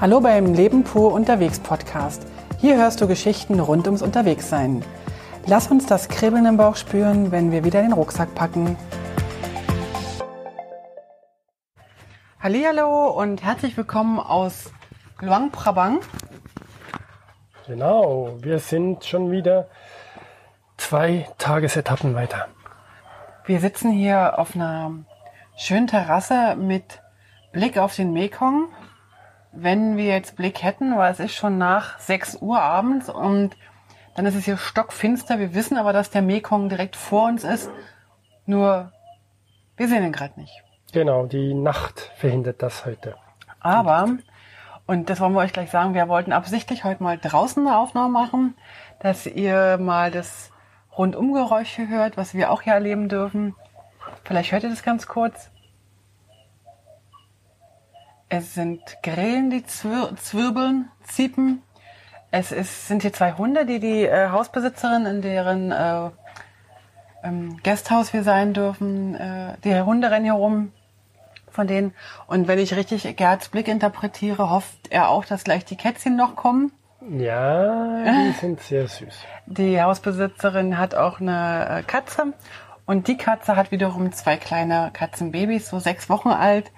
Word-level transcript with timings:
Hallo 0.00 0.18
beim 0.22 0.54
Leben 0.54 0.82
pur 0.82 1.12
unterwegs 1.12 1.60
Podcast. 1.60 2.26
Hier 2.58 2.78
hörst 2.78 3.02
du 3.02 3.06
Geschichten 3.06 3.60
rund 3.60 3.84
ums 3.84 4.00
Unterwegssein. 4.00 4.82
Lass 5.44 5.70
uns 5.70 5.84
das 5.84 6.08
Kribbeln 6.08 6.46
im 6.46 6.56
Bauch 6.56 6.76
spüren, 6.76 7.32
wenn 7.32 7.52
wir 7.52 7.64
wieder 7.64 7.82
den 7.82 7.92
Rucksack 7.92 8.34
packen. 8.34 8.78
Hallo 12.40 13.10
und 13.10 13.42
herzlich 13.42 13.76
willkommen 13.76 14.20
aus 14.20 14.72
Luang 15.20 15.50
Prabang. 15.50 16.00
Genau, 17.66 18.38
wir 18.40 18.58
sind 18.58 19.04
schon 19.04 19.30
wieder 19.30 19.68
zwei 20.78 21.28
Tagesetappen 21.36 22.14
weiter. 22.14 22.48
Wir 23.44 23.60
sitzen 23.60 23.90
hier 23.90 24.38
auf 24.38 24.54
einer 24.54 24.92
schönen 25.58 25.88
Terrasse 25.88 26.56
mit 26.56 27.02
Blick 27.52 27.76
auf 27.76 27.94
den 27.94 28.14
Mekong 28.14 28.70
wenn 29.52 29.96
wir 29.96 30.06
jetzt 30.06 30.36
Blick 30.36 30.62
hätten, 30.62 30.96
weil 30.96 31.12
es 31.12 31.20
ist 31.20 31.34
schon 31.34 31.58
nach 31.58 31.98
6 31.98 32.38
Uhr 32.40 32.60
abends 32.60 33.08
und 33.08 33.56
dann 34.14 34.26
ist 34.26 34.34
es 34.34 34.44
hier 34.44 34.56
stockfinster. 34.56 35.38
Wir 35.38 35.54
wissen 35.54 35.76
aber, 35.76 35.92
dass 35.92 36.10
der 36.10 36.22
Mekong 36.22 36.68
direkt 36.68 36.96
vor 36.96 37.28
uns 37.28 37.44
ist. 37.44 37.70
Nur 38.46 38.92
wir 39.76 39.88
sehen 39.88 40.04
ihn 40.04 40.12
gerade 40.12 40.38
nicht. 40.38 40.62
Genau, 40.92 41.26
die 41.26 41.54
Nacht 41.54 42.10
verhindert 42.16 42.62
das 42.62 42.84
heute. 42.84 43.16
Aber, 43.60 44.08
und 44.86 45.08
das 45.08 45.20
wollen 45.20 45.32
wir 45.32 45.40
euch 45.40 45.52
gleich 45.52 45.70
sagen, 45.70 45.94
wir 45.94 46.08
wollten 46.08 46.32
absichtlich 46.32 46.84
heute 46.84 47.02
mal 47.02 47.18
draußen 47.18 47.66
eine 47.66 47.78
Aufnahme 47.78 48.10
machen, 48.10 48.56
dass 49.00 49.26
ihr 49.26 49.78
mal 49.78 50.10
das 50.10 50.50
Rundumgeräusch 50.96 51.78
hört, 51.78 52.16
was 52.16 52.34
wir 52.34 52.50
auch 52.50 52.62
hier 52.62 52.74
erleben 52.74 53.08
dürfen. 53.08 53.54
Vielleicht 54.24 54.52
hört 54.52 54.64
ihr 54.64 54.70
das 54.70 54.82
ganz 54.82 55.06
kurz. 55.06 55.50
Es 58.32 58.54
sind 58.54 58.80
Grillen, 59.02 59.50
die 59.50 59.66
zwir 59.66 60.12
zwirbeln, 60.16 60.88
ziepen. 61.02 61.62
Es 62.30 62.52
ist, 62.52 62.86
sind 62.86 63.02
hier 63.02 63.12
zwei 63.12 63.32
Hunde, 63.32 63.66
die 63.66 63.80
die 63.80 64.04
äh, 64.04 64.28
Hausbesitzerin, 64.28 65.04
in 65.04 65.20
deren 65.20 65.72
äh, 65.72 66.10
ähm, 67.24 67.58
Gasthaus 67.64 68.12
wir 68.12 68.22
sein 68.22 68.54
dürfen, 68.54 69.16
äh, 69.16 69.54
die 69.64 69.80
Hunde 69.80 70.12
rennen 70.12 70.26
hier 70.26 70.34
rum 70.34 70.70
von 71.50 71.66
denen. 71.66 71.92
Und 72.28 72.46
wenn 72.46 72.60
ich 72.60 72.76
richtig 72.76 73.16
Gerds 73.16 73.48
Blick 73.48 73.66
interpretiere, 73.66 74.48
hofft 74.48 74.78
er 74.90 75.08
auch, 75.08 75.24
dass 75.24 75.42
gleich 75.42 75.64
die 75.64 75.76
Kätzchen 75.76 76.14
noch 76.14 76.36
kommen. 76.36 76.70
Ja, 77.00 78.04
die 78.04 78.32
sind 78.40 78.60
sehr 78.60 78.86
süß. 78.86 79.24
Die 79.46 79.82
Hausbesitzerin 79.82 80.78
hat 80.78 80.94
auch 80.94 81.20
eine 81.20 81.80
äh, 81.80 81.82
Katze 81.82 82.32
und 82.86 83.08
die 83.08 83.16
Katze 83.16 83.56
hat 83.56 83.72
wiederum 83.72 84.12
zwei 84.12 84.36
kleine 84.36 84.90
Katzenbabys, 84.92 85.68
so 85.68 85.80
sechs 85.80 86.08
Wochen 86.08 86.28
alt. 86.28 86.70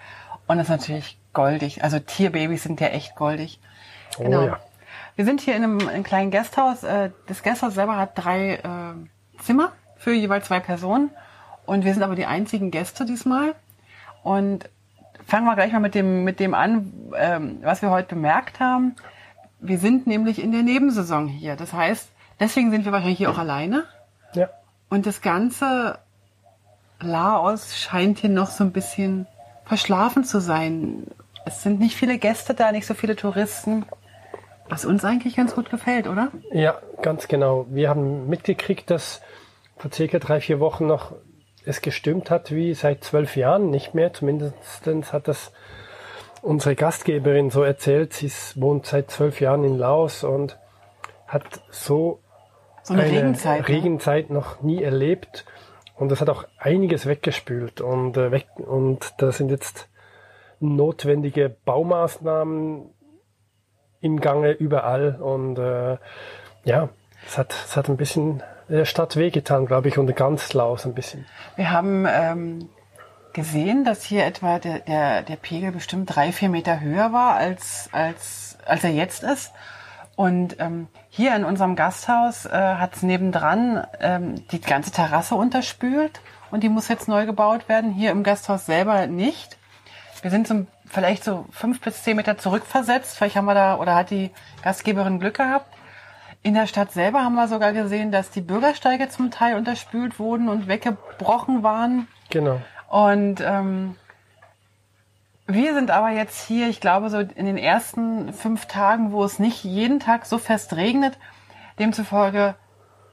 Und 0.46 0.56
das 0.56 0.68
ist 0.68 0.70
natürlich 0.70 1.18
goldig. 1.32 1.82
Also 1.84 1.98
Tierbabys 1.98 2.62
sind 2.62 2.80
ja 2.80 2.88
echt 2.88 3.16
goldig. 3.16 3.60
Oh, 4.18 4.24
genau. 4.24 4.46
Ja. 4.46 4.60
Wir 5.16 5.24
sind 5.24 5.40
hier 5.40 5.56
in 5.56 5.64
einem, 5.64 5.80
in 5.80 5.88
einem 5.88 6.02
kleinen 6.04 6.30
Gasthaus. 6.30 6.82
Äh, 6.84 7.10
das 7.26 7.42
Gasthaus 7.42 7.74
selber 7.74 7.96
hat 7.96 8.12
drei 8.14 8.54
äh, 8.54 9.40
Zimmer 9.42 9.72
für 9.96 10.12
jeweils 10.12 10.46
zwei 10.46 10.60
Personen. 10.60 11.10
Und 11.66 11.84
wir 11.84 11.94
sind 11.94 12.02
aber 12.02 12.16
die 12.16 12.26
einzigen 12.26 12.70
Gäste 12.70 13.04
diesmal. 13.04 13.54
Und 14.22 14.68
fangen 15.26 15.44
wir 15.44 15.54
gleich 15.54 15.72
mal 15.72 15.80
mit 15.80 15.94
dem, 15.94 16.24
mit 16.24 16.40
dem 16.40 16.54
an, 16.54 16.92
ähm, 17.16 17.58
was 17.62 17.82
wir 17.82 17.90
heute 17.90 18.14
bemerkt 18.14 18.60
haben. 18.60 18.96
Wir 19.60 19.78
sind 19.78 20.06
nämlich 20.06 20.42
in 20.42 20.52
der 20.52 20.62
Nebensaison 20.62 21.28
hier. 21.28 21.56
Das 21.56 21.72
heißt, 21.72 22.10
deswegen 22.40 22.70
sind 22.70 22.84
wir 22.84 22.92
wahrscheinlich 22.92 23.18
hier 23.18 23.30
auch 23.30 23.38
alleine. 23.38 23.84
Ja. 24.34 24.48
Und 24.88 25.06
das 25.06 25.20
ganze 25.20 25.98
Laos 27.00 27.76
scheint 27.76 28.18
hier 28.18 28.30
noch 28.30 28.50
so 28.50 28.64
ein 28.64 28.72
bisschen 28.72 29.26
verschlafen 29.72 30.22
zu 30.22 30.38
sein. 30.38 31.06
Es 31.46 31.62
sind 31.62 31.80
nicht 31.80 31.96
viele 31.96 32.18
Gäste 32.18 32.52
da, 32.52 32.72
nicht 32.72 32.84
so 32.84 32.92
viele 32.92 33.16
Touristen. 33.16 33.86
Was 34.68 34.84
uns 34.84 35.02
eigentlich 35.02 35.34
ganz 35.34 35.54
gut 35.54 35.70
gefällt, 35.70 36.08
oder? 36.08 36.30
Ja, 36.52 36.78
ganz 37.00 37.26
genau. 37.26 37.64
Wir 37.70 37.88
haben 37.88 38.28
mitgekriegt, 38.28 38.90
dass 38.90 39.22
vor 39.78 39.90
circa 39.90 40.18
drei, 40.18 40.42
vier 40.42 40.60
Wochen 40.60 40.86
noch 40.86 41.14
es 41.64 41.80
gestimmt 41.80 42.30
hat, 42.30 42.50
wie 42.50 42.74
seit 42.74 43.02
zwölf 43.02 43.34
Jahren 43.34 43.70
nicht 43.70 43.94
mehr. 43.94 44.12
Zumindest 44.12 44.86
hat 45.10 45.26
das 45.26 45.52
unsere 46.42 46.76
Gastgeberin 46.76 47.48
so 47.48 47.62
erzählt. 47.62 48.12
Sie 48.12 48.30
wohnt 48.56 48.84
seit 48.84 49.10
zwölf 49.10 49.40
Jahren 49.40 49.64
in 49.64 49.78
Laos 49.78 50.22
und 50.22 50.58
hat 51.26 51.62
so, 51.70 52.20
so 52.82 52.92
eine, 52.92 53.04
eine 53.04 53.12
Regenzeit, 53.12 53.60
ne? 53.62 53.68
Regenzeit 53.68 54.28
noch 54.28 54.60
nie 54.60 54.82
erlebt. 54.82 55.46
Und 56.02 56.08
das 56.10 56.20
hat 56.20 56.28
auch 56.28 56.46
einiges 56.58 57.06
weggespült. 57.06 57.80
Und, 57.80 58.16
äh, 58.16 58.32
weg, 58.32 58.48
und 58.56 59.14
da 59.18 59.30
sind 59.30 59.52
jetzt 59.52 59.88
notwendige 60.58 61.48
Baumaßnahmen 61.64 62.90
im 64.00 64.20
Gange 64.20 64.50
überall. 64.50 65.20
Und 65.20 65.58
äh, 65.58 65.98
ja, 66.64 66.88
es 67.24 67.38
hat, 67.38 67.52
es 67.52 67.76
hat 67.76 67.88
ein 67.88 67.96
bisschen 67.96 68.42
der 68.68 68.84
Stadt 68.84 69.14
wehgetan, 69.14 69.64
glaube 69.64 69.86
ich, 69.86 69.96
und 69.96 70.12
ganz 70.16 70.52
Laos 70.52 70.86
ein 70.86 70.94
bisschen. 70.94 71.24
Wir 71.54 71.70
haben 71.70 72.04
ähm, 72.10 72.68
gesehen, 73.32 73.84
dass 73.84 74.02
hier 74.02 74.26
etwa 74.26 74.58
der, 74.58 74.80
der, 74.80 75.22
der 75.22 75.36
Pegel 75.36 75.70
bestimmt 75.70 76.12
drei, 76.12 76.32
vier 76.32 76.48
Meter 76.48 76.80
höher 76.80 77.12
war, 77.12 77.36
als, 77.36 77.88
als, 77.92 78.58
als 78.66 78.82
er 78.82 78.90
jetzt 78.90 79.22
ist. 79.22 79.52
Und 80.22 80.60
ähm, 80.60 80.86
hier 81.08 81.34
in 81.34 81.44
unserem 81.44 81.74
Gasthaus 81.74 82.46
äh, 82.46 82.50
hat 82.52 82.94
es 82.94 83.02
nebendran 83.02 83.84
ähm, 83.98 84.46
die 84.52 84.60
ganze 84.60 84.92
Terrasse 84.92 85.34
unterspült 85.34 86.20
und 86.52 86.62
die 86.62 86.68
muss 86.68 86.86
jetzt 86.86 87.08
neu 87.08 87.26
gebaut 87.26 87.68
werden. 87.68 87.90
Hier 87.90 88.12
im 88.12 88.22
Gasthaus 88.22 88.64
selber 88.64 89.08
nicht. 89.08 89.58
Wir 90.20 90.30
sind 90.30 90.46
so 90.46 90.64
vielleicht 90.86 91.24
so 91.24 91.46
fünf 91.50 91.80
bis 91.80 92.04
zehn 92.04 92.16
Meter 92.16 92.38
zurückversetzt. 92.38 93.16
Vielleicht 93.16 93.34
haben 93.34 93.46
wir 93.46 93.54
da 93.54 93.78
oder 93.78 93.96
hat 93.96 94.10
die 94.10 94.30
Gastgeberin 94.62 95.18
Glück 95.18 95.38
gehabt. 95.38 95.66
In 96.44 96.54
der 96.54 96.68
Stadt 96.68 96.92
selber 96.92 97.24
haben 97.24 97.34
wir 97.34 97.48
sogar 97.48 97.72
gesehen, 97.72 98.12
dass 98.12 98.30
die 98.30 98.42
Bürgersteige 98.42 99.08
zum 99.08 99.32
Teil 99.32 99.56
unterspült 99.56 100.20
wurden 100.20 100.48
und 100.48 100.68
weggebrochen 100.68 101.64
waren. 101.64 102.06
Genau. 102.30 102.60
Und 102.88 103.40
ähm, 103.40 103.96
wir 105.46 105.74
sind 105.74 105.90
aber 105.90 106.10
jetzt 106.10 106.46
hier, 106.46 106.68
ich 106.68 106.80
glaube, 106.80 107.10
so 107.10 107.18
in 107.18 107.46
den 107.46 107.58
ersten 107.58 108.32
fünf 108.32 108.66
Tagen, 108.66 109.12
wo 109.12 109.24
es 109.24 109.38
nicht 109.38 109.64
jeden 109.64 110.00
Tag 110.00 110.26
so 110.26 110.38
fest 110.38 110.76
regnet. 110.76 111.18
Demzufolge, 111.78 112.54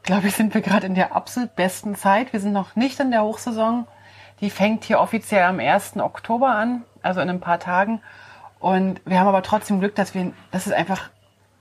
glaube 0.03 0.27
ich, 0.27 0.35
sind 0.35 0.53
wir 0.53 0.61
gerade 0.61 0.85
in 0.85 0.95
der 0.95 1.15
absolut 1.15 1.55
besten 1.55 1.95
Zeit. 1.95 2.33
Wir 2.33 2.39
sind 2.39 2.53
noch 2.53 2.75
nicht 2.75 2.99
in 2.99 3.11
der 3.11 3.23
Hochsaison. 3.23 3.87
Die 4.41 4.49
fängt 4.49 4.83
hier 4.83 4.99
offiziell 4.99 5.43
am 5.43 5.59
1. 5.59 5.97
Oktober 5.97 6.49
an, 6.49 6.83
also 7.01 7.19
in 7.19 7.29
ein 7.29 7.39
paar 7.39 7.59
Tagen. 7.59 8.01
Und 8.59 9.01
wir 9.05 9.19
haben 9.19 9.27
aber 9.27 9.43
trotzdem 9.43 9.79
Glück, 9.79 9.95
dass 9.95 10.13
wir, 10.13 10.31
dass 10.51 10.67
es 10.67 10.73
einfach 10.73 11.09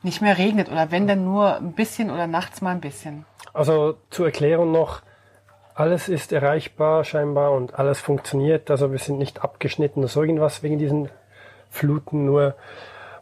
nicht 0.02 0.20
mehr 0.20 0.38
regnet 0.38 0.70
oder 0.70 0.90
wenn 0.90 1.06
dann 1.06 1.24
nur 1.24 1.56
ein 1.56 1.72
bisschen 1.72 2.10
oder 2.10 2.26
nachts 2.26 2.60
mal 2.60 2.70
ein 2.70 2.80
bisschen. 2.80 3.24
Also 3.52 3.96
zur 4.10 4.26
Erklärung 4.26 4.70
noch, 4.70 5.02
alles 5.78 6.08
ist 6.08 6.32
erreichbar 6.32 7.04
scheinbar 7.04 7.52
und 7.52 7.78
alles 7.78 8.00
funktioniert. 8.00 8.70
Also 8.70 8.90
wir 8.90 8.98
sind 8.98 9.18
nicht 9.18 9.42
abgeschnitten 9.44 10.00
oder 10.00 10.08
so 10.08 10.22
irgendwas 10.22 10.62
wegen 10.64 10.78
diesen 10.78 11.08
Fluten, 11.70 12.24
nur 12.24 12.56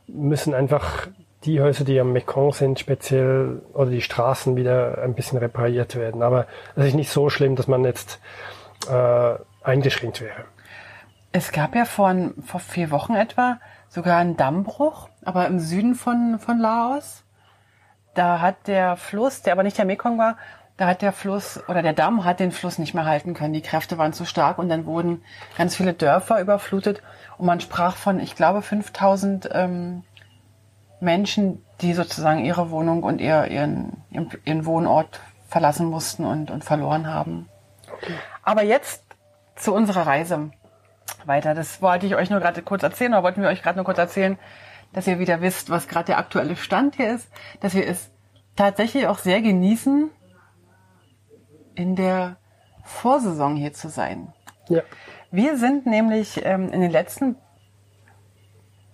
müssen 0.06 0.54
einfach 0.54 1.08
die 1.44 1.60
Häuser, 1.60 1.84
die 1.84 2.00
am 2.00 2.12
Mekong 2.12 2.52
sind, 2.52 2.78
speziell 2.78 3.60
oder 3.74 3.90
die 3.90 4.00
Straßen 4.00 4.56
wieder 4.56 5.02
ein 5.02 5.14
bisschen 5.14 5.38
repariert 5.38 5.96
werden. 5.96 6.22
Aber 6.22 6.46
es 6.74 6.86
ist 6.86 6.94
nicht 6.94 7.10
so 7.10 7.28
schlimm, 7.28 7.56
dass 7.56 7.66
man 7.66 7.84
jetzt 7.84 8.20
äh, 8.90 9.34
eingeschränkt 9.62 10.22
wäre. 10.22 10.46
Es 11.32 11.52
gab 11.52 11.74
ja 11.74 11.84
vor, 11.84 12.14
vor 12.42 12.60
vier 12.60 12.90
Wochen 12.90 13.14
etwa 13.14 13.60
sogar 13.88 14.16
einen 14.16 14.38
Dammbruch, 14.38 15.10
aber 15.24 15.46
im 15.46 15.60
Süden 15.60 15.94
von, 15.94 16.38
von 16.38 16.58
Laos. 16.58 17.22
Da 18.14 18.40
hat 18.40 18.66
der 18.66 18.96
Fluss, 18.96 19.42
der 19.42 19.52
aber 19.52 19.62
nicht 19.62 19.76
der 19.76 19.84
Mekong 19.84 20.16
war, 20.16 20.36
da 20.76 20.86
hat 20.86 21.02
der 21.02 21.12
Fluss 21.12 21.62
oder 21.68 21.82
der 21.82 21.92
Damm 21.92 22.24
hat 22.24 22.40
den 22.40 22.52
Fluss 22.52 22.78
nicht 22.78 22.94
mehr 22.94 23.06
halten 23.06 23.34
können. 23.34 23.54
Die 23.54 23.62
Kräfte 23.62 23.98
waren 23.98 24.12
zu 24.12 24.24
stark 24.24 24.58
und 24.58 24.68
dann 24.68 24.84
wurden 24.84 25.22
ganz 25.56 25.76
viele 25.76 25.94
Dörfer 25.94 26.40
überflutet 26.40 27.02
und 27.38 27.46
man 27.46 27.60
sprach 27.60 27.96
von, 27.96 28.20
ich 28.20 28.36
glaube, 28.36 28.62
5000 28.62 29.48
ähm, 29.52 30.04
Menschen, 31.00 31.64
die 31.80 31.94
sozusagen 31.94 32.44
ihre 32.44 32.70
Wohnung 32.70 33.02
und 33.02 33.20
ihr, 33.20 33.46
ihren, 33.46 34.02
ihren 34.44 34.66
Wohnort 34.66 35.20
verlassen 35.48 35.86
mussten 35.86 36.24
und, 36.24 36.50
und 36.50 36.64
verloren 36.64 37.12
haben. 37.12 37.48
Aber 38.42 38.62
jetzt 38.62 39.02
zu 39.56 39.74
unserer 39.74 40.06
Reise 40.06 40.50
weiter. 41.24 41.54
Das 41.54 41.82
wollte 41.82 42.06
ich 42.06 42.14
euch 42.14 42.30
nur 42.30 42.40
gerade 42.40 42.62
kurz 42.62 42.82
erzählen, 42.82 43.12
oder 43.12 43.22
wollten 43.22 43.42
wir 43.42 43.48
euch 43.48 43.62
gerade 43.62 43.76
nur 43.76 43.84
kurz 43.84 43.98
erzählen, 43.98 44.38
dass 44.92 45.06
ihr 45.06 45.18
wieder 45.18 45.40
wisst, 45.40 45.70
was 45.70 45.88
gerade 45.88 46.06
der 46.06 46.18
aktuelle 46.18 46.56
Stand 46.56 46.96
hier 46.96 47.14
ist, 47.14 47.28
dass 47.60 47.74
wir 47.74 47.86
es 47.86 48.10
tatsächlich 48.54 49.06
auch 49.06 49.18
sehr 49.18 49.42
genießen, 49.42 50.10
in 51.76 51.96
der 51.96 52.36
Vorsaison 52.84 53.56
hier 53.56 53.72
zu 53.72 53.88
sein. 53.88 54.32
Ja. 54.68 54.82
Wir 55.30 55.56
sind 55.56 55.86
nämlich 55.86 56.44
ähm, 56.44 56.72
in 56.72 56.80
den 56.80 56.90
letzten, 56.90 57.36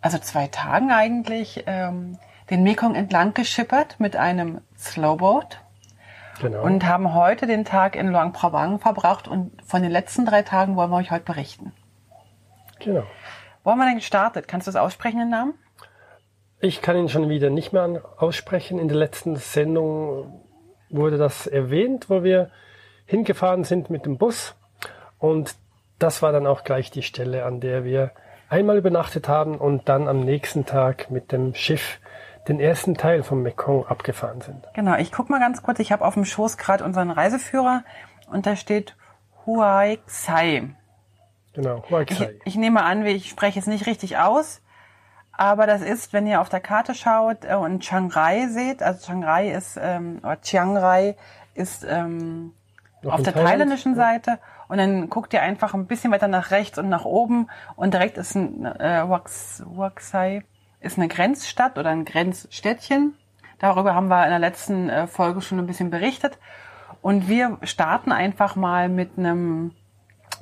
also 0.01 0.19
zwei 0.19 0.49
Tagen 0.49 0.91
eigentlich, 0.91 1.65
ähm, 1.67 2.19
den 2.51 2.63
Mekong 2.63 2.95
entlang 2.95 3.35
geschippert 3.35 4.01
mit 4.01 4.17
einem 4.17 4.61
Slowboat. 4.77 5.61
Genau. 6.41 6.63
Und 6.63 6.87
haben 6.87 7.15
heute 7.15 7.47
den 7.47 7.65
Tag 7.65 7.95
in 7.95 8.09
Luang 8.09 8.33
Prabang 8.33 8.81
verbracht 8.81 9.29
und 9.29 9.53
von 9.65 9.83
den 9.83 9.93
letzten 9.93 10.27
drei 10.27 10.43
Tagen 10.43 10.77
wollen 10.77 10.91
wir 10.91 10.97
euch 10.97 11.11
heute 11.11 11.25
berichten. 11.25 11.73
Genau. 12.81 13.05
Wo 13.63 13.71
haben 13.71 13.79
wir 13.79 13.87
denn 13.87 13.97
gestartet? 13.97 14.49
Kannst 14.49 14.67
du 14.67 14.73
das 14.73 14.81
aussprechen, 14.81 15.19
den 15.21 15.31
Namen? 15.31 15.55
Ich 16.61 16.83
kann 16.83 16.97
ihn 16.97 17.09
schon 17.09 17.29
wieder 17.29 17.51
nicht 17.51 17.73
mehr 17.73 18.03
aussprechen. 18.19 18.79
In 18.79 18.89
der 18.89 18.97
letzten 18.97 19.37
Sendung 19.37 20.43
wurde 20.91 21.19
das 21.19 21.47
erwähnt, 21.47 22.11
wo 22.11 22.23
wir 22.23 22.51
hingefahren 23.13 23.63
sind 23.63 23.91
mit 23.91 24.07
dem 24.07 24.17
Bus. 24.17 24.57
Und 25.19 25.55
das 25.99 26.23
war 26.23 26.33
dann 26.33 26.47
auch 26.47 26.65
gleich 26.65 26.91
die 26.91 27.03
Stelle, 27.03 27.45
an 27.45 27.61
der 27.61 27.85
wir 27.85 28.11
einmal 28.49 28.79
übernachtet 28.79 29.29
haben 29.29 29.59
und 29.59 29.89
dann 29.89 30.09
am 30.09 30.21
nächsten 30.21 30.65
Tag 30.65 31.11
mit 31.11 31.31
dem 31.31 31.55
Schiff 31.55 32.01
den 32.49 32.59
ersten 32.59 32.95
Teil 32.95 33.23
vom 33.23 33.43
Mekong 33.43 33.87
abgefahren 33.87 34.41
sind. 34.41 34.67
Genau, 34.75 34.97
ich 34.97 35.13
guck 35.13 35.29
mal 35.29 35.41
ganz 35.41 35.63
kurz. 35.63 35.79
Ich 35.79 35.93
habe 35.93 36.05
auf 36.05 36.15
dem 36.15 36.25
Schoß 36.25 36.57
gerade 36.57 36.85
unseren 36.85 37.11
Reiseführer 37.11 37.85
und 38.29 38.47
da 38.47 38.57
steht 38.57 38.97
Huai 39.45 39.99
Xai. 40.07 40.71
Genau, 41.53 41.85
Huai 41.91 42.07
Xai. 42.07 42.31
Ich, 42.45 42.55
ich 42.55 42.57
nehme 42.57 42.83
an, 42.83 43.05
ich 43.05 43.29
spreche 43.29 43.61
es 43.61 43.67
nicht 43.67 43.87
richtig 43.87 44.17
aus, 44.17 44.63
aber 45.33 45.67
das 45.67 45.83
ist, 45.83 46.15
wenn 46.15 46.27
ihr 46.27 46.41
auf 46.41 46.49
der 46.49 46.61
Karte 46.61 46.95
schaut 46.95 47.45
äh, 47.45 47.55
und 47.57 47.81
Chiang 47.81 48.11
Rai 48.11 48.49
seht, 48.49 48.83
also 48.83 49.05
Chiang 49.05 49.23
Rai 49.23 49.51
ist, 49.51 49.79
ähm, 49.81 50.19
oder 50.23 50.41
Chiang 50.41 50.79
Rai 50.79 51.17
ist 51.55 51.85
ähm, 51.89 52.55
auf 53.05 53.23
der 53.23 53.35
thailändischen 53.35 53.95
Seite 53.95 54.39
und 54.69 54.79
dann 54.79 55.11
guckt 55.11 55.33
ihr 55.33 55.43
einfach 55.43 55.75
ein 55.75 55.87
bisschen 55.87 56.13
weiter 56.13 56.29
nach 56.29 56.51
rechts 56.51 56.79
und 56.79 56.89
nach 56.89 57.05
oben 57.05 57.49
und 57.77 57.95
direkt 57.95 58.19
ist 58.19 58.35
ein 58.35 58.65
äh, 58.65 59.09
Wax, 59.09 59.63
Waxai 59.67 60.45
ist 60.81 60.99
eine 60.99 61.09
Grenzstadt 61.09 61.79
oder 61.79 61.91
ein 61.91 62.05
Grenzstädtchen. 62.05 63.15
Darüber 63.59 63.95
haben 63.95 64.09
wir 64.09 64.25
in 64.25 64.31
der 64.31 64.39
letzten 64.39 64.89
äh, 64.89 65.07
Folge 65.07 65.41
schon 65.41 65.59
ein 65.59 65.67
bisschen 65.67 65.91
berichtet. 65.91 66.39
Und 67.01 67.29
wir 67.29 67.59
starten 67.63 68.13
einfach 68.13 68.57
mal 68.57 68.89
mit 68.89 69.19
einem, 69.19 69.73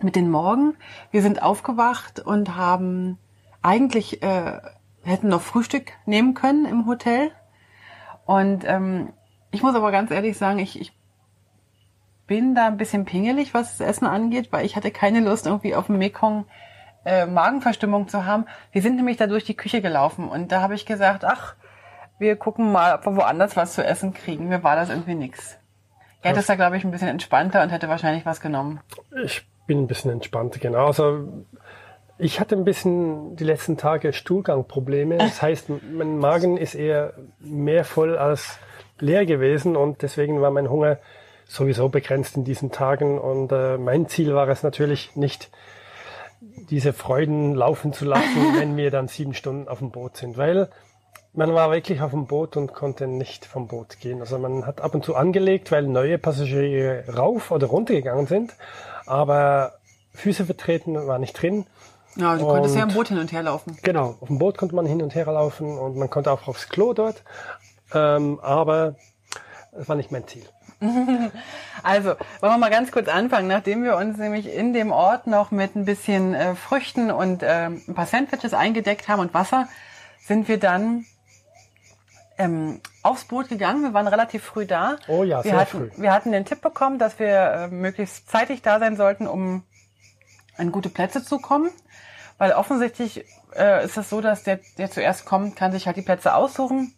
mit 0.00 0.16
den 0.16 0.30
Morgen. 0.30 0.76
Wir 1.10 1.22
sind 1.22 1.42
aufgewacht 1.42 2.20
und 2.20 2.56
haben 2.56 3.18
eigentlich, 3.62 4.22
äh, 4.22 4.60
hätten 5.04 5.28
noch 5.28 5.42
Frühstück 5.42 5.92
nehmen 6.06 6.34
können 6.34 6.64
im 6.64 6.86
Hotel. 6.86 7.30
Und 8.24 8.64
ähm, 8.66 9.12
ich 9.50 9.62
muss 9.62 9.74
aber 9.74 9.90
ganz 9.90 10.10
ehrlich 10.10 10.38
sagen, 10.38 10.58
ich, 10.58 10.80
ich 10.80 10.92
bin 12.30 12.54
da 12.54 12.68
ein 12.68 12.76
bisschen 12.76 13.06
pingelig, 13.06 13.54
was 13.54 13.76
das 13.76 13.88
Essen 13.88 14.06
angeht, 14.06 14.52
weil 14.52 14.64
ich 14.64 14.76
hatte 14.76 14.92
keine 14.92 15.18
Lust, 15.18 15.46
irgendwie 15.46 15.74
auf 15.74 15.86
dem 15.86 15.98
Mekong 15.98 16.46
äh, 17.04 17.26
Magenverstimmung 17.26 18.06
zu 18.06 18.24
haben. 18.24 18.46
Wir 18.70 18.82
sind 18.82 18.94
nämlich 18.94 19.16
da 19.16 19.26
durch 19.26 19.42
die 19.42 19.56
Küche 19.56 19.82
gelaufen 19.82 20.28
und 20.28 20.52
da 20.52 20.60
habe 20.60 20.76
ich 20.76 20.86
gesagt, 20.86 21.24
ach, 21.24 21.56
wir 22.20 22.36
gucken 22.36 22.70
mal, 22.70 22.94
ob 22.94 23.04
wir 23.04 23.16
woanders 23.16 23.56
was 23.56 23.74
zu 23.74 23.84
essen 23.84 24.14
kriegen. 24.14 24.48
Mir 24.48 24.62
war 24.62 24.76
das 24.76 24.90
irgendwie 24.90 25.16
nix. 25.16 25.58
Er 26.22 26.30
hätte 26.30 26.38
es 26.38 26.46
da, 26.46 26.54
glaube 26.54 26.76
ich, 26.76 26.84
ein 26.84 26.92
bisschen 26.92 27.08
entspannter 27.08 27.64
und 27.64 27.70
hätte 27.70 27.88
wahrscheinlich 27.88 28.24
was 28.24 28.40
genommen. 28.40 28.78
Ich 29.24 29.44
bin 29.66 29.80
ein 29.80 29.86
bisschen 29.88 30.12
entspannter, 30.12 30.60
genau. 30.60 30.86
Also 30.86 31.26
ich 32.16 32.38
hatte 32.38 32.54
ein 32.54 32.64
bisschen 32.64 33.34
die 33.34 33.44
letzten 33.44 33.76
Tage 33.76 34.12
Stuhlgangprobleme. 34.12 35.18
Das 35.18 35.42
heißt, 35.42 35.68
mein 35.68 36.18
Magen 36.18 36.58
ist 36.58 36.76
eher 36.76 37.14
mehr 37.40 37.82
voll 37.82 38.16
als 38.16 38.60
leer 39.00 39.26
gewesen 39.26 39.74
und 39.74 40.02
deswegen 40.02 40.40
war 40.40 40.52
mein 40.52 40.70
Hunger 40.70 40.98
sowieso 41.50 41.88
begrenzt 41.88 42.36
in 42.36 42.44
diesen 42.44 42.70
Tagen. 42.70 43.18
Und 43.18 43.52
äh, 43.52 43.76
mein 43.76 44.08
Ziel 44.08 44.34
war 44.34 44.48
es 44.48 44.62
natürlich 44.62 45.16
nicht, 45.16 45.50
diese 46.70 46.92
Freuden 46.92 47.54
laufen 47.54 47.92
zu 47.92 48.04
lassen, 48.04 48.54
wenn 48.58 48.76
wir 48.76 48.90
dann 48.90 49.08
sieben 49.08 49.34
Stunden 49.34 49.68
auf 49.68 49.78
dem 49.78 49.90
Boot 49.90 50.16
sind, 50.16 50.38
weil 50.38 50.68
man 51.32 51.54
war 51.54 51.70
wirklich 51.70 52.00
auf 52.00 52.10
dem 52.10 52.26
Boot 52.26 52.56
und 52.56 52.72
konnte 52.72 53.06
nicht 53.06 53.44
vom 53.44 53.68
Boot 53.68 54.00
gehen. 54.00 54.20
Also 54.20 54.38
man 54.38 54.66
hat 54.66 54.80
ab 54.80 54.94
und 54.94 55.04
zu 55.04 55.14
angelegt, 55.14 55.70
weil 55.70 55.86
neue 55.86 56.18
Passagiere 56.18 57.04
rauf 57.16 57.50
oder 57.50 57.68
runter 57.68 57.94
gegangen 57.94 58.26
sind, 58.26 58.54
aber 59.06 59.74
Füße 60.14 60.44
vertreten 60.44 61.06
war 61.06 61.18
nicht 61.18 61.40
drin. 61.40 61.66
Ja, 62.16 62.36
du 62.36 62.44
konntest 62.44 62.74
ja 62.74 62.82
im 62.82 62.92
Boot 62.92 63.08
hin 63.08 63.18
und 63.18 63.30
her 63.30 63.44
laufen. 63.44 63.76
Genau, 63.82 64.16
auf 64.20 64.26
dem 64.26 64.38
Boot 64.38 64.58
konnte 64.58 64.74
man 64.74 64.86
hin 64.86 65.02
und 65.02 65.14
her 65.14 65.26
laufen 65.26 65.78
und 65.78 65.96
man 65.96 66.10
konnte 66.10 66.32
auch 66.32 66.48
aufs 66.48 66.68
Klo 66.68 66.92
dort, 66.94 67.22
ähm, 67.94 68.40
aber 68.40 68.96
das 69.72 69.88
war 69.88 69.94
nicht 69.94 70.10
mein 70.10 70.26
Ziel. 70.26 70.44
Also, 71.82 72.10
wollen 72.40 72.52
wir 72.52 72.58
mal 72.58 72.70
ganz 72.70 72.92
kurz 72.92 73.08
anfangen. 73.08 73.48
Nachdem 73.48 73.84
wir 73.84 73.96
uns 73.96 74.18
nämlich 74.18 74.52
in 74.52 74.74
dem 74.74 74.92
Ort 74.92 75.26
noch 75.26 75.50
mit 75.50 75.76
ein 75.76 75.86
bisschen 75.86 76.34
äh, 76.34 76.54
Früchten 76.54 77.10
und 77.10 77.42
äh, 77.42 77.66
ein 77.66 77.94
paar 77.94 78.06
Sandwiches 78.06 78.52
eingedeckt 78.52 79.08
haben 79.08 79.20
und 79.20 79.32
Wasser, 79.32 79.66
sind 80.26 80.46
wir 80.48 80.58
dann 80.58 81.06
ähm, 82.40 82.80
aufs 83.02 83.24
Boot 83.24 83.48
gegangen. 83.48 83.82
Wir 83.82 83.94
waren 83.94 84.08
relativ 84.08 84.44
früh 84.44 84.66
da. 84.66 84.96
Oh 85.08 85.22
ja, 85.22 85.38
wir 85.44 85.50
sehr 85.50 85.60
hatten, 85.60 85.70
früh. 85.70 85.90
Wir 85.96 86.12
hatten 86.12 86.32
den 86.32 86.44
Tipp 86.44 86.60
bekommen, 86.60 86.98
dass 86.98 87.18
wir 87.18 87.28
äh, 87.28 87.68
möglichst 87.68 88.30
zeitig 88.30 88.62
da 88.62 88.78
sein 88.78 88.96
sollten, 88.96 89.26
um 89.26 89.62
an 90.56 90.72
gute 90.72 90.88
Plätze 90.88 91.24
zu 91.24 91.38
kommen. 91.38 91.70
Weil 92.38 92.52
offensichtlich 92.52 93.26
äh, 93.54 93.84
ist 93.84 93.98
es 93.98 94.08
so, 94.08 94.20
dass 94.22 94.42
der, 94.42 94.60
der 94.78 94.90
zuerst 94.90 95.26
kommt, 95.26 95.56
kann 95.56 95.72
sich 95.72 95.86
halt 95.86 95.96
die 95.98 96.02
Plätze 96.02 96.34
aussuchen. 96.34 96.94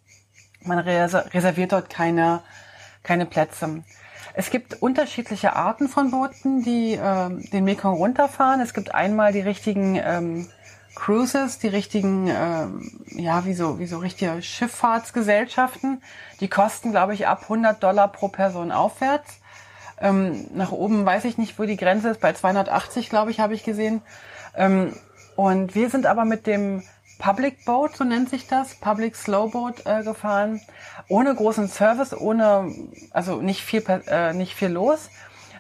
Man 0.61 0.79
reserviert 0.79 1.73
dort 1.73 1.91
keine, 1.91 2.43
keine 3.03 3.27
Plätze. 3.27 3.83
Es 4.35 4.51
gibt 4.51 4.81
unterschiedliche 4.81 5.55
Arten 5.55 5.89
von 5.89 6.11
Booten, 6.11 6.63
die 6.63 6.95
äh, 6.95 7.31
den 7.53 7.65
Mekong 7.65 7.95
runterfahren. 7.95 8.61
Es 8.61 8.73
gibt 8.73 8.95
einmal 8.95 9.33
die 9.33 9.41
richtigen 9.41 10.01
ähm, 10.03 10.49
Cruises, 10.95 11.59
die 11.59 11.69
richtigen, 11.69 12.29
ähm, 12.29 12.91
ja, 13.07 13.45
wie 13.45 13.55
so, 13.55 13.79
wie 13.79 13.87
so 13.87 13.99
richtige 13.99 14.43
Schifffahrtsgesellschaften. 14.43 16.03
Die 16.41 16.49
kosten, 16.49 16.91
glaube 16.91 17.15
ich, 17.15 17.27
ab 17.27 17.43
100 17.43 17.83
Dollar 17.83 18.09
pro 18.09 18.29
Person 18.29 18.73
aufwärts. 18.73 19.39
Ähm, 20.01 20.47
nach 20.55 20.73
oben 20.73 21.05
weiß 21.05 21.25
ich 21.25 21.39
nicht, 21.39 21.59
wo 21.59 21.65
die 21.65 21.77
Grenze 21.77 22.11
ist. 22.11 22.21
Bei 22.21 22.33
280, 22.33 23.09
glaube 23.09 23.31
ich, 23.31 23.41
habe 23.41 23.55
ich 23.55 23.65
gesehen. 23.65 24.03
Ähm, 24.55 24.95
und 25.37 25.75
wir 25.75 25.89
sind 25.91 26.07
aber 26.07 26.25
mit 26.25 26.47
dem 26.47 26.83
Public 27.19 27.65
Boat, 27.65 27.97
so 27.97 28.05
nennt 28.05 28.31
sich 28.31 28.47
das, 28.47 28.75
Public 28.75 29.17
Slow 29.17 29.51
Boat 29.51 29.87
äh, 29.87 30.03
gefahren, 30.03 30.61
ohne 31.09 31.35
großen 31.35 31.69
Service, 31.69 32.13
ohne, 32.13 32.75
also 33.13 33.41
nicht 33.41 33.63
viel, 33.63 33.83
äh, 34.07 34.33
nicht 34.33 34.55
viel 34.55 34.69
los. 34.69 35.09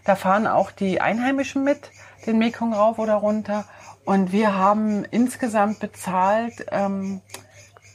Da 0.04 0.16
fahren 0.16 0.46
auch 0.46 0.72
die 0.72 1.00
Einheimischen 1.00 1.64
mit, 1.64 1.90
den 2.26 2.38
Mekong 2.38 2.72
rauf 2.72 2.98
oder 2.98 3.14
runter. 3.14 3.64
Und 4.04 4.32
wir 4.32 4.56
haben 4.56 5.04
insgesamt 5.04 5.78
bezahlt 5.78 6.66
ähm, 6.72 7.20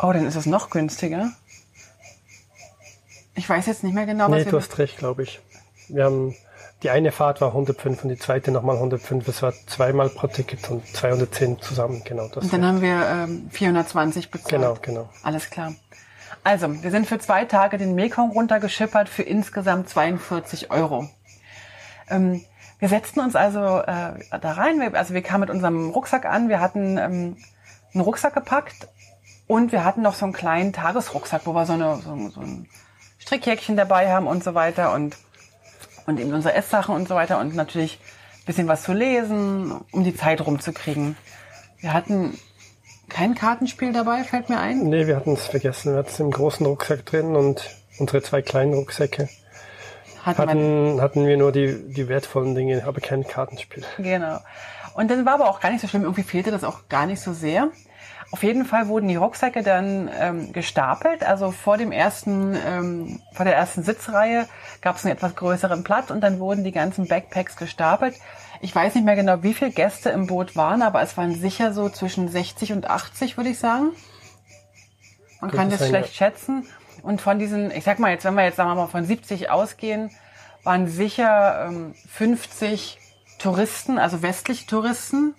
Oh, 0.00 0.12
dann 0.12 0.26
ist 0.26 0.36
es 0.36 0.46
noch 0.46 0.70
günstiger. 0.70 1.32
Ich 3.34 3.48
weiß 3.48 3.66
jetzt 3.66 3.82
nicht 3.84 3.94
mehr 3.94 4.06
genau, 4.06 4.30
was 4.30 4.44
Nee, 4.44 4.50
du 4.50 4.56
hast 4.56 4.78
recht, 4.78 4.98
glaube 4.98 5.24
ich. 5.24 5.40
Wir 5.88 6.04
haben, 6.04 6.34
die 6.82 6.90
eine 6.90 7.12
Fahrt 7.12 7.40
war 7.40 7.48
105 7.48 8.04
und 8.04 8.10
die 8.10 8.18
zweite 8.18 8.50
nochmal 8.50 8.76
105. 8.76 9.26
Es 9.26 9.42
war 9.42 9.52
zweimal 9.66 10.08
pro 10.08 10.28
Ticket 10.28 10.70
und 10.70 10.86
210 10.94 11.60
zusammen, 11.60 12.02
genau. 12.04 12.28
Das 12.28 12.44
und 12.44 12.52
dann 12.52 12.64
haben 12.64 12.80
wir 12.80 13.06
ähm, 13.06 13.50
420 13.50 14.30
bezahlt. 14.30 14.50
Genau, 14.50 14.76
genau. 14.80 15.08
Alles 15.22 15.50
klar. 15.50 15.74
Also, 16.44 16.82
wir 16.82 16.90
sind 16.90 17.06
für 17.06 17.18
zwei 17.18 17.44
Tage 17.44 17.78
den 17.78 17.94
Mekong 17.94 18.30
runtergeschippert 18.30 19.08
für 19.08 19.22
insgesamt 19.22 19.88
42 19.88 20.70
Euro. 20.70 21.08
Ähm, 22.08 22.44
wir 22.78 22.88
setzten 22.88 23.20
uns 23.20 23.34
also 23.34 23.78
äh, 23.80 24.12
da 24.40 24.52
rein. 24.52 24.78
Wir, 24.80 24.94
also 24.94 25.14
wir 25.14 25.22
kamen 25.22 25.40
mit 25.40 25.50
unserem 25.50 25.90
Rucksack 25.90 26.26
an. 26.26 26.48
Wir 26.48 26.60
hatten 26.60 26.98
ähm, 26.98 27.36
einen 27.94 28.00
Rucksack 28.02 28.34
gepackt 28.34 28.88
und 29.46 29.72
wir 29.72 29.84
hatten 29.84 30.02
noch 30.02 30.14
so 30.14 30.26
einen 30.26 30.34
kleinen 30.34 30.72
Tagesrucksack, 30.72 31.42
wo 31.46 31.54
wir 31.54 31.64
so, 31.66 31.74
eine, 31.74 31.96
so, 31.96 32.28
so 32.28 32.40
ein 32.40 32.68
Strickjäckchen 33.24 33.76
dabei 33.76 34.12
haben 34.12 34.26
und 34.26 34.44
so 34.44 34.54
weiter 34.54 34.92
und, 34.92 35.16
und 36.06 36.20
eben 36.20 36.32
unsere 36.32 36.54
Esssachen 36.54 36.94
und 36.94 37.08
so 37.08 37.14
weiter 37.14 37.38
und 37.40 37.54
natürlich 37.54 37.98
ein 38.42 38.44
bisschen 38.46 38.68
was 38.68 38.82
zu 38.82 38.92
lesen, 38.92 39.72
um 39.92 40.04
die 40.04 40.14
Zeit 40.14 40.44
rumzukriegen. 40.44 41.16
Wir 41.78 41.94
hatten 41.94 42.38
kein 43.08 43.34
Kartenspiel 43.34 43.92
dabei, 43.92 44.24
fällt 44.24 44.50
mir 44.50 44.58
ein? 44.58 44.80
Nee, 44.84 45.06
wir 45.06 45.16
hatten 45.16 45.32
es 45.32 45.46
vergessen. 45.46 45.92
Wir 45.92 45.98
hatten 46.00 46.10
es 46.10 46.20
im 46.20 46.30
großen 46.30 46.66
Rucksack 46.66 47.06
drin 47.06 47.34
und 47.34 47.70
unsere 47.98 48.22
zwei 48.22 48.42
kleinen 48.42 48.74
Rucksäcke. 48.74 49.28
Hatten, 50.22 50.48
hatten, 50.48 51.00
hatten 51.00 51.26
wir 51.26 51.36
nur 51.36 51.52
die, 51.52 51.92
die 51.92 52.08
wertvollen 52.08 52.54
Dinge, 52.54 52.84
aber 52.86 53.00
kein 53.00 53.26
Kartenspiel. 53.26 53.84
Genau. 53.98 54.38
Und 54.94 55.10
dann 55.10 55.26
war 55.26 55.34
aber 55.34 55.48
auch 55.48 55.60
gar 55.60 55.70
nicht 55.70 55.80
so 55.80 55.88
schlimm. 55.88 56.02
Irgendwie 56.02 56.22
fehlte 56.22 56.50
das 56.50 56.64
auch 56.64 56.88
gar 56.88 57.06
nicht 57.06 57.20
so 57.20 57.32
sehr. 57.32 57.70
Auf 58.30 58.42
jeden 58.42 58.64
Fall 58.64 58.88
wurden 58.88 59.08
die 59.08 59.16
Rucksäcke 59.16 59.62
dann 59.62 60.10
ähm, 60.18 60.52
gestapelt. 60.52 61.22
Also 61.22 61.50
vor 61.50 61.76
dem 61.76 61.92
ersten, 61.92 62.56
ähm, 62.66 63.20
vor 63.32 63.44
der 63.44 63.54
ersten 63.54 63.82
Sitzreihe 63.82 64.48
gab 64.80 64.96
es 64.96 65.04
einen 65.04 65.14
etwas 65.14 65.36
größeren 65.36 65.84
Platz 65.84 66.10
und 66.10 66.20
dann 66.20 66.40
wurden 66.40 66.64
die 66.64 66.72
ganzen 66.72 67.06
Backpacks 67.06 67.56
gestapelt. 67.56 68.16
Ich 68.60 68.74
weiß 68.74 68.94
nicht 68.94 69.04
mehr 69.04 69.16
genau, 69.16 69.42
wie 69.42 69.54
viele 69.54 69.70
Gäste 69.70 70.10
im 70.10 70.26
Boot 70.26 70.56
waren, 70.56 70.82
aber 70.82 71.02
es 71.02 71.16
waren 71.16 71.34
sicher 71.34 71.72
so 71.72 71.88
zwischen 71.88 72.28
60 72.28 72.72
und 72.72 72.88
80, 72.88 73.36
würde 73.36 73.50
ich 73.50 73.58
sagen. 73.58 73.90
Man 75.40 75.50
Könnte 75.50 75.56
kann 75.56 75.70
das 75.70 75.88
schlecht 75.88 76.08
ja. 76.08 76.14
schätzen. 76.14 76.66
Und 77.02 77.20
von 77.20 77.38
diesen, 77.38 77.70
ich 77.70 77.84
sag 77.84 77.98
mal 77.98 78.10
jetzt, 78.10 78.24
wenn 78.24 78.34
wir 78.34 78.44
jetzt 78.44 78.56
sagen 78.56 78.70
wir 78.70 78.76
mal 78.76 78.86
von 78.86 79.04
70 79.04 79.50
ausgehen, 79.50 80.10
waren 80.62 80.88
sicher 80.88 81.66
ähm, 81.68 81.94
50 82.08 82.98
Touristen, 83.38 83.98
also 83.98 84.22
westliche 84.22 84.66
Touristen. 84.66 85.34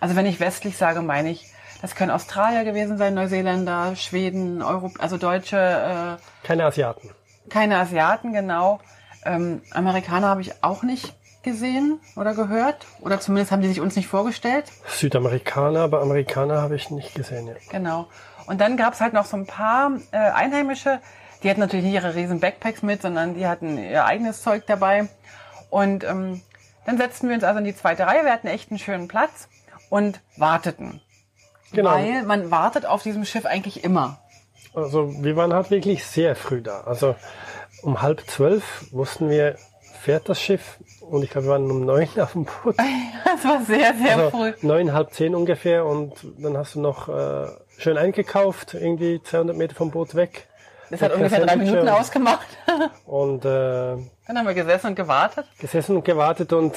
Also 0.00 0.16
wenn 0.16 0.26
ich 0.26 0.40
westlich 0.40 0.78
sage, 0.78 1.02
meine 1.02 1.30
ich, 1.30 1.52
das 1.86 1.94
können 1.94 2.10
Australier 2.10 2.64
gewesen 2.64 2.98
sein, 2.98 3.14
Neuseeländer, 3.14 3.94
Schweden, 3.94 4.60
Euro, 4.60 4.90
also 4.98 5.18
Deutsche, 5.18 6.18
Keine 6.42 6.64
Asiaten. 6.64 7.08
äh, 7.08 7.48
keine 7.48 7.78
Asiaten, 7.78 8.32
genau. 8.32 8.80
Ähm, 9.24 9.62
Amerikaner 9.70 10.26
habe 10.26 10.40
ich 10.40 10.64
auch 10.64 10.82
nicht 10.82 11.14
gesehen 11.44 12.00
oder 12.16 12.34
gehört. 12.34 12.84
Oder 13.02 13.20
zumindest 13.20 13.52
haben 13.52 13.62
die 13.62 13.68
sich 13.68 13.80
uns 13.80 13.94
nicht 13.94 14.08
vorgestellt. 14.08 14.64
Südamerikaner, 14.88 15.78
aber 15.78 16.02
Amerikaner 16.02 16.60
habe 16.60 16.74
ich 16.74 16.90
nicht 16.90 17.14
gesehen. 17.14 17.46
Ja. 17.46 17.54
Genau. 17.70 18.08
Und 18.48 18.60
dann 18.60 18.76
gab's 18.76 19.00
halt 19.00 19.12
noch 19.12 19.26
so 19.26 19.36
ein 19.36 19.46
paar 19.46 19.92
äh, 20.10 20.16
Einheimische, 20.16 21.00
die 21.44 21.50
hatten 21.50 21.60
natürlich 21.60 21.84
nicht 21.84 21.94
ihre 21.94 22.16
riesen 22.16 22.40
Backpacks 22.40 22.82
mit, 22.82 23.02
sondern 23.02 23.34
die 23.34 23.46
hatten 23.46 23.78
ihr 23.78 24.04
eigenes 24.04 24.42
Zeug 24.42 24.64
dabei. 24.66 25.08
Und 25.70 26.02
ähm, 26.02 26.42
dann 26.84 26.98
setzten 26.98 27.28
wir 27.28 27.36
uns 27.36 27.44
also 27.44 27.60
in 27.60 27.64
die 27.64 27.76
zweite 27.76 28.08
Reihe. 28.08 28.24
Wir 28.24 28.32
hatten 28.32 28.48
echt 28.48 28.72
einen 28.72 28.80
schönen 28.80 29.06
Platz 29.06 29.48
und 29.88 30.20
warteten. 30.36 31.00
Genau. 31.72 31.90
Weil 31.90 32.22
man 32.22 32.50
wartet 32.50 32.86
auf 32.86 33.02
diesem 33.02 33.24
Schiff 33.24 33.44
eigentlich 33.46 33.84
immer. 33.84 34.18
Also 34.74 35.22
wir 35.22 35.36
waren 35.36 35.52
halt 35.54 35.70
wirklich 35.70 36.04
sehr 36.04 36.36
früh 36.36 36.60
da. 36.62 36.82
Also 36.82 37.14
um 37.82 38.02
halb 38.02 38.22
zwölf 38.28 38.84
wussten 38.92 39.30
wir, 39.30 39.56
fährt 40.00 40.28
das 40.28 40.40
Schiff. 40.40 40.78
Und 41.00 41.22
ich 41.22 41.30
glaube, 41.30 41.46
wir 41.46 41.52
waren 41.52 41.70
um 41.70 41.84
neun 41.84 42.08
auf 42.20 42.32
dem 42.32 42.44
Boot. 42.44 42.76
Das 43.24 43.44
war 43.44 43.62
sehr, 43.64 43.94
sehr 43.94 44.16
Also 44.16 44.30
früh. 44.30 44.52
neun, 44.62 44.92
halb 44.92 45.12
zehn 45.12 45.34
ungefähr. 45.34 45.84
Und 45.84 46.14
dann 46.38 46.56
hast 46.56 46.74
du 46.74 46.80
noch 46.80 47.08
äh, 47.08 47.46
schön 47.78 47.98
eingekauft, 47.98 48.74
irgendwie 48.74 49.20
200 49.22 49.56
Meter 49.56 49.74
vom 49.74 49.90
Boot 49.90 50.14
weg. 50.14 50.46
Das 50.90 51.02
hat 51.02 51.12
ungefähr 51.14 51.44
drei 51.44 51.56
Minuten 51.56 51.88
ausgemacht. 51.88 52.46
Und 53.06 53.44
äh, 53.44 53.48
Dann 53.48 54.38
haben 54.38 54.46
wir 54.46 54.54
gesessen 54.54 54.86
und 54.88 54.94
gewartet. 54.94 55.44
gesessen 55.58 55.96
und 55.96 56.04
gewartet 56.04 56.52
und 56.52 56.76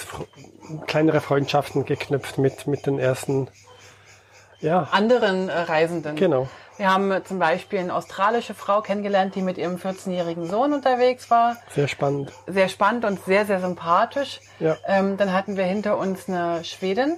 kleinere 0.87 1.21
Freundschaften 1.21 1.85
geknüpft 1.85 2.37
mit, 2.39 2.65
mit 2.67 2.85
den 2.87 2.97
ersten. 2.99 3.49
Ja, 4.61 4.87
Anderen 4.91 5.49
äh, 5.49 5.57
Reisenden. 5.57 6.15
genau. 6.15 6.47
Wir 6.77 6.93
haben 6.93 7.11
äh, 7.11 7.23
zum 7.23 7.39
Beispiel 7.39 7.79
eine 7.79 7.93
australische 7.93 8.53
Frau 8.53 8.81
kennengelernt, 8.81 9.35
die 9.35 9.41
mit 9.41 9.57
ihrem 9.57 9.75
14-jährigen 9.77 10.47
Sohn 10.47 10.73
unterwegs 10.73 11.29
war. 11.29 11.57
Sehr 11.75 11.87
spannend. 11.87 12.31
sehr 12.47 12.69
spannend 12.69 13.05
und 13.05 13.23
sehr, 13.25 13.45
sehr 13.45 13.59
sympathisch. 13.61 14.39
Ja. 14.59 14.77
Ähm, 14.85 15.17
dann 15.17 15.33
hatten 15.33 15.57
wir 15.57 15.63
hinter 15.65 15.97
uns 15.97 16.27
eine 16.29 16.63
Schwedin, 16.63 17.17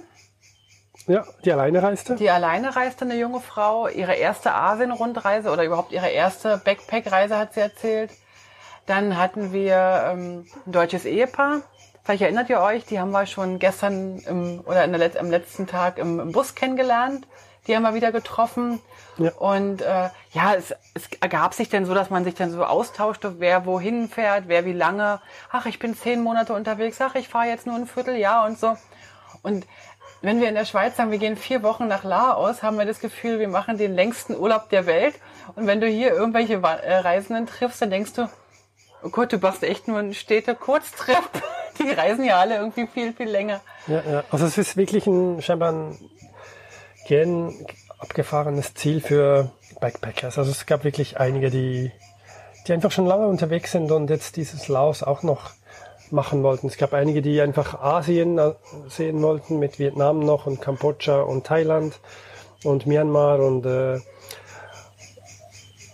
Ja, 1.06 1.24
die 1.44 1.52
alleine 1.52 1.82
reiste. 1.82 2.14
die 2.16 2.30
alleine 2.30 2.74
reiste, 2.76 3.04
eine 3.04 3.14
junge 3.16 3.40
Frau. 3.40 3.88
Ihre 3.88 4.14
erste 4.14 4.52
Asien-Rundreise 4.54 5.50
oder 5.50 5.64
überhaupt 5.64 5.92
ihre 5.92 6.08
erste 6.10 6.58
Backpack-Reise 6.64 7.38
hat 7.38 7.54
sie 7.54 7.60
erzählt. 7.60 8.10
Dann 8.86 9.16
hatten 9.16 9.52
wir 9.52 9.76
ähm, 10.12 10.46
ein 10.66 10.72
deutsches 10.72 11.04
Ehepaar. 11.04 11.62
Vielleicht 12.04 12.22
erinnert 12.22 12.50
ihr 12.50 12.60
euch, 12.60 12.84
die 12.84 12.98
haben 12.98 13.12
wir 13.12 13.26
schon 13.26 13.58
gestern 13.58 14.18
im, 14.20 14.60
oder 14.66 14.84
in 14.84 14.92
der 14.92 15.20
am 15.20 15.30
letzten 15.30 15.66
Tag 15.66 15.98
im, 15.98 16.18
im 16.18 16.32
Bus 16.32 16.54
kennengelernt. 16.54 17.26
Die 17.66 17.76
haben 17.76 17.84
wir 17.84 17.94
wieder 17.94 18.10
getroffen. 18.10 18.80
Ja. 19.18 19.30
Und 19.34 19.82
äh, 19.82 20.08
ja, 20.32 20.54
es, 20.56 20.74
es 20.94 21.08
ergab 21.20 21.54
sich 21.54 21.68
dann 21.68 21.86
so, 21.86 21.94
dass 21.94 22.10
man 22.10 22.24
sich 22.24 22.34
dann 22.34 22.50
so 22.50 22.64
austauschte, 22.64 23.38
wer 23.38 23.66
wohin 23.66 24.08
fährt, 24.08 24.44
wer 24.48 24.64
wie 24.64 24.72
lange. 24.72 25.20
Ach, 25.52 25.66
ich 25.66 25.78
bin 25.78 25.94
zehn 25.94 26.22
Monate 26.22 26.54
unterwegs. 26.54 27.00
Ach, 27.00 27.14
ich 27.14 27.28
fahre 27.28 27.46
jetzt 27.46 27.66
nur 27.66 27.76
ein 27.76 27.86
Vierteljahr 27.86 28.46
und 28.46 28.58
so. 28.58 28.76
Und 29.42 29.64
wenn 30.22 30.40
wir 30.40 30.48
in 30.48 30.56
der 30.56 30.64
Schweiz 30.64 30.96
sagen, 30.96 31.12
wir 31.12 31.18
gehen 31.18 31.36
vier 31.36 31.62
Wochen 31.62 31.86
nach 31.86 32.02
Laos, 32.02 32.64
haben 32.64 32.78
wir 32.78 32.84
das 32.84 32.98
Gefühl, 32.98 33.38
wir 33.38 33.48
machen 33.48 33.78
den 33.78 33.94
längsten 33.94 34.36
Urlaub 34.36 34.68
der 34.70 34.86
Welt. 34.86 35.14
Und 35.54 35.68
wenn 35.68 35.80
du 35.80 35.86
hier 35.86 36.12
irgendwelche 36.12 36.54
äh, 36.54 36.96
Reisenden 36.96 37.46
triffst, 37.46 37.80
dann 37.80 37.90
denkst 37.90 38.14
du, 38.14 38.28
oh 39.02 39.08
Gott, 39.08 39.32
du 39.32 39.38
machst 39.38 39.62
echt 39.62 39.88
nur 39.88 39.98
einen 39.98 40.14
Städte-Kurztrip. 40.14 41.16
Die 41.78 41.90
reisen 41.90 42.24
ja 42.24 42.38
alle 42.38 42.56
irgendwie 42.56 42.86
viel, 42.86 43.12
viel 43.12 43.28
länger. 43.28 43.60
Ja, 43.86 44.02
ja. 44.08 44.24
Also 44.30 44.46
es 44.46 44.58
ist 44.58 44.76
wirklich 44.76 45.06
ein 45.06 45.40
scheinbar 45.40 45.72
ein 45.72 45.98
gern 47.06 47.54
abgefahrenes 47.98 48.74
Ziel 48.74 49.00
für 49.00 49.50
Backpackers. 49.80 50.38
Also 50.38 50.50
es 50.50 50.66
gab 50.66 50.84
wirklich 50.84 51.18
einige, 51.18 51.50
die, 51.50 51.90
die 52.66 52.72
einfach 52.72 52.92
schon 52.92 53.06
lange 53.06 53.26
unterwegs 53.26 53.72
sind 53.72 53.90
und 53.90 54.10
jetzt 54.10 54.36
dieses 54.36 54.68
Laos 54.68 55.02
auch 55.02 55.22
noch 55.22 55.50
machen 56.10 56.42
wollten. 56.42 56.66
Es 56.66 56.76
gab 56.76 56.92
einige, 56.92 57.22
die 57.22 57.40
einfach 57.40 57.80
Asien 57.80 58.38
äh, 58.38 58.52
sehen 58.88 59.22
wollten, 59.22 59.58
mit 59.58 59.78
Vietnam 59.78 60.20
noch 60.20 60.46
und 60.46 60.60
Kambodscha 60.60 61.22
und 61.22 61.46
Thailand 61.46 61.98
und 62.64 62.86
Myanmar 62.86 63.40
und 63.40 63.64
äh, 63.66 63.98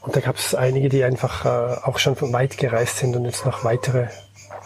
und 0.09 0.17
da 0.17 0.21
gab 0.21 0.37
es 0.37 0.55
einige, 0.55 0.89
die 0.89 1.05
einfach 1.05 1.45
äh, 1.45 1.77
auch 1.85 1.99
schon 1.99 2.17
von 2.17 2.33
weit 2.33 2.57
gereist 2.57 2.97
sind 2.97 3.15
und 3.15 3.27
jetzt 3.27 3.45
noch 3.45 3.63
weitere 3.63 4.07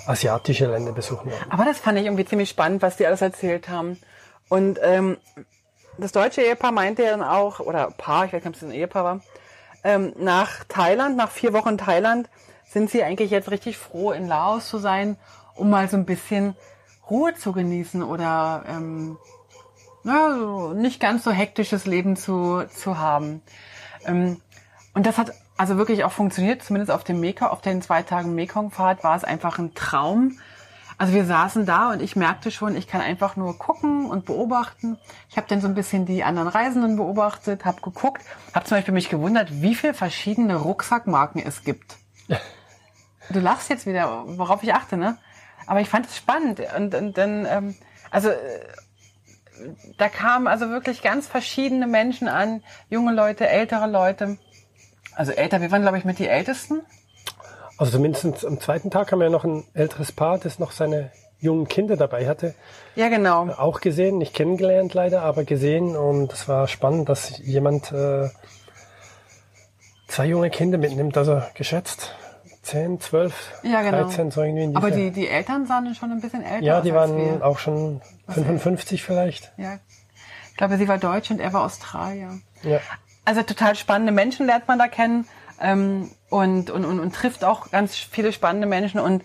asiatische 0.06 0.66
Länder 0.66 0.92
besuchen 0.92 1.32
wollen. 1.32 1.50
Aber 1.50 1.64
das 1.64 1.78
fand 1.78 1.98
ich 1.98 2.04
irgendwie 2.04 2.24
ziemlich 2.24 2.48
spannend, 2.48 2.80
was 2.80 2.96
die 2.96 3.08
alles 3.08 3.22
erzählt 3.22 3.68
haben. 3.68 3.98
Und 4.48 4.78
ähm, 4.84 5.16
das 5.98 6.12
deutsche 6.12 6.42
Ehepaar 6.42 6.70
meinte 6.70 7.02
ja 7.02 7.10
dann 7.10 7.24
auch, 7.24 7.58
oder 7.58 7.90
Paar, 7.90 8.24
ich 8.26 8.32
weiß 8.32 8.44
nicht, 8.44 8.50
ob 8.50 8.54
es 8.54 8.62
ein 8.62 8.70
Ehepaar 8.70 9.02
war, 9.02 9.20
ähm, 9.82 10.12
nach 10.16 10.62
Thailand, 10.68 11.16
nach 11.16 11.32
vier 11.32 11.52
Wochen 11.52 11.76
Thailand, 11.76 12.28
sind 12.64 12.88
sie 12.88 13.02
eigentlich 13.02 13.32
jetzt 13.32 13.50
richtig 13.50 13.76
froh, 13.76 14.12
in 14.12 14.28
Laos 14.28 14.68
zu 14.68 14.78
sein, 14.78 15.16
um 15.56 15.70
mal 15.70 15.88
so 15.88 15.96
ein 15.96 16.06
bisschen 16.06 16.54
Ruhe 17.10 17.34
zu 17.34 17.50
genießen 17.50 18.04
oder 18.04 18.62
ähm, 18.68 19.18
na, 20.04 20.38
so 20.38 20.72
nicht 20.72 21.00
ganz 21.00 21.24
so 21.24 21.32
hektisches 21.32 21.84
Leben 21.84 22.14
zu, 22.14 22.62
zu 22.72 22.96
haben. 23.00 23.42
Ähm, 24.06 24.40
und 24.94 25.06
das 25.06 25.18
hat 25.18 25.32
also 25.56 25.78
wirklich 25.78 26.04
auch 26.04 26.12
funktioniert, 26.12 26.62
zumindest 26.62 26.90
auf 26.90 27.04
dem 27.04 27.20
Mekong, 27.20 27.48
auf 27.48 27.60
den 27.60 27.82
zwei 27.82 28.02
Tagen 28.02 28.34
Mekongfahrt 28.34 29.04
war 29.04 29.16
es 29.16 29.24
einfach 29.24 29.58
ein 29.58 29.74
Traum. 29.74 30.38
Also 30.98 31.14
wir 31.14 31.24
saßen 31.24 31.66
da 31.66 31.90
und 31.90 32.02
ich 32.02 32.14
merkte 32.14 32.50
schon, 32.50 32.76
ich 32.76 32.86
kann 32.86 33.00
einfach 33.00 33.36
nur 33.36 33.58
gucken 33.58 34.06
und 34.06 34.26
beobachten. 34.26 34.98
Ich 35.30 35.36
habe 35.36 35.48
dann 35.48 35.60
so 35.60 35.66
ein 35.66 35.74
bisschen 35.74 36.04
die 36.06 36.22
anderen 36.22 36.48
Reisenden 36.48 36.96
beobachtet, 36.96 37.64
habe 37.64 37.80
geguckt, 37.80 38.22
habe 38.54 38.66
zum 38.66 38.76
Beispiel 38.76 38.94
mich 38.94 39.08
gewundert, 39.08 39.62
wie 39.62 39.74
viele 39.74 39.94
verschiedene 39.94 40.56
Rucksackmarken 40.56 41.42
es 41.44 41.64
gibt. 41.64 41.96
Du 43.30 43.38
lachst 43.38 43.70
jetzt 43.70 43.86
wieder, 43.86 44.24
worauf 44.26 44.64
ich 44.64 44.74
achte, 44.74 44.96
ne? 44.96 45.16
Aber 45.66 45.80
ich 45.80 45.88
fand 45.88 46.06
es 46.06 46.16
spannend 46.16 46.60
und, 46.76 46.92
und 46.92 47.16
dann, 47.16 47.46
ähm, 47.46 47.76
also 48.10 48.30
äh, 48.30 48.36
da 49.96 50.08
kamen 50.08 50.48
also 50.48 50.70
wirklich 50.70 51.02
ganz 51.02 51.28
verschiedene 51.28 51.86
Menschen 51.86 52.26
an, 52.26 52.64
junge 52.90 53.12
Leute, 53.12 53.48
ältere 53.48 53.86
Leute. 53.86 54.38
Also 55.14 55.32
älter, 55.32 55.60
wir 55.60 55.70
waren 55.70 55.82
glaube 55.82 55.98
ich 55.98 56.04
mit 56.04 56.18
die 56.18 56.28
Ältesten. 56.28 56.80
Also 57.78 57.92
zumindest 57.92 58.44
am 58.44 58.60
zweiten 58.60 58.90
Tag 58.90 59.12
haben 59.12 59.20
wir 59.20 59.30
noch 59.30 59.44
ein 59.44 59.64
älteres 59.74 60.12
Paar, 60.12 60.38
das 60.38 60.58
noch 60.58 60.72
seine 60.72 61.10
jungen 61.40 61.66
Kinder 61.66 61.96
dabei 61.96 62.28
hatte, 62.28 62.54
Ja 62.94 63.08
genau. 63.08 63.48
auch 63.50 63.80
gesehen, 63.80 64.18
nicht 64.18 64.32
kennengelernt 64.34 64.94
leider, 64.94 65.22
aber 65.22 65.42
gesehen 65.44 65.96
und 65.96 66.32
es 66.32 66.46
war 66.48 66.68
spannend, 66.68 67.08
dass 67.08 67.36
jemand 67.38 67.90
äh, 67.90 68.28
zwei 70.06 70.26
junge 70.26 70.50
Kinder 70.50 70.78
mitnimmt, 70.78 71.16
also 71.16 71.42
geschätzt 71.54 72.14
10, 72.62 73.00
12, 73.00 73.34
Ja, 73.64 73.82
genau. 73.82 74.04
13, 74.04 74.30
so 74.30 74.42
irgendwie 74.42 74.62
in 74.64 74.76
Aber 74.76 74.90
dieser- 74.92 75.00
die, 75.02 75.10
die 75.10 75.28
Eltern 75.28 75.66
sahen 75.66 75.92
schon 75.96 76.12
ein 76.12 76.20
bisschen 76.20 76.44
älter 76.44 76.64
Ja, 76.64 76.80
die 76.80 76.94
waren 76.94 77.16
wir. 77.16 77.44
auch 77.44 77.58
schon 77.58 78.00
55 78.28 79.02
vielleicht. 79.02 79.52
Ja. 79.56 79.78
Ich 80.52 80.56
glaube, 80.56 80.76
sie 80.78 80.86
war 80.86 80.98
Deutsch 80.98 81.32
und 81.32 81.40
er 81.40 81.52
war 81.52 81.64
Australier. 81.64 82.38
Ja. 82.62 82.78
Also 83.24 83.42
total 83.42 83.76
spannende 83.76 84.12
Menschen 84.12 84.46
lernt 84.46 84.68
man 84.68 84.78
da 84.78 84.88
kennen 84.88 85.26
ähm, 85.60 86.10
und, 86.28 86.70
und, 86.70 86.84
und, 86.84 87.00
und 87.00 87.14
trifft 87.14 87.44
auch 87.44 87.70
ganz 87.70 87.94
viele 87.94 88.32
spannende 88.32 88.66
Menschen 88.66 89.00
und 89.00 89.22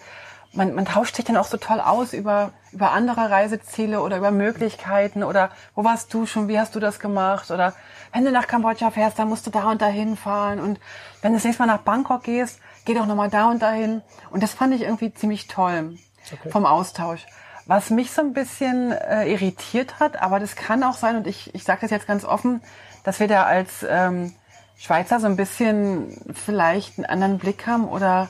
man, 0.53 0.73
man 0.75 0.85
tauscht 0.85 1.15
sich 1.15 1.25
dann 1.25 1.37
auch 1.37 1.45
so 1.45 1.57
toll 1.57 1.79
aus 1.81 2.13
über, 2.13 2.51
über 2.71 2.91
andere 2.91 3.29
Reiseziele 3.29 4.01
oder 4.01 4.17
über 4.17 4.31
Möglichkeiten 4.31 5.23
oder 5.23 5.49
wo 5.75 5.83
warst 5.83 6.13
du 6.13 6.25
schon, 6.25 6.47
wie 6.47 6.59
hast 6.59 6.75
du 6.75 6.79
das 6.79 6.99
gemacht 6.99 7.51
oder 7.51 7.73
wenn 8.13 8.23
du 8.23 8.31
nach 8.31 8.47
Kambodscha 8.47 8.91
fährst, 8.91 9.19
dann 9.19 9.29
musst 9.29 9.45
du 9.45 9.51
da 9.51 9.69
und 9.69 9.81
dahin 9.81 10.15
fahren 10.15 10.59
und 10.59 10.79
wenn 11.21 11.31
du 11.31 11.37
das 11.37 11.43
nächste 11.43 11.63
Mal 11.63 11.73
nach 11.73 11.81
Bangkok 11.81 12.23
gehst, 12.23 12.59
geh 12.85 12.93
doch 12.93 13.05
nochmal 13.05 13.29
da 13.29 13.49
und 13.49 13.61
dahin 13.61 14.01
und 14.29 14.41
das 14.41 14.53
fand 14.53 14.73
ich 14.73 14.81
irgendwie 14.81 15.13
ziemlich 15.13 15.47
toll 15.47 15.97
Okay. 16.33 16.49
vom 16.51 16.65
Austausch. 16.65 17.25
Was 17.67 17.89
mich 17.89 18.11
so 18.11 18.21
ein 18.21 18.33
bisschen 18.33 18.91
äh, 18.91 19.31
irritiert 19.31 19.99
hat, 19.99 20.21
aber 20.21 20.39
das 20.39 20.55
kann 20.55 20.83
auch 20.83 20.95
sein, 20.95 21.15
und 21.17 21.27
ich, 21.27 21.53
ich 21.55 21.63
sage 21.63 21.81
das 21.81 21.91
jetzt 21.91 22.07
ganz 22.07 22.25
offen, 22.25 22.61
dass 23.07 23.21
wir 23.21 23.29
da 23.29 23.43
als 23.43 23.85
ähm, 23.87 24.33
Schweizer 24.77 25.21
so 25.21 25.27
ein 25.27 25.37
bisschen 25.37 26.33
vielleicht 26.33 26.97
einen 26.97 27.05
anderen 27.05 27.37
Blick 27.37 27.65
haben 27.65 27.87
oder 27.87 28.27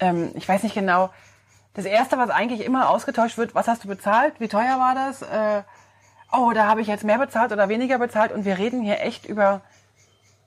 ähm, 0.00 0.32
ich 0.34 0.48
weiß 0.48 0.64
nicht 0.64 0.74
genau. 0.74 1.10
Das 1.74 1.84
Erste, 1.84 2.18
was 2.18 2.30
eigentlich 2.30 2.64
immer 2.64 2.90
ausgetauscht 2.90 3.38
wird, 3.38 3.54
was 3.54 3.68
hast 3.68 3.84
du 3.84 3.88
bezahlt, 3.88 4.34
wie 4.40 4.48
teuer 4.48 4.80
war 4.80 4.96
das, 4.96 5.22
äh, 5.22 5.62
oh, 6.32 6.50
da 6.52 6.66
habe 6.66 6.80
ich 6.80 6.88
jetzt 6.88 7.04
mehr 7.04 7.18
bezahlt 7.18 7.52
oder 7.52 7.68
weniger 7.68 8.00
bezahlt. 8.00 8.32
Und 8.32 8.44
wir 8.44 8.58
reden 8.58 8.82
hier 8.82 9.00
echt 9.00 9.26
über 9.26 9.60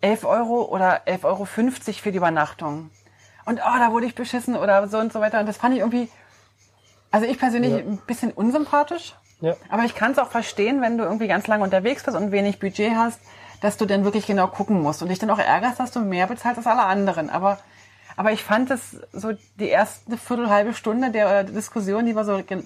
11 0.01 0.25
Euro 0.25 0.63
oder 0.63 1.07
11,50 1.07 1.23
Euro 1.23 1.45
für 1.45 2.11
die 2.11 2.17
Übernachtung. 2.17 2.89
Und 3.45 3.61
oh, 3.61 3.77
da 3.79 3.93
wurde 3.93 4.07
ich 4.07 4.13
beschissen 4.13 4.57
oder 4.57 4.89
so 4.89 4.97
und 4.97 5.13
so 5.13 5.21
weiter. 5.21 5.39
Und 5.39 5.45
das 5.45 5.55
fand 5.55 5.73
ich 5.73 5.79
irgendwie, 5.79 6.09
also 7.11 7.25
ich 7.25 7.39
persönlich 7.39 7.71
Ja. 7.71 7.77
ein 7.77 7.97
bisschen 8.05 8.33
unsympathisch. 8.33 9.15
Ja. 9.39 9.55
Aber 9.69 9.83
ich 9.83 9.93
kann 9.95 10.11
es 10.11 10.19
auch 10.19 10.29
verstehen, 10.31 10.81
wenn 10.81 10.97
du 10.97 11.03
irgendwie 11.03 11.27
ganz 11.27 11.47
lange 11.47 11.63
unterwegs 11.63 12.03
bist 12.03 12.17
und 12.17 12.31
wenig 12.31 12.59
Budget 12.59 12.95
hast, 12.95 13.19
dass 13.61 13.77
du 13.77 13.85
dann 13.85 14.03
wirklich 14.03 14.25
genau 14.25 14.47
gucken 14.47 14.81
musst 14.81 15.01
und 15.01 15.09
dich 15.09 15.19
dann 15.19 15.29
auch 15.29 15.39
ärgerst, 15.39 15.79
dass 15.79 15.91
du 15.91 15.99
mehr 15.99 16.27
bezahlst 16.27 16.57
als 16.57 16.67
alle 16.67 16.83
anderen. 16.83 17.29
Aber, 17.29 17.59
aber 18.15 18.31
ich 18.31 18.43
fand 18.43 18.71
es 18.71 18.99
so 19.13 19.33
die 19.59 19.69
erste 19.69 20.17
Viertel, 20.17 20.49
halbe 20.49 20.73
Stunde 20.73 21.11
der, 21.11 21.39
äh, 21.39 21.45
Diskussion, 21.45 22.05
die 22.05 22.15
wir 22.15 22.23
so, 22.23 22.41
der 22.41 22.63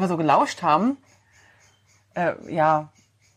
wir 0.00 0.08
so 0.08 0.16
gelauscht 0.16 0.62
haben, 0.62 0.96
äh, 2.14 2.32
ja, 2.48 2.88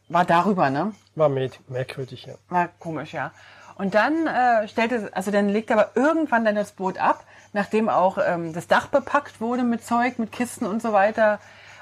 war 0.10 0.26
darüber, 0.26 0.70
ne? 0.70 0.94
War 1.16 1.30
merk- 1.30 1.60
merkwürdig, 1.68 2.26
ja. 2.26 2.36
War 2.50 2.70
komisch, 2.80 3.14
ja. 3.14 3.32
Und 3.76 3.96
dann 3.96 4.28
äh, 4.28 4.68
stellte, 4.68 5.12
also 5.14 5.30
dann 5.30 5.50
legt 5.50 5.72
aber 5.72 5.92
irgendwann 5.96 6.46
dann 6.46 6.56
das 6.56 6.72
Boot 6.72 6.98
ab, 6.98 7.26
nachdem 7.54 7.90
auch 7.90 8.18
ähm, 8.26 8.54
das 8.54 8.68
Dach 8.68 8.88
bepackt 8.88 9.40
wurde 9.42 9.64
mit 9.64 9.86
Zeug, 9.86 10.20
mit 10.20 10.32
Kisten 10.32 10.66
und 10.66 10.82
so 10.82 10.94
weiter. 10.94 11.40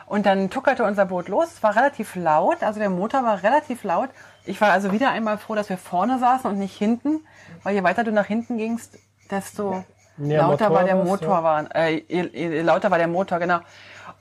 Und 0.08 0.26
dann 0.26 0.50
tuckerte 0.50 0.84
unser 0.84 1.06
Boot 1.06 1.28
los. 1.30 1.54
Es 1.54 1.64
war 1.64 1.76
relativ 1.76 2.16
laut, 2.16 2.62
also 2.62 2.80
der 2.80 2.90
Motor 2.90 3.24
war 3.24 3.42
relativ 3.42 3.84
laut. 3.84 4.10
Ich 4.46 4.62
war 4.62 4.72
also 4.72 4.92
wieder 4.92 5.10
einmal 5.10 5.38
froh, 5.38 5.56
dass 5.56 5.70
wir 5.70 5.78
vorne 5.78 6.20
saßen 6.20 6.50
und 6.50 6.60
nicht 6.60 6.78
hinten, 6.78 7.22
weil 7.64 7.74
je 7.74 7.84
weiter 7.84 8.04
du 8.04 8.12
nach 8.12 8.28
hinten 8.28 8.58
gingst, 8.58 9.00
desto 9.32 9.84
Näher 10.18 10.44
lauter 10.44 10.70
Motor 10.70 10.76
war 10.76 10.84
der 10.84 10.96
Motor, 10.96 11.30
ja. 11.30 11.44
war, 11.44 11.76
äh, 11.76 12.04
je, 12.08 12.30
je 12.32 12.62
lauter 12.62 12.92
war 12.92 12.98
der 12.98 13.08
Motor, 13.08 13.40
genau. 13.40 13.60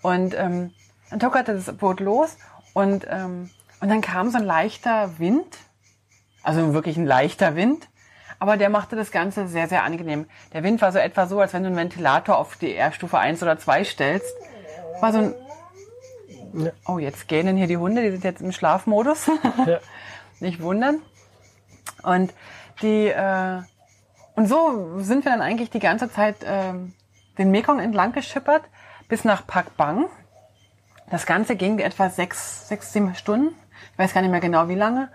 Und 0.03 0.35
ähm, 0.35 0.73
dann 1.11 1.21
tuckerte 1.21 1.55
das 1.55 1.77
Boot 1.77 2.01
los 2.01 2.37
und, 2.73 3.07
ähm, 3.09 3.51
und 3.81 3.89
dann 3.89 4.01
kam 4.01 4.31
so 4.31 4.39
ein 4.39 4.45
leichter 4.45 5.19
Wind, 5.19 5.59
also 6.43 6.73
wirklich 6.73 6.97
ein 6.97 7.07
leichter 7.07 7.55
Wind, 7.57 7.89
aber 8.39 8.57
der 8.57 8.71
machte 8.71 8.97
das 8.97 9.11
Ganze 9.11 9.47
sehr, 9.47 9.69
sehr 9.69 9.85
angenehm. 9.85 10.27
Der 10.53 10.63
Wind 10.63 10.83
war 10.83 10.93
so 10.93 10.99
etwa 10.99 11.27
so, 11.27 11.41
als 11.41 11.53
wenn 11.53 11.63
du 11.63 11.69
einen 11.69 11.77
Ventilator 11.77 12.37
auf 12.37 12.57
die 12.57 12.75
R-Stufe 12.75 13.19
1 13.19 13.43
oder 13.43 13.59
2 13.59 13.85
stellst. 13.85 14.35
War 15.01 15.13
so 15.13 15.19
ein, 15.19 15.35
Ja. 16.57 16.71
oh, 16.87 16.99
jetzt 16.99 17.29
gähnen 17.29 17.57
hier 17.57 17.67
die 17.67 17.77
Hunde, 17.77 18.03
die 18.03 18.11
sind 18.11 18.25
jetzt 18.25 18.41
im 18.41 18.53
Schlafmodus. 18.53 19.31
Ja. 19.67 19.81
Nicht 20.41 20.61
wundern. 20.61 21.01
Und 22.03 22.35
die, 22.83 23.07
äh, 23.07 23.63
und 24.35 24.47
so 24.47 24.99
sind 24.99 25.25
wir 25.25 25.33
dann 25.33 25.41
eigentlich 25.41 25.71
die 25.71 25.79
ganze 25.79 26.11
Zeit 26.11 26.37
ähm, 26.45 26.93
den 27.39 27.51
Mekong 27.51 27.79
entlang 27.79 28.13
geschippert 28.13 28.63
bis 29.09 29.25
nach 29.25 29.47
Pak 29.47 29.77
Bang. 29.77 30.07
Das 31.11 31.27
Ganze 31.27 31.57
ging 31.57 31.79
etwa 31.79 32.11
sechs, 32.11 32.69
sechs, 32.69 32.93
sieben 32.93 33.15
Stunden. 33.15 33.55
Ich 33.93 33.99
weiß 33.99 34.13
gar 34.13 34.23
nicht 34.23 34.31
mehr 34.31 34.41
genau 34.41 34.69
wie 34.69 34.75
lange. 34.75 35.09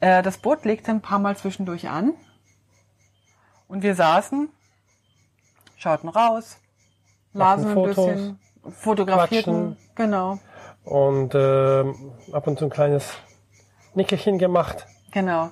Äh, 0.00 0.22
das 0.22 0.38
Boot 0.38 0.64
legte 0.64 0.90
ein 0.90 1.02
paar 1.02 1.18
Mal 1.18 1.36
zwischendurch 1.36 1.88
an. 1.88 2.14
Und 3.68 3.82
wir 3.82 3.94
saßen, 3.94 4.48
schauten 5.76 6.08
raus, 6.08 6.58
lasen 7.32 7.76
ein 7.76 7.82
bisschen, 7.82 8.38
fotografierten. 8.70 9.76
quatschen. 9.76 9.94
Genau, 9.94 10.38
Und 10.84 11.34
ähm, 11.34 11.94
ab 12.32 12.46
und 12.46 12.58
zu 12.58 12.64
ein 12.66 12.70
kleines 12.70 13.14
Nickerchen 13.94 14.38
gemacht. 14.38 14.86
genau. 15.12 15.50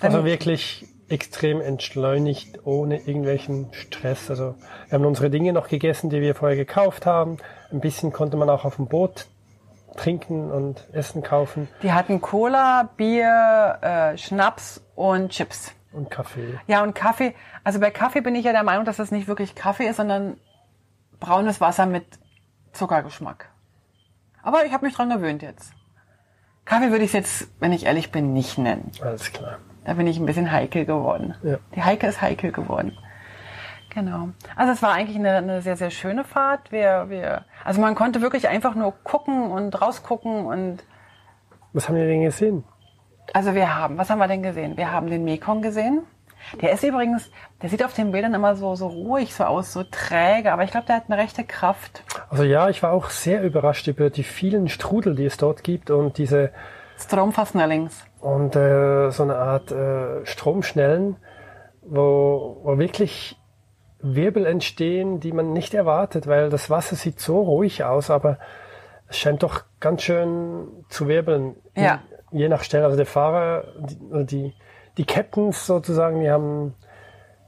Dann, 0.00 0.12
Also 0.12 0.24
wirklich 0.24 0.86
extrem 1.08 1.60
entschleunigt, 1.60 2.66
ohne 2.66 2.98
irgendwelchen 2.98 3.72
Stress. 3.72 4.30
Also 4.30 4.54
wir 4.88 4.98
haben 4.98 5.04
unsere 5.06 5.30
Dinge 5.30 5.52
noch 5.52 5.68
gegessen, 5.68 6.10
die 6.10 6.20
wir 6.20 6.34
vorher 6.34 6.56
gekauft 6.56 7.06
haben. 7.06 7.36
Ein 7.70 7.80
bisschen 7.80 8.12
konnte 8.12 8.36
man 8.36 8.48
auch 8.50 8.64
auf 8.64 8.76
dem 8.76 8.86
Boot 8.88 9.26
trinken 9.96 10.50
und 10.50 10.88
Essen 10.92 11.22
kaufen 11.22 11.68
die 11.82 11.92
hatten 11.92 12.20
Cola, 12.20 12.88
Bier, 12.96 13.78
äh, 13.80 14.18
Schnaps 14.18 14.82
und 14.96 15.30
Chips. 15.30 15.72
und 15.92 16.10
Kaffee. 16.10 16.58
Ja, 16.66 16.82
und 16.82 16.94
Kaffee. 16.94 17.32
Also 17.62 17.78
bei 17.78 17.92
Kaffee 17.92 18.20
bin 18.20 18.34
ich 18.34 18.44
ja 18.44 18.50
der 18.52 18.64
Meinung, 18.64 18.84
dass 18.84 18.96
das 18.96 19.12
nicht 19.12 19.28
wirklich 19.28 19.54
Kaffee 19.54 19.86
ist, 19.86 19.98
sondern 19.98 20.36
braunes 21.20 21.60
Wasser 21.60 21.86
mit 21.86 22.04
Zuckergeschmack. 22.72 23.50
Aber 24.44 24.64
ich 24.66 24.72
habe 24.72 24.84
mich 24.84 24.94
dran 24.94 25.08
gewöhnt 25.08 25.42
jetzt. 25.42 25.72
Kaffee 26.64 26.90
würde 26.90 27.04
ich 27.04 27.12
jetzt, 27.12 27.48
wenn 27.60 27.72
ich 27.72 27.86
ehrlich 27.86 28.12
bin, 28.12 28.32
nicht 28.32 28.58
nennen. 28.58 28.92
Alles 29.02 29.32
klar. 29.32 29.58
Da 29.84 29.94
bin 29.94 30.06
ich 30.06 30.18
ein 30.18 30.26
bisschen 30.26 30.52
heikel 30.52 30.84
geworden. 30.84 31.34
Ja. 31.42 31.58
Die 31.74 31.82
Heike 31.82 32.06
ist 32.06 32.22
heikel 32.22 32.52
geworden. 32.52 32.96
Genau. 33.90 34.28
Also 34.56 34.72
es 34.72 34.82
war 34.82 34.92
eigentlich 34.92 35.16
eine, 35.16 35.36
eine 35.36 35.62
sehr, 35.62 35.76
sehr 35.76 35.90
schöne 35.90 36.24
Fahrt. 36.24 36.72
Wir, 36.72 37.06
wir, 37.08 37.44
also 37.64 37.80
man 37.80 37.94
konnte 37.94 38.20
wirklich 38.20 38.48
einfach 38.48 38.74
nur 38.74 38.92
gucken 39.04 39.50
und 39.50 39.80
rausgucken 39.80 40.46
und 40.46 40.84
Was 41.72 41.88
haben 41.88 41.96
wir 41.96 42.06
denn 42.06 42.22
gesehen? 42.22 42.64
also 43.32 43.54
wir 43.54 43.74
haben, 43.74 43.96
was 43.96 44.10
haben 44.10 44.18
wir 44.18 44.28
denn 44.28 44.42
gesehen? 44.42 44.76
Wir 44.76 44.92
haben 44.92 45.08
den 45.08 45.24
Mekong 45.24 45.62
gesehen. 45.62 46.02
Der 46.60 46.72
ist 46.72 46.84
übrigens, 46.84 47.30
der 47.62 47.68
sieht 47.68 47.84
auf 47.84 47.94
den 47.94 48.12
Bildern 48.12 48.34
immer 48.34 48.56
so, 48.56 48.74
so 48.74 48.86
ruhig 48.86 49.34
so 49.34 49.44
aus, 49.44 49.72
so 49.72 49.82
träge, 49.84 50.52
aber 50.52 50.64
ich 50.64 50.70
glaube, 50.70 50.86
der 50.86 50.96
hat 50.96 51.04
eine 51.08 51.20
rechte 51.20 51.44
Kraft. 51.44 52.02
Also 52.28 52.44
ja, 52.44 52.68
ich 52.68 52.82
war 52.82 52.92
auch 52.92 53.10
sehr 53.10 53.42
überrascht 53.42 53.86
über 53.86 54.10
die 54.10 54.22
vielen 54.24 54.68
Strudel, 54.68 55.14
die 55.14 55.26
es 55.26 55.36
dort 55.36 55.64
gibt 55.64 55.90
und 55.90 56.18
diese 56.18 56.50
Stromfasnellings. 56.98 58.04
und 58.20 58.56
äh, 58.56 59.10
so 59.10 59.22
eine 59.22 59.36
Art 59.36 59.72
äh, 59.72 60.24
Stromschnellen, 60.24 61.16
wo, 61.82 62.60
wo 62.62 62.78
wirklich 62.78 63.36
Wirbel 64.00 64.44
entstehen, 64.44 65.18
die 65.20 65.32
man 65.32 65.52
nicht 65.52 65.72
erwartet, 65.74 66.26
weil 66.26 66.50
das 66.50 66.68
Wasser 66.68 66.94
sieht 66.94 67.20
so 67.20 67.40
ruhig 67.40 67.84
aus, 67.84 68.10
aber 68.10 68.38
es 69.08 69.18
scheint 69.18 69.42
doch 69.42 69.62
ganz 69.80 70.02
schön 70.02 70.68
zu 70.88 71.08
wirbeln. 71.08 71.56
Ja. 71.74 72.00
Je 72.30 72.48
nach 72.48 72.62
Stelle. 72.62 72.84
Also 72.84 72.96
der 72.96 73.06
Fahrer, 73.06 73.64
die, 73.78 74.26
die, 74.26 74.54
die 74.98 75.04
Captains 75.04 75.66
sozusagen, 75.66 76.20
die 76.20 76.30
haben 76.30 76.74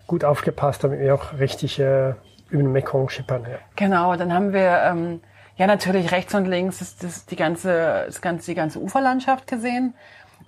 gut 0.06 0.24
aufgepasst, 0.24 0.84
damit 0.84 1.00
wir 1.00 1.14
auch 1.14 1.38
richtig 1.38 1.78
äh, 1.78 2.10
über 2.50 2.62
den 2.62 2.72
Mekong 2.72 3.08
schippern. 3.08 3.42
Ja. 3.50 3.58
Genau, 3.76 4.14
dann 4.16 4.32
haben 4.32 4.52
wir 4.52 4.82
ähm, 4.84 5.20
ja 5.56 5.66
natürlich 5.66 6.12
rechts 6.12 6.34
und 6.34 6.46
links 6.46 6.78
das, 6.78 6.96
das, 6.96 7.26
die 7.26 7.36
ganze, 7.36 8.04
das 8.06 8.20
ganze, 8.20 8.46
die 8.50 8.54
ganze 8.54 8.80
Uferlandschaft 8.80 9.46
gesehen. 9.46 9.94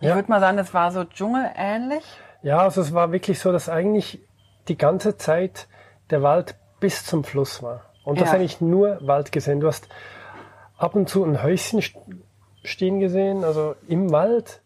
Ich 0.01 0.09
Ja. 0.09 0.15
würde 0.15 0.29
mal 0.31 0.41
sagen, 0.41 0.57
das 0.57 0.73
war 0.75 0.93
so 0.93 1.05
dschungelähnlich. 1.05 2.05
Ja, 2.43 2.59
also 2.59 2.81
es 2.81 2.95
war 2.95 3.11
wirklich 3.11 3.41
so, 3.41 3.51
dass 3.51 3.69
eigentlich 3.69 4.21
die 4.69 4.77
ganze 4.79 5.17
Zeit 5.17 5.67
der 6.11 6.23
Wald 6.23 6.55
bis 6.79 7.05
zum 7.05 7.25
Fluss 7.25 7.63
war. 7.63 7.83
Und 8.05 8.21
das 8.21 8.29
Ja. 8.29 8.37
eigentlich 8.37 8.61
nur 8.61 8.99
Wald 9.07 9.33
gesehen. 9.33 9.59
Du 9.61 9.67
hast 9.67 9.89
ab 10.77 10.95
und 10.95 11.09
zu 11.09 11.25
ein 11.25 11.43
Häuschen 11.43 11.81
st- 11.81 11.97
stehen 12.63 13.01
gesehen, 13.01 13.43
also 13.45 13.75
im 13.89 14.13
Wald 14.13 14.61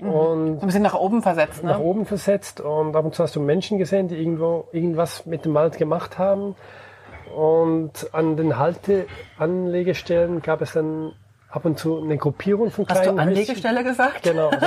und 0.00 0.56
So 0.56 0.62
ein 0.62 0.66
bisschen 0.66 0.82
nach 0.82 0.94
oben 0.94 1.22
versetzt, 1.22 1.64
nach 1.64 1.78
ne? 1.78 1.84
oben 1.84 2.06
versetzt. 2.06 2.60
Und 2.60 2.94
ab 2.94 3.04
und 3.04 3.14
zu 3.14 3.22
hast 3.22 3.34
du 3.36 3.40
Menschen 3.40 3.78
gesehen, 3.78 4.08
die 4.08 4.16
irgendwo 4.16 4.68
irgendwas 4.72 5.26
mit 5.26 5.44
dem 5.44 5.54
Wald 5.54 5.76
gemacht 5.78 6.18
haben. 6.18 6.54
Und 7.34 8.08
an 8.12 8.36
den 8.36 8.58
Halteanlegestellen 8.58 10.40
gab 10.42 10.62
es 10.62 10.72
dann 10.72 11.12
ab 11.50 11.64
und 11.64 11.78
zu 11.78 12.02
eine 12.02 12.16
Gruppierung 12.16 12.70
von 12.70 12.86
Hast 12.88 13.02
kleinen 13.02 13.16
du 13.16 13.22
Häuschen. 13.22 13.28
Anlegestelle 13.34 13.84
gesagt? 13.84 14.22
Genau. 14.22 14.48
Also 14.48 14.66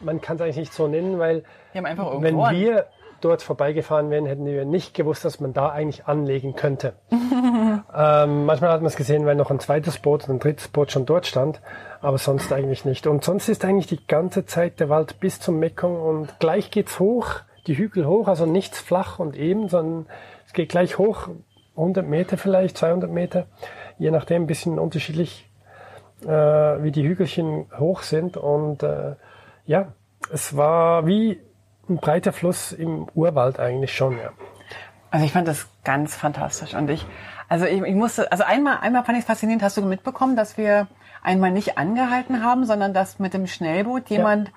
man 0.00 0.20
kann 0.20 0.36
es 0.36 0.42
eigentlich 0.42 0.56
nicht 0.56 0.72
so 0.72 0.88
nennen, 0.88 1.18
weil 1.18 1.44
Die 1.72 1.78
haben 1.78 1.86
einfach 1.86 2.20
wenn 2.20 2.36
wir 2.36 2.86
dort 3.24 3.42
vorbeigefahren 3.42 4.10
wären, 4.10 4.26
hätten 4.26 4.44
wir 4.44 4.64
nicht 4.64 4.94
gewusst, 4.94 5.24
dass 5.24 5.40
man 5.40 5.52
da 5.52 5.70
eigentlich 5.70 6.06
anlegen 6.06 6.54
könnte. 6.54 6.94
ähm, 7.10 8.44
manchmal 8.44 8.70
hat 8.70 8.80
man 8.80 8.86
es 8.86 8.96
gesehen, 8.96 9.24
weil 9.26 9.36
noch 9.36 9.50
ein 9.50 9.60
zweites 9.60 9.98
Boot 9.98 10.28
und 10.28 10.36
ein 10.36 10.38
drittes 10.40 10.68
Boot 10.68 10.92
schon 10.92 11.06
dort 11.06 11.26
stand, 11.26 11.60
aber 12.00 12.18
sonst 12.18 12.52
eigentlich 12.52 12.84
nicht. 12.84 13.06
Und 13.06 13.24
sonst 13.24 13.48
ist 13.48 13.64
eigentlich 13.64 13.86
die 13.86 14.06
ganze 14.06 14.44
Zeit 14.44 14.80
der 14.80 14.88
Wald 14.88 15.20
bis 15.20 15.40
zum 15.40 15.58
Mekong 15.58 16.00
und 16.00 16.38
gleich 16.40 16.70
geht's 16.70 16.98
hoch, 16.98 17.40
die 17.66 17.76
Hügel 17.76 18.06
hoch, 18.06 18.28
also 18.28 18.46
nichts 18.46 18.80
flach 18.80 19.18
und 19.18 19.36
eben, 19.36 19.68
sondern 19.68 20.06
es 20.46 20.52
geht 20.52 20.68
gleich 20.68 20.98
hoch, 20.98 21.28
100 21.76 22.06
Meter 22.06 22.36
vielleicht, 22.36 22.76
200 22.76 23.10
Meter, 23.10 23.46
je 23.98 24.10
nachdem, 24.10 24.42
ein 24.42 24.46
bisschen 24.46 24.78
unterschiedlich, 24.78 25.48
äh, 26.24 26.28
wie 26.28 26.90
die 26.90 27.06
Hügelchen 27.06 27.66
hoch 27.78 28.02
sind 28.02 28.36
und 28.36 28.82
äh, 28.82 29.14
ja, 29.64 29.92
es 30.30 30.56
war 30.56 31.06
wie 31.06 31.40
ein 31.88 31.96
breiter 31.96 32.32
Fluss 32.32 32.72
im 32.72 33.08
Urwald 33.14 33.58
eigentlich 33.58 33.94
schon, 33.94 34.18
ja. 34.18 34.30
Also 35.10 35.26
ich 35.26 35.32
fand 35.32 35.46
das 35.46 35.68
ganz 35.84 36.16
fantastisch 36.16 36.74
und 36.74 36.88
ich, 36.88 37.06
also 37.48 37.66
ich, 37.66 37.82
ich 37.82 37.94
musste, 37.94 38.32
also 38.32 38.44
einmal, 38.44 38.78
einmal 38.80 39.04
fand 39.04 39.18
ich 39.18 39.22
es 39.22 39.26
faszinierend, 39.26 39.62
hast 39.62 39.76
du 39.76 39.82
mitbekommen, 39.82 40.36
dass 40.36 40.56
wir 40.56 40.88
einmal 41.22 41.50
nicht 41.50 41.76
angehalten 41.76 42.42
haben, 42.42 42.64
sondern 42.64 42.94
dass 42.94 43.18
mit 43.18 43.34
dem 43.34 43.46
Schnellboot 43.46 44.08
jemand 44.08 44.52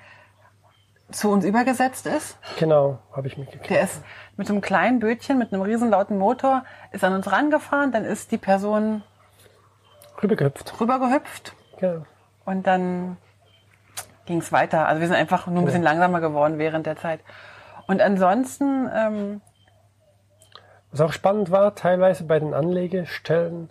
zu 1.11 1.29
uns 1.29 1.45
übergesetzt 1.45 2.07
ist. 2.07 2.37
Genau, 2.57 2.99
habe 3.15 3.27
ich 3.27 3.37
mitgekriegt. 3.37 3.69
Der 3.69 3.81
ist 3.81 4.01
mit 4.37 4.49
einem 4.49 4.61
kleinen 4.61 4.99
Bötchen, 4.99 5.37
mit 5.37 5.53
einem 5.53 5.61
riesenlauten 5.61 6.17
Motor, 6.17 6.63
ist 6.91 7.03
an 7.03 7.13
uns 7.13 7.31
rangefahren, 7.31 7.91
dann 7.91 8.05
ist 8.05 8.31
die 8.31 8.37
Person 8.37 9.03
Rübergehüpft. 10.23 10.79
rübergehüpft 10.79 11.53
Genau. 11.79 12.05
und 12.45 12.65
dann 12.65 13.17
ging 14.25 14.39
es 14.39 14.51
weiter. 14.51 14.87
Also 14.87 15.01
wir 15.01 15.07
sind 15.07 15.17
einfach 15.17 15.47
nur 15.47 15.59
ein 15.59 15.65
bisschen 15.65 15.83
langsamer 15.83 16.21
geworden 16.21 16.57
während 16.57 16.85
der 16.85 16.97
Zeit. 16.97 17.21
Und 17.87 18.01
ansonsten, 18.01 18.89
ähm, 18.93 19.41
Was 20.91 21.01
auch 21.01 21.13
spannend 21.13 21.51
war, 21.51 21.75
teilweise 21.75 22.23
bei 22.23 22.39
den 22.39 22.53
Anlegestellen, 22.53 23.69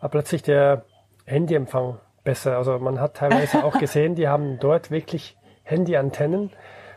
war 0.00 0.08
plötzlich 0.08 0.42
der 0.42 0.84
Handyempfang 1.26 1.98
besser. 2.24 2.56
Also 2.56 2.78
man 2.78 3.00
hat 3.00 3.14
teilweise 3.14 3.64
auch 3.64 3.78
gesehen, 3.78 4.14
die 4.14 4.28
haben 4.28 4.58
dort 4.58 4.90
wirklich 4.90 5.36
Handyantennen, 5.64 6.50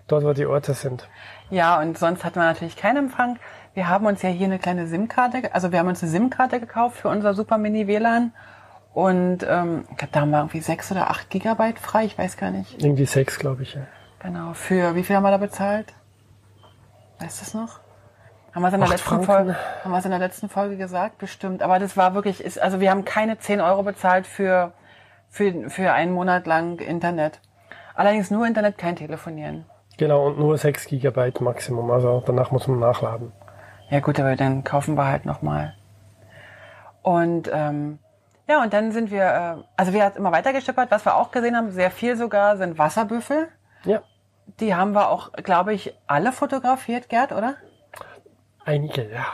dort 0.08 0.24
wo 0.24 0.34
die 0.34 0.46
Orte 0.46 0.74
sind. 0.74 1.08
Ja, 1.50 1.80
und 1.80 1.98
sonst 1.98 2.24
hat 2.24 2.36
man 2.36 2.46
natürlich 2.46 2.78
keinen 2.78 3.06
Empfang. 3.06 3.38
Wir 3.74 3.90
haben 3.90 4.06
uns 4.06 4.22
ja 4.22 4.30
hier 4.30 4.48
eine 4.48 4.60
kleine 4.60 4.88
SIM-Karte, 4.88 5.54
also 5.54 5.72
wir 5.72 5.80
haben 5.80 5.88
uns 5.90 6.02
eine 6.02 6.12
SIM-Karte 6.12 6.60
gekauft 6.60 6.98
für 6.98 7.10
unser 7.10 7.34
Super 7.34 7.58
Mini 7.58 7.88
WLAN. 7.88 8.34
Und 8.96 9.46
ähm, 9.46 9.84
ich 9.92 9.98
glaube, 9.98 10.14
da 10.14 10.22
haben 10.22 10.32
wir 10.32 10.38
irgendwie 10.38 10.62
sechs 10.62 10.90
oder 10.90 11.10
acht 11.10 11.30
Gigabyte 11.30 11.80
frei, 11.80 12.06
ich 12.06 12.18
weiß 12.18 12.38
gar 12.38 12.50
nicht. 12.50 12.82
Irgendwie 12.82 13.06
sechs, 13.06 13.38
glaube 13.38 13.64
ich, 13.64 13.74
ja. 13.74 13.82
Genau. 14.20 14.54
Für 14.54 14.96
wie 14.96 15.04
viel 15.04 15.18
haben 15.18 15.24
wir 15.24 15.32
da 15.32 15.38
bezahlt? 15.38 15.94
Weißt 17.20 17.42
du 17.42 17.46
es 17.46 17.54
noch? 17.54 17.82
Haben 18.54 18.62
wir 18.62 18.70
es 18.70 18.74
in 18.74 18.80
der 18.80 18.88
Acht 18.88 18.94
letzten 18.94 19.10
Franken. 19.10 19.26
Folge, 19.26 19.56
haben 19.84 19.92
wir 19.92 19.98
es 19.98 20.06
in 20.06 20.12
der 20.12 20.20
letzten 20.20 20.48
Folge 20.48 20.78
gesagt? 20.78 21.18
Bestimmt. 21.18 21.62
Aber 21.62 21.78
das 21.78 21.98
war 21.98 22.16
wirklich, 22.16 22.42
ist, 22.42 22.58
also 22.58 22.80
wir 22.80 22.90
haben 22.90 23.04
keine 23.04 23.38
10 23.38 23.60
Euro 23.60 23.84
bezahlt 23.84 24.26
für, 24.26 24.72
für, 25.30 25.70
für 25.70 25.92
einen 25.92 26.14
Monat 26.14 26.48
lang 26.48 26.80
Internet. 26.80 27.42
Allerdings 27.96 28.32
nur 28.32 28.48
Internet, 28.48 28.78
kein 28.78 28.96
Telefonieren. 28.96 29.66
Genau, 29.98 30.26
und 30.28 30.40
nur 30.40 30.58
6 30.58 30.86
Gigabyte 30.88 31.42
Maximum. 31.42 31.92
Also 31.92 32.24
danach 32.26 32.52
muss 32.52 32.66
man 32.70 32.80
nachladen. 32.80 33.34
Ja 33.90 34.00
gut, 34.00 34.22
aber 34.22 34.38
dann 34.38 34.64
kaufen 34.64 34.96
wir 34.96 35.06
halt 35.06 35.26
nochmal. 35.26 35.76
Und 37.02 37.52
ähm, 37.54 38.00
ja, 38.48 38.62
und 38.62 38.74
dann 38.74 38.92
sind 38.92 39.12
wir, 39.12 39.24
äh, 39.24 39.64
also 39.78 39.94
wir 39.94 40.04
haben 40.06 40.18
immer 40.18 40.32
weiter 40.32 40.54
geschippert. 40.54 40.92
Was 40.92 41.06
wir 41.06 41.16
auch 41.16 41.32
gesehen 41.32 41.56
haben, 41.56 41.72
sehr 41.72 41.92
viel 41.92 42.16
sogar, 42.16 42.58
sind 42.58 42.78
Wasserbüffel. 42.78 43.48
Ja, 43.84 44.02
Die 44.60 44.76
haben 44.76 44.94
wir 44.94 45.10
auch, 45.10 45.34
glaube 45.34 45.74
ich, 45.74 45.94
alle 46.08 46.32
fotografiert, 46.32 47.10
Gerd, 47.10 47.32
oder? 47.32 47.56
einige, 48.66 49.12
ja. 49.12 49.26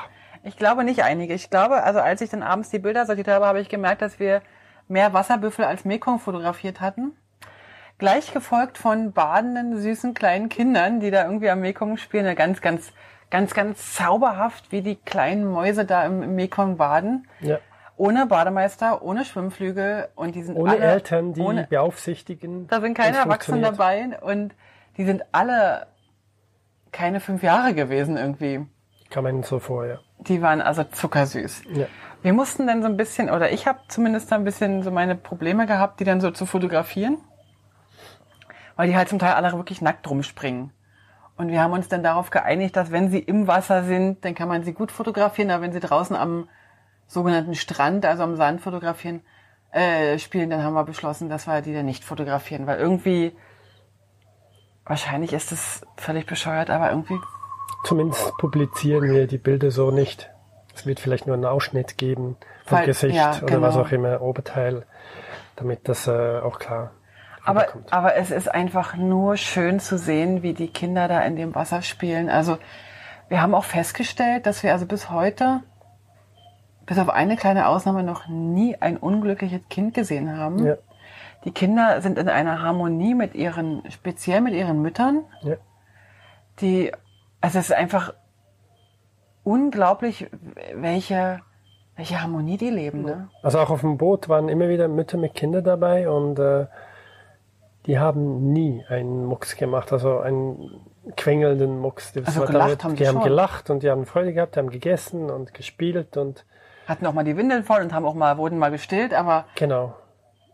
Ich 0.43 0.57
glaube 0.57 0.83
nicht 0.83 1.03
einige. 1.03 1.33
Ich 1.33 1.49
glaube, 1.49 1.83
also 1.83 1.99
als 1.99 2.19
ich 2.21 2.29
dann 2.29 2.43
abends 2.43 2.69
die 2.69 2.79
Bilder 2.79 3.05
sortiert 3.05 3.27
habe, 3.27 3.45
habe 3.45 3.61
ich 3.61 3.69
gemerkt, 3.69 4.01
dass 4.01 4.19
wir 4.19 4.41
mehr 4.87 5.13
Wasserbüffel 5.13 5.63
als 5.65 5.85
Mekong 5.85 6.19
fotografiert 6.19 6.81
hatten. 6.81 7.15
Gleich 7.97 8.33
gefolgt 8.33 8.77
von 8.79 9.13
badenden, 9.13 9.77
süßen 9.79 10.13
kleinen 10.15 10.49
Kindern, 10.49 10.99
die 10.99 11.11
da 11.11 11.23
irgendwie 11.25 11.49
am 11.49 11.59
Mekong 11.61 11.97
spielen. 11.97 12.25
Ja, 12.25 12.33
Ganz, 12.33 12.59
ganz, 12.59 12.91
ganz, 13.29 13.53
ganz 13.53 13.93
zauberhaft, 13.93 14.71
wie 14.71 14.81
die 14.81 14.95
kleinen 14.95 15.45
Mäuse 15.45 15.85
da 15.85 16.03
im, 16.05 16.23
im 16.23 16.35
Mekong 16.35 16.77
baden. 16.77 17.27
ja. 17.39 17.59
Ohne 18.01 18.25
Bademeister, 18.25 19.03
ohne 19.03 19.25
Schwimmflügel 19.25 20.07
und 20.15 20.33
die 20.33 20.41
sind 20.41 20.55
Ohne 20.55 20.71
alle, 20.71 20.85
Eltern, 20.85 21.33
die 21.33 21.41
ohne, 21.41 21.67
beaufsichtigen. 21.67 22.65
da 22.67 22.81
sind 22.81 22.95
keine 22.97 23.17
Erwachsenen 23.17 23.61
dabei 23.61 24.17
und 24.21 24.55
die 24.97 25.05
sind 25.05 25.23
alle 25.31 25.85
keine 26.91 27.19
fünf 27.19 27.43
Jahre 27.43 27.75
gewesen 27.75 28.17
irgendwie. 28.17 28.65
Kam 29.11 29.27
einem 29.27 29.43
so 29.43 29.59
vor, 29.59 29.85
ja. 29.85 29.99
Die 30.17 30.41
waren 30.41 30.61
also 30.61 30.83
zuckersüß. 30.83 31.61
ja. 31.75 31.85
Wir 32.23 32.33
mussten 32.33 32.65
dann 32.65 32.81
so 32.81 32.87
ein 32.87 32.97
bisschen, 32.97 33.29
oder 33.29 33.51
ich 33.51 33.67
habe 33.67 33.77
zumindest 33.87 34.33
ein 34.33 34.45
bisschen 34.45 34.81
so 34.81 34.89
meine 34.89 35.13
Probleme 35.15 35.67
gehabt, 35.67 35.99
die 35.99 36.03
dann 36.03 36.21
so 36.21 36.31
zu 36.31 36.47
fotografieren, 36.47 37.19
weil 38.77 38.87
die 38.87 38.95
halt 38.95 39.09
zum 39.09 39.19
Teil 39.19 39.33
alle 39.33 39.51
wirklich 39.53 39.79
nackt 39.79 40.09
rumspringen. 40.09 40.71
Und 41.37 41.49
wir 41.49 41.61
haben 41.61 41.73
uns 41.73 41.87
dann 41.87 42.01
darauf 42.01 42.31
geeinigt, 42.31 42.75
dass 42.75 42.91
wenn 42.91 43.11
sie 43.11 43.19
im 43.19 43.45
Wasser 43.45 43.83
sind, 43.83 44.25
dann 44.25 44.33
kann 44.33 44.47
man 44.47 44.63
sie 44.63 44.73
gut 44.73 44.91
fotografieren, 44.91 45.51
aber 45.51 45.61
wenn 45.61 45.71
sie 45.71 45.79
draußen 45.79 46.15
am 46.15 46.49
sogenannten 47.11 47.55
Strand, 47.55 48.05
also 48.05 48.23
am 48.23 48.37
Sand 48.37 48.61
fotografieren, 48.61 49.21
äh, 49.71 50.17
spielen, 50.17 50.49
dann 50.49 50.63
haben 50.63 50.73
wir 50.73 50.85
beschlossen, 50.85 51.29
dass 51.29 51.45
wir 51.45 51.61
die 51.61 51.73
dann 51.73 51.85
nicht 51.85 52.03
fotografieren, 52.03 52.67
weil 52.67 52.79
irgendwie, 52.79 53.33
wahrscheinlich 54.85 55.33
ist 55.33 55.51
es 55.51 55.81
völlig 55.97 56.25
bescheuert, 56.25 56.69
aber 56.69 56.89
irgendwie 56.89 57.19
Zumindest 57.83 58.37
publizieren 58.37 59.11
wir 59.11 59.27
die 59.27 59.39
Bilder 59.39 59.71
so 59.71 59.91
nicht. 59.91 60.29
Es 60.75 60.85
wird 60.85 60.99
vielleicht 60.99 61.25
nur 61.27 61.35
einen 61.35 61.45
Ausschnitt 61.45 61.97
geben 61.97 62.37
vom 62.65 62.79
Weil- 62.79 62.85
Gesicht 62.85 63.15
ja, 63.15 63.31
oder 63.37 63.45
genau. 63.45 63.61
was 63.61 63.75
auch 63.75 63.91
immer, 63.91 64.21
Oberteil, 64.21 64.85
damit 65.55 65.89
das 65.89 66.07
äh, 66.07 66.39
auch 66.39 66.59
klar 66.59 66.91
Aber, 67.43 67.67
aber 67.89 68.15
es 68.15 68.31
ist 68.31 68.53
einfach 68.53 68.95
nur 68.95 69.35
schön 69.35 69.79
zu 69.79 69.97
sehen, 69.97 70.43
wie 70.43 70.53
die 70.53 70.69
Kinder 70.69 71.07
da 71.07 71.21
in 71.21 71.35
dem 71.35 71.55
Wasser 71.55 71.81
spielen. 71.81 72.29
Also 72.29 72.57
wir 73.29 73.41
haben 73.41 73.55
auch 73.55 73.65
festgestellt, 73.65 74.45
dass 74.45 74.63
wir 74.63 74.71
also 74.73 74.85
bis 74.85 75.09
heute, 75.09 75.61
bis 76.85 76.97
auf 76.99 77.09
eine 77.09 77.35
kleine 77.37 77.67
Ausnahme, 77.67 78.03
noch 78.03 78.27
nie 78.27 78.75
ein 78.79 78.97
unglückliches 78.97 79.61
Kind 79.69 79.93
gesehen 79.93 80.37
haben. 80.37 80.65
Ja, 80.65 80.75
Die 81.45 81.51
Kinder 81.51 82.01
sind 82.01 82.17
in 82.17 82.27
einer 82.29 82.61
Harmonie 82.61 83.13
mit 83.15 83.35
ihren, 83.35 83.83
speziell 83.91 84.41
mit 84.41 84.53
ihren 84.53 84.81
Müttern, 84.81 85.23
ja. 85.41 85.55
die, 86.59 86.91
also 87.39 87.59
es 87.59 87.69
ist 87.69 87.75
einfach 87.75 88.13
unglaublich, 89.43 90.29
welche, 90.75 91.39
welche 91.95 92.21
Harmonie 92.21 92.57
die 92.57 92.69
leben. 92.69 93.03
Ne? 93.03 93.29
Also 93.43 93.59
auch 93.59 93.69
auf 93.69 93.81
dem 93.81 93.97
Boot 93.97 94.29
waren 94.29 94.49
immer 94.49 94.69
wieder 94.69 94.87
Mütter 94.87 95.17
mit 95.17 95.33
Kindern 95.33 95.63
dabei 95.63 96.09
und 96.09 96.37
äh, 96.39 96.67
die 97.87 97.97
haben 97.97 98.53
nie 98.53 98.83
einen 98.89 99.25
Mucks 99.25 99.55
gemacht, 99.55 99.91
also 99.91 100.19
einen 100.19 100.81
quengelnden 101.17 101.79
Mucks. 101.79 102.13
Das 102.13 102.27
Also 102.27 102.41
gelacht 102.45 102.69
damit- 102.69 102.83
haben 102.83 102.91
die 102.91 102.97
die 102.97 103.07
haben 103.07 103.15
schon. 103.15 103.23
gelacht 103.23 103.69
und 103.71 103.83
die 103.83 103.89
haben 103.89 104.05
Freude 104.05 104.33
gehabt, 104.33 104.55
die 104.55 104.59
haben 104.59 104.69
gegessen 104.69 105.31
und 105.31 105.53
gespielt 105.55 106.15
und 106.17 106.45
Hatten 106.91 107.05
auch 107.05 107.13
mal 107.13 107.23
die 107.23 107.37
Windeln 107.37 107.63
voll 107.63 107.81
und 107.81 107.93
haben 107.93 108.05
auch 108.05 108.13
mal, 108.13 108.37
wurden 108.37 108.57
mal 108.57 108.71
gestillt, 108.71 109.13
aber 109.13 109.45
genau. 109.55 109.95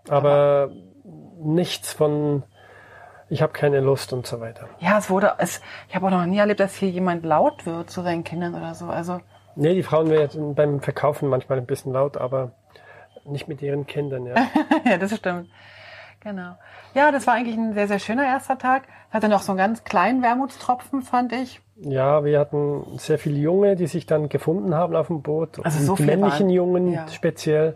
Aber 0.07 0.69
nichts 1.39 1.91
von 1.91 2.43
ich 3.29 3.41
habe 3.41 3.51
keine 3.51 3.81
Lust 3.81 4.13
und 4.13 4.25
so 4.25 4.39
weiter. 4.39 4.69
Ja, 4.79 4.97
es 4.97 5.09
wurde, 5.09 5.33
es, 5.39 5.61
ich 5.89 5.95
habe 5.95 6.05
auch 6.05 6.11
noch 6.11 6.25
nie 6.25 6.37
erlebt, 6.37 6.61
dass 6.61 6.75
hier 6.75 6.89
jemand 6.89 7.25
laut 7.25 7.65
wird 7.65 7.89
zu 7.89 8.01
seinen 8.01 8.23
Kindern 8.23 8.55
oder 8.55 8.73
so. 8.73 8.85
Also, 8.85 9.19
Nee, 9.59 9.73
die 9.73 9.81
Frauen 9.81 10.11
werden 10.11 10.53
beim 10.53 10.81
Verkaufen 10.81 11.29
manchmal 11.29 11.57
ein 11.57 11.65
bisschen 11.65 11.91
laut, 11.91 12.15
aber 12.15 12.51
nicht 13.25 13.47
mit 13.47 13.59
ihren 13.63 13.87
Kindern, 13.87 14.27
ja. 14.27 14.35
ja, 14.85 14.97
das 14.97 15.15
stimmt. 15.15 15.49
Genau. 16.27 16.55
Ja, 16.93 17.11
das 17.11 17.25
war 17.25 17.35
eigentlich 17.35 17.55
ein 17.55 17.73
sehr, 17.73 17.87
sehr 17.87 17.99
schöner 17.99 18.25
erster 18.25 18.57
Tag. 18.57 18.83
Hatte 19.11 19.29
noch 19.29 19.41
so 19.41 19.53
einen 19.53 19.59
ganz 19.59 19.83
kleinen 19.85 20.21
Wermutstropfen, 20.21 21.01
fand 21.01 21.31
ich. 21.31 21.61
Ja, 21.77 22.25
wir 22.25 22.37
hatten 22.39 22.83
sehr 22.97 23.17
viele 23.17 23.37
Junge, 23.37 23.75
die 23.77 23.87
sich 23.87 24.05
dann 24.07 24.27
gefunden 24.27 24.75
haben 24.75 24.95
auf 24.95 25.07
dem 25.07 25.21
Boot. 25.21 25.63
Also 25.63 25.79
Und 25.79 25.85
so 25.85 25.95
die 25.95 26.03
viele 26.03 26.17
männlichen 26.17 26.47
waren- 26.47 26.53
Jungen 26.53 26.91
ja. 26.93 27.07
speziell. 27.07 27.75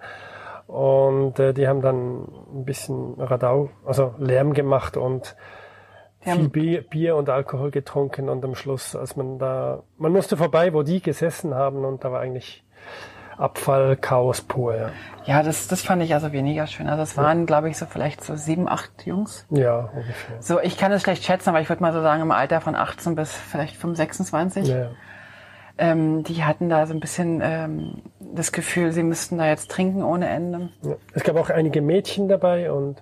Und 0.67 1.39
äh, 1.39 1.53
die 1.53 1.67
haben 1.67 1.81
dann 1.81 2.23
ein 2.53 2.65
bisschen 2.65 3.13
Radau, 3.19 3.69
also 3.85 4.15
Lärm 4.17 4.53
gemacht 4.53 4.97
und 4.97 5.35
Die 6.25 6.31
viel 6.31 6.49
Bier, 6.49 6.81
Bier 6.81 7.15
und 7.15 7.29
Alkohol 7.29 7.71
getrunken 7.71 8.27
und 8.29 8.43
am 8.43 8.55
Schluss, 8.55 8.95
als 8.95 9.15
man 9.15 9.39
da, 9.39 9.83
man 9.97 10.11
musste 10.11 10.35
vorbei, 10.37 10.73
wo 10.73 10.83
die 10.83 11.01
gesessen 11.01 11.55
haben 11.55 11.83
und 11.85 12.03
da 12.03 12.11
war 12.11 12.19
eigentlich 12.21 12.63
Abfall, 13.41 13.97
Chaos 13.97 14.41
pur. 14.41 14.75
Ja, 14.75 14.89
Ja, 15.25 15.43
das, 15.43 15.67
das 15.67 15.82
fand 15.82 16.04
ich 16.04 16.13
also 16.13 16.32
weniger 16.32 16.67
schön. 16.67 16.88
Also 16.88 17.04
es 17.04 17.17
waren, 17.17 17.45
glaube 17.45 17.69
ich, 17.69 17.77
so 17.77 17.86
vielleicht 17.86 18.23
so 18.23 18.36
sieben, 18.36 18.67
acht 18.69 19.06
Jungs. 19.06 19.45
ja 19.49 19.89
ungefähr. 19.93 20.41
So, 20.41 20.60
ich 20.60 20.77
kann 20.77 20.91
es 20.91 21.01
schlecht 21.01 21.23
schätzen, 21.23 21.49
aber 21.49 21.62
ich 21.62 21.69
würde 21.69 21.82
mal 21.82 21.93
so 21.93 22.01
sagen, 22.01 22.21
im 22.21 22.32
Alter 22.32 22.62
von 22.62 22.75
18 22.75 23.15
bis 23.15 23.34
vielleicht 23.34 23.75
25, 23.75 24.27
26. 24.27 24.67
Ja, 24.67 24.77
ja. 24.77 24.89
Ähm, 25.77 26.23
die 26.23 26.43
hatten 26.43 26.69
da 26.69 26.86
so 26.86 26.93
ein 26.93 26.99
bisschen 26.99 27.41
ähm, 27.43 28.01
das 28.19 28.51
Gefühl, 28.51 28.91
sie 28.91 29.04
müssten 29.04 29.38
da 29.38 29.47
jetzt 29.47 29.71
trinken 29.71 30.04
ohne 30.04 30.30
Ende. 30.30 30.69
Ja. 30.84 30.95
Es 31.13 31.23
gab 31.23 31.36
auch 31.38 31.49
einige 31.49 31.82
Mädchen 31.82 32.27
dabei 32.27 32.71
und 32.71 33.01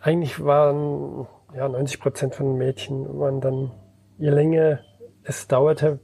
eigentlich 0.00 0.44
waren 0.44 1.26
ja 1.56 1.68
90 1.68 2.00
Prozent 2.00 2.34
von 2.34 2.46
den 2.46 2.58
Mädchen 2.58 3.18
waren 3.18 3.40
dann, 3.40 3.72
je 4.18 4.30
länger 4.30 4.80
es 5.24 5.48
dauerte, 5.48 5.98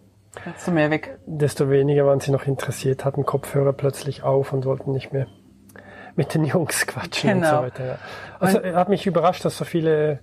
Zu 0.59 0.71
mir 0.71 0.90
weg. 0.90 1.19
desto 1.27 1.71
weniger 1.71 2.07
waren 2.07 2.21
sie 2.21 2.31
noch 2.31 2.47
interessiert, 2.47 3.05
hatten 3.05 3.27
Kopfhörer 3.27 3.73
plötzlich 3.73 4.23
auf 4.23 4.53
und 4.53 4.64
wollten 4.64 4.93
nicht 4.93 5.12
mehr 5.12 5.27
mit 6.16 6.35
den 6.35 6.45
Jungs 6.45 6.87
quatschen 6.87 7.31
und 7.31 7.40
Genau. 7.43 7.57
so 7.59 7.62
weiter. 7.64 7.87
Ja. 7.87 7.99
Also 8.38 8.62
hat 8.62 8.88
mich 8.88 9.07
überrascht, 9.07 9.45
dass 9.45 9.57
so 9.59 9.64
viele 9.64 10.21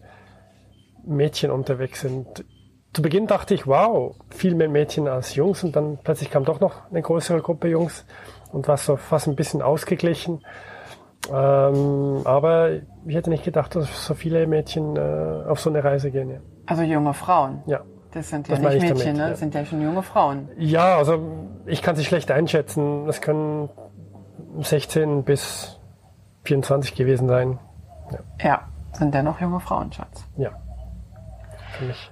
Mädchen 1.05 1.51
unterwegs 1.51 2.01
sind. 2.01 2.45
Zu 2.93 3.01
Beginn 3.01 3.27
dachte 3.27 3.53
ich, 3.53 3.67
wow, 3.67 4.15
viel 4.29 4.55
mehr 4.55 4.69
Mädchen 4.69 5.07
als 5.07 5.35
Jungs 5.35 5.63
und 5.63 5.75
dann 5.75 5.99
plötzlich 6.03 6.31
kam 6.31 6.45
doch 6.45 6.59
noch 6.59 6.89
eine 6.89 7.01
größere 7.01 7.41
Gruppe 7.41 7.67
Jungs 7.67 8.05
und 8.51 8.67
war 8.67 8.77
so 8.77 8.95
fast 8.95 9.27
ein 9.27 9.35
bisschen 9.35 9.61
ausgeglichen. 9.61 10.41
Ähm, 11.31 12.21
aber 12.23 12.71
ich 13.05 13.15
hätte 13.15 13.29
nicht 13.29 13.43
gedacht, 13.43 13.75
dass 13.75 14.05
so 14.05 14.13
viele 14.13 14.47
Mädchen 14.47 14.95
äh, 14.95 15.43
auf 15.47 15.59
so 15.59 15.69
eine 15.69 15.83
Reise 15.83 16.11
gehen. 16.11 16.29
Ja. 16.29 16.39
Also 16.65 16.83
junge 16.83 17.13
Frauen. 17.13 17.61
ja. 17.67 17.81
Das 18.11 18.29
sind 18.29 18.47
ja 18.47 18.55
Das 18.55 18.63
nicht 18.63 18.75
ich 18.75 18.81
Mädchen, 18.81 18.97
damit, 18.99 19.17
ne? 19.17 19.29
Das 19.29 19.39
sind 19.39 19.53
ja 19.53 19.65
schon 19.65 19.81
junge 19.81 20.03
Frauen. 20.03 20.49
Ja, 20.57 20.97
also 20.97 21.21
ich 21.65 21.81
kann 21.81 21.95
sie 21.95 22.05
schlecht 22.05 22.31
einschätzen. 22.31 23.05
Das 23.05 23.21
können 23.21 23.69
16 24.59 25.23
bis 25.23 25.79
24 26.43 26.95
gewesen 26.95 27.27
sein. 27.27 27.59
Ja, 28.41 28.67
sind 28.93 29.13
ja 29.13 29.21
noch 29.21 29.41
junge 29.41 29.59
Frauen, 29.59 29.91
Schatz. 29.91 30.25
Ja. 30.37 30.51
Für 31.73 31.85
mich 31.85 32.11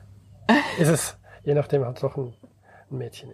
ist 0.80 0.90
es, 0.90 1.18
je 1.44 1.54
nachdem, 1.54 1.86
halt 1.86 2.02
doch 2.04 2.18
ein, 2.18 2.34
ein 2.92 2.98
Mädchen. 2.98 3.34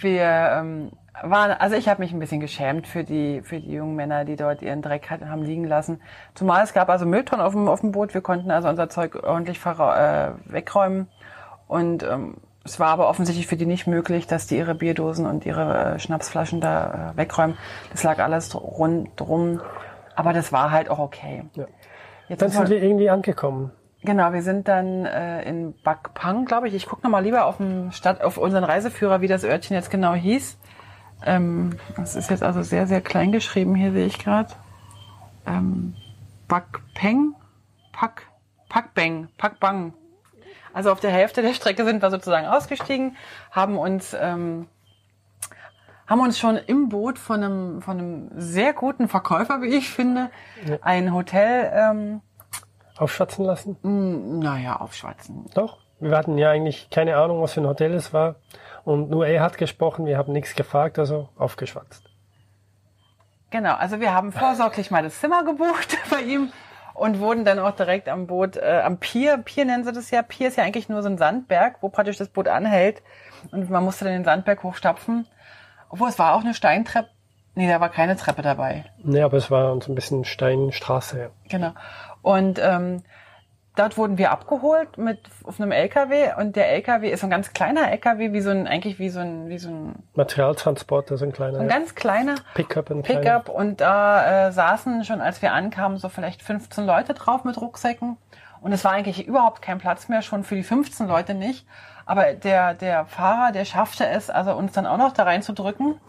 Wir 0.00 0.24
ähm, 0.24 0.92
waren, 1.22 1.52
also 1.52 1.76
ich 1.76 1.88
habe 1.88 2.02
mich 2.02 2.12
ein 2.12 2.18
bisschen 2.18 2.40
geschämt 2.40 2.86
für 2.86 3.04
die 3.04 3.40
für 3.42 3.60
die 3.60 3.72
jungen 3.72 3.94
Männer, 3.94 4.24
die 4.24 4.36
dort 4.36 4.60
ihren 4.60 4.82
Dreck 4.82 5.08
hatten, 5.08 5.30
haben 5.30 5.42
liegen 5.42 5.64
lassen. 5.64 6.02
Zumal 6.34 6.64
es 6.64 6.74
gab 6.74 6.90
also 6.90 7.06
Mülltonnen 7.06 7.44
auf 7.44 7.52
dem 7.52 7.68
auf 7.68 7.80
dem 7.80 7.92
Boot. 7.92 8.12
Wir 8.12 8.20
konnten 8.20 8.50
also 8.50 8.68
unser 8.68 8.88
Zeug 8.88 9.22
ordentlich 9.22 9.58
äh, 9.64 10.32
wegräumen 10.46 11.08
und 11.68 12.02
ähm, 12.02 12.36
es 12.64 12.80
war 12.80 12.88
aber 12.88 13.08
offensichtlich 13.08 13.46
für 13.46 13.56
die 13.56 13.66
nicht 13.66 13.86
möglich, 13.86 14.26
dass 14.26 14.48
die 14.48 14.56
ihre 14.56 14.74
Bierdosen 14.74 15.24
und 15.24 15.46
ihre 15.46 15.94
äh, 15.94 15.98
Schnapsflaschen 16.00 16.60
da 16.60 17.12
äh, 17.12 17.16
wegräumen. 17.16 17.56
Das 17.92 18.02
lag 18.02 18.18
alles 18.18 18.54
rundrum 18.54 19.60
Aber 20.16 20.32
das 20.32 20.52
war 20.52 20.72
halt 20.72 20.90
auch 20.90 20.98
okay. 20.98 21.44
Ja. 21.54 21.66
Jetzt 22.28 22.42
Dann 22.42 22.50
sind 22.50 22.68
wir 22.68 22.82
irgendwie 22.82 23.08
angekommen. 23.08 23.70
Genau, 24.02 24.32
wir 24.32 24.42
sind 24.42 24.66
dann 24.68 25.04
äh, 25.04 25.42
in 25.48 25.74
Bakpang, 25.82 26.44
glaube 26.44 26.68
ich. 26.68 26.74
Ich 26.74 26.86
gucke 26.86 27.02
nochmal 27.02 27.22
lieber 27.22 27.46
auf, 27.46 27.58
dem 27.58 27.92
Stadt, 27.92 28.20
auf 28.22 28.36
unseren 28.36 28.64
Reiseführer, 28.64 29.20
wie 29.20 29.28
das 29.28 29.44
Örtchen 29.44 29.74
jetzt 29.74 29.90
genau 29.90 30.14
hieß. 30.14 30.58
Ähm, 31.24 31.78
das 31.96 32.16
ist 32.16 32.30
jetzt 32.30 32.42
also 32.42 32.62
sehr, 32.62 32.86
sehr 32.86 33.00
klein 33.00 33.32
geschrieben, 33.32 33.74
hier 33.74 33.92
sehe 33.92 34.06
ich 34.06 34.18
gerade. 34.18 34.52
Ähm, 35.46 35.94
Bakpeng, 36.48 37.34
Pak, 37.92 38.22
Pakbeng, 38.68 39.28
Pakbang. 39.38 39.94
Also 40.76 40.92
auf 40.92 41.00
der 41.00 41.10
Hälfte 41.10 41.40
der 41.40 41.54
Strecke 41.54 41.86
sind 41.86 42.02
wir 42.02 42.10
sozusagen 42.10 42.46
ausgestiegen, 42.46 43.16
haben 43.50 43.78
uns, 43.78 44.14
ähm, 44.20 44.68
haben 46.06 46.20
uns 46.20 46.38
schon 46.38 46.58
im 46.58 46.90
Boot 46.90 47.18
von 47.18 47.42
einem, 47.42 47.80
von 47.80 47.98
einem 47.98 48.30
sehr 48.36 48.74
guten 48.74 49.08
Verkäufer, 49.08 49.62
wie 49.62 49.74
ich 49.74 49.88
finde, 49.88 50.28
Ja. 50.66 50.76
ein 50.82 51.14
Hotel 51.14 51.72
ähm, 51.74 52.20
Aufschwatzen 52.98 53.46
lassen? 53.46 53.78
Naja, 54.40 54.76
aufschwatzen. 54.76 55.46
Doch. 55.54 55.78
Wir 55.98 56.14
hatten 56.14 56.36
ja 56.36 56.50
eigentlich 56.50 56.90
keine 56.90 57.16
Ahnung, 57.16 57.40
was 57.40 57.54
für 57.54 57.62
ein 57.62 57.66
Hotel 57.66 57.94
es 57.94 58.12
war. 58.12 58.34
Und 58.84 59.08
nur 59.08 59.26
er 59.26 59.42
hat 59.42 59.56
gesprochen, 59.56 60.04
wir 60.04 60.18
haben 60.18 60.34
nichts 60.34 60.54
gefragt, 60.56 60.98
also 60.98 61.30
aufgeschwatzt. 61.38 62.02
Genau, 63.48 63.76
also 63.76 63.98
wir 64.00 64.12
haben 64.12 64.30
vorsorglich 64.30 64.90
mal 64.90 65.02
das 65.02 65.20
Zimmer 65.20 65.42
gebucht 65.42 65.96
bei 66.10 66.20
ihm 66.20 66.52
und 66.96 67.20
wurden 67.20 67.44
dann 67.44 67.58
auch 67.58 67.76
direkt 67.76 68.08
am 68.08 68.26
Boot, 68.26 68.56
äh, 68.56 68.80
am 68.82 68.98
Pier, 68.98 69.38
Pier 69.38 69.64
nennen 69.64 69.84
sie 69.84 69.92
das 69.92 70.10
ja. 70.10 70.22
Pier 70.22 70.48
ist 70.48 70.56
ja 70.56 70.64
eigentlich 70.64 70.88
nur 70.88 71.02
so 71.02 71.08
ein 71.08 71.18
Sandberg, 71.18 71.76
wo 71.82 71.88
praktisch 71.88 72.16
das 72.16 72.28
Boot 72.28 72.48
anhält 72.48 73.02
und 73.52 73.70
man 73.70 73.84
musste 73.84 74.04
dann 74.04 74.14
den 74.14 74.24
Sandberg 74.24 74.62
hochstapfen. 74.62 75.26
Obwohl 75.88 76.08
es 76.08 76.18
war 76.18 76.34
auch 76.34 76.40
eine 76.40 76.54
Steintreppe. 76.54 77.10
Nee, 77.54 77.68
da 77.68 77.80
war 77.80 77.88
keine 77.88 78.16
Treppe 78.16 78.42
dabei. 78.42 78.84
Nee, 79.02 79.22
aber 79.22 79.36
es 79.36 79.50
war 79.50 79.72
uns 79.72 79.88
ein 79.88 79.94
bisschen 79.94 80.24
Steinstraße. 80.24 81.30
Genau. 81.48 81.72
Und 82.22 82.58
ähm, 82.62 83.02
dort 83.76 83.96
wurden 83.96 84.18
wir 84.18 84.32
abgeholt 84.32 84.98
mit 84.98 85.20
auf 85.44 85.60
einem 85.60 85.70
LKW 85.70 86.32
und 86.38 86.56
der 86.56 86.70
LKW 86.72 87.10
ist 87.10 87.20
so 87.20 87.26
ein 87.26 87.30
ganz 87.30 87.52
kleiner 87.52 87.90
LKW, 87.92 88.32
wie 88.32 88.40
so 88.40 88.50
ein 88.50 88.66
eigentlich 88.66 88.98
wie 88.98 89.08
so 89.08 89.20
ein 89.20 89.48
wie 89.48 89.58
so 89.58 89.68
ein, 89.68 89.94
Materialtransporter, 90.14 91.16
so 91.16 91.24
ein 91.24 91.32
kleiner 91.32 91.54
so 91.54 91.60
ein 91.60 91.68
ganz 91.68 91.94
kleiner 91.94 92.34
Pickup. 92.54 92.90
Ein 92.90 93.02
kleiner. 93.02 93.20
Pickup 93.20 93.48
und 93.48 93.80
da 93.80 94.48
äh, 94.48 94.52
saßen 94.52 95.04
schon, 95.04 95.20
als 95.20 95.40
wir 95.42 95.52
ankamen, 95.52 95.98
so 95.98 96.08
vielleicht 96.08 96.42
15 96.42 96.84
Leute 96.84 97.14
drauf 97.14 97.44
mit 97.44 97.60
Rucksäcken. 97.60 98.16
Und 98.60 98.72
es 98.72 98.84
war 98.84 98.92
eigentlich 98.92 99.26
überhaupt 99.26 99.62
kein 99.62 99.78
Platz 99.78 100.08
mehr, 100.08 100.22
schon 100.22 100.42
für 100.42 100.56
die 100.56 100.64
15 100.64 101.06
Leute 101.06 101.34
nicht. 101.34 101.66
Aber 102.04 102.32
der, 102.32 102.74
der 102.74 103.04
Fahrer, 103.04 103.52
der 103.52 103.64
schaffte 103.64 104.06
es, 104.08 104.30
also 104.30 104.54
uns 104.54 104.72
dann 104.72 104.86
auch 104.86 104.96
noch 104.96 105.12
da 105.12 105.24
reinzudrücken. 105.24 106.00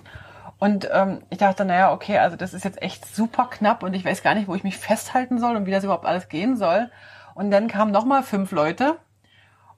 Und 0.60 0.90
ähm, 0.92 1.22
ich 1.30 1.38
dachte, 1.38 1.66
naja, 1.66 1.92
okay, 1.92 2.18
also 2.18 2.36
das 2.36 2.54
ist 2.54 2.66
jetzt 2.66 2.82
echt 2.82 3.06
super 3.06 3.48
knapp 3.52 3.84
und 3.84 3.94
ich 3.94 4.04
weiß 4.04 4.24
gar 4.24 4.34
nicht, 4.34 4.48
wo 4.48 4.56
ich 4.56 4.64
mich 4.64 4.78
festhalten 4.78 5.40
soll 5.40 5.56
und 5.56 5.66
wie 5.66 5.72
das 5.72 5.84
überhaupt 5.84 6.06
alles 6.06 6.30
gehen 6.30 6.58
soll. 6.58 6.90
Und 7.38 7.52
dann 7.52 7.67
kamen 7.67 7.91
nochmal 7.91 8.23
fünf 8.23 8.52
Leute 8.52 8.95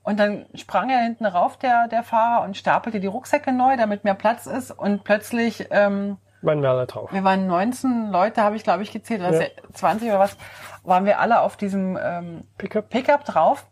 und 0.03 0.17
dann 0.17 0.45
sprang 0.55 0.89
er 0.89 0.99
hinten 1.01 1.25
rauf, 1.25 1.57
der, 1.57 1.89
der 1.89 2.03
Fahrer, 2.03 2.45
und 2.45 2.55
stapelte 2.55 3.01
die 3.01 3.07
Rucksäcke 3.07 3.51
neu, 3.51 3.75
damit 3.75 4.05
mehr 4.05 4.13
Platz 4.13 4.45
ist. 4.45 4.71
Und 4.71 5.03
plötzlich 5.03 5.67
ähm, 5.69 6.15
Waren 6.41 6.61
wir 6.61 6.69
alle 6.69 6.87
drauf. 6.87 7.11
wir 7.11 7.23
waren 7.25 7.47
19 7.47 8.11
Leute, 8.11 8.43
habe 8.43 8.55
ich 8.55 8.63
glaube 8.63 8.83
ich 8.83 8.93
gezählt, 8.93 9.19
oder 9.19 9.41
Ja. 9.41 9.47
20 9.73 10.07
oder 10.07 10.19
was, 10.19 10.37
waren 10.83 11.03
wir 11.03 11.19
alle 11.19 11.41
auf 11.41 11.57
diesem 11.57 11.99
ähm, 12.01 12.43
Pickup. 12.57 12.89
Pickup 12.89 13.25
drauf. 13.25 13.67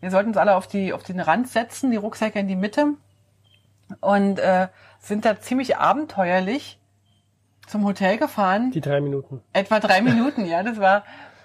Wir 0.00 0.10
sollten 0.10 0.28
uns 0.30 0.38
alle 0.38 0.54
auf, 0.54 0.66
die, 0.66 0.94
auf 0.94 1.02
den 1.02 1.20
Rand 1.20 1.48
setzen, 1.48 1.90
die 1.90 1.98
Rucksäcke 1.98 2.38
in 2.38 2.48
die 2.48 2.56
Mitte 2.56 2.94
und 4.00 4.38
äh, 4.38 4.68
sind 5.00 5.26
da 5.26 5.38
ziemlich 5.38 5.76
abenteuerlich 5.76 6.80
zum 7.66 7.84
Hotel 7.84 8.16
gefahren. 8.16 8.70
Die 8.70 8.80
drei 8.80 9.02
Minuten. 9.02 9.42
Etwa 9.52 9.80
drei 9.80 10.00
Minuten, 10.02 10.46
ja, 10.46 10.62
das 10.62 10.80
war. 10.80 11.04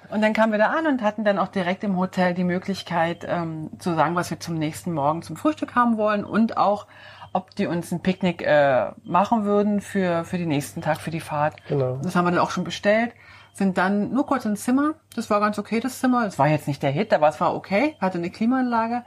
Und 0.10 0.22
dann 0.22 0.34
kamen 0.34 0.52
wir 0.52 0.60
da 0.60 0.68
an 0.72 0.88
und 0.88 1.02
hatten 1.02 1.24
dann 1.24 1.38
auch 1.40 1.48
direkt 1.48 1.84
im 1.84 1.98
Hotel 1.98 2.34
die 2.34 2.44
Möglichkeit 2.44 3.26
ähm, 3.28 3.70
zu 3.80 3.94
sagen, 3.96 4.16
was 4.16 4.30
wir 4.30 4.40
zum 4.40 4.56
nächsten 4.56 4.94
Morgen 4.94 5.22
zum 5.22 5.36
Frühstück 5.36 5.76
haben 5.76 5.98
wollen 5.98 6.24
und 6.24 6.58
auch, 6.58 6.88
ob 7.34 7.56
die 7.56 7.66
uns 7.68 7.92
ein 7.92 8.02
Picknick 8.02 8.42
äh, 8.46 8.92
machen 9.04 9.44
würden 9.46 9.82
für, 9.82 10.24
für 10.24 10.38
den 10.38 10.50
nächsten 10.50 10.82
Tag, 10.82 11.02
für 11.02 11.10
die 11.12 11.20
Fahrt. 11.20 11.56
Genau. 11.68 11.98
Das 12.04 12.16
haben 12.16 12.26
wir 12.26 12.32
dann 12.32 12.40
auch 12.40 12.52
schon 12.52 12.64
bestellt. 12.64 13.12
Sind 13.54 13.78
dann 13.78 14.12
nur 14.12 14.26
kurz 14.26 14.46
ins 14.46 14.64
Zimmer. 14.64 14.94
Das 15.16 15.30
war 15.30 15.40
ganz 15.40 15.58
okay, 15.60 15.80
das 15.80 16.00
Zimmer. 16.00 16.26
Es 16.26 16.38
war 16.40 16.48
jetzt 16.48 16.68
nicht 16.68 16.82
der 16.82 16.92
Hit, 16.92 17.14
aber 17.14 17.28
es 17.28 17.40
war 17.40 17.56
okay. 17.56 17.96
Hatte 18.02 18.18
eine 18.18 18.30
Klimaanlage. 18.30 19.04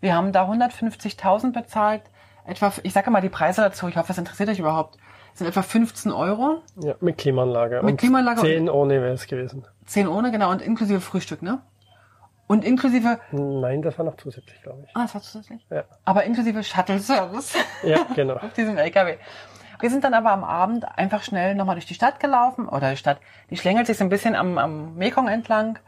Wir 0.00 0.14
haben 0.14 0.32
da 0.32 0.48
150.000 0.48 1.52
bezahlt. 1.52 2.02
Etwa, 2.46 2.72
ich 2.82 2.92
sage 2.92 3.10
mal 3.10 3.20
die 3.20 3.28
Preise 3.28 3.60
dazu. 3.60 3.88
Ich 3.88 3.96
hoffe, 3.96 4.08
das 4.08 4.18
interessiert 4.18 4.48
euch 4.48 4.58
überhaupt. 4.58 4.96
Das 5.30 5.38
sind 5.38 5.48
etwa 5.48 5.62
15 5.62 6.12
Euro. 6.12 6.62
Ja, 6.82 6.94
mit 7.00 7.18
Klimaanlage. 7.18 7.80
Mit 7.82 7.98
Klimaanlage 7.98 8.40
und- 8.40 8.46
10 8.46 8.68
ohne 8.70 8.94
wäre 9.02 9.12
es 9.12 9.26
gewesen. 9.26 9.64
10 9.88 10.08
ohne, 10.08 10.30
genau. 10.30 10.50
Und 10.50 10.62
inklusive 10.62 11.00
Frühstück, 11.00 11.42
ne? 11.42 11.60
Und 12.46 12.64
inklusive, 12.64 13.18
Nein, 13.30 13.82
das 13.82 13.98
war 13.98 14.06
noch 14.06 14.16
zusätzlich, 14.16 14.62
glaube 14.62 14.84
ich. 14.86 14.96
ah, 14.96 15.02
das 15.02 15.14
war 15.14 15.20
zusätzlich. 15.20 15.66
Ja, 15.70 15.84
Aber 16.06 16.24
inklusive 16.24 16.62
Shuttle-Service. 16.64 17.54
ja 17.82 17.98
genau. 18.14 18.34
auf 18.42 18.54
diesem 18.54 18.78
LKW. 18.78 19.16
Wir 19.80 19.90
sind 19.90 20.02
dann 20.02 20.14
aber 20.14 20.30
am 20.32 20.44
Abend 20.44 20.86
einfach 20.98 21.22
schnell 21.22 21.54
nochmal 21.54 21.74
durch 21.74 21.86
die 21.86 21.94
Stadt 21.94 22.20
gelaufen. 22.20 22.66
Oder 22.68 22.90
die 22.90 22.96
Stadt, 22.96 23.20
die 23.50 23.56
schlängelt 23.56 23.86
sich 23.86 23.98
so 23.98 24.04
ein 24.04 24.08
bisschen 24.08 24.34
am, 24.34 24.56
am 24.58 24.94
Mekong 24.96 25.28
entlang. 25.28 25.78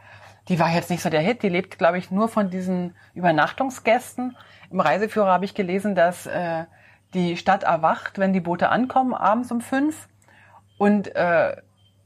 Die 0.48 0.58
war 0.60 0.68
jetzt 0.70 0.90
nicht 0.90 1.02
so 1.02 1.08
der 1.10 1.20
Hit. 1.20 1.42
Die 1.42 1.48
lebt, 1.48 1.78
glaube 1.78 1.98
ich, 1.98 2.10
nur 2.10 2.28
von 2.28 2.50
diesen 2.50 2.94
Übernachtungsgästen. 3.14 4.36
Im 4.70 4.80
Reiseführer 4.80 5.32
habe 5.32 5.44
ich 5.44 5.54
gelesen, 5.54 5.94
dass 5.94 6.26
äh, 6.26 6.64
die 7.14 7.36
Stadt 7.36 7.62
erwacht, 7.64 8.18
wenn 8.18 8.32
die 8.32 8.40
Boote 8.40 8.68
ankommen, 8.68 9.14
abends 9.14 9.50
um 9.50 9.60
fünf. 9.60 10.08
Und 10.78 11.14
äh, 11.16 11.56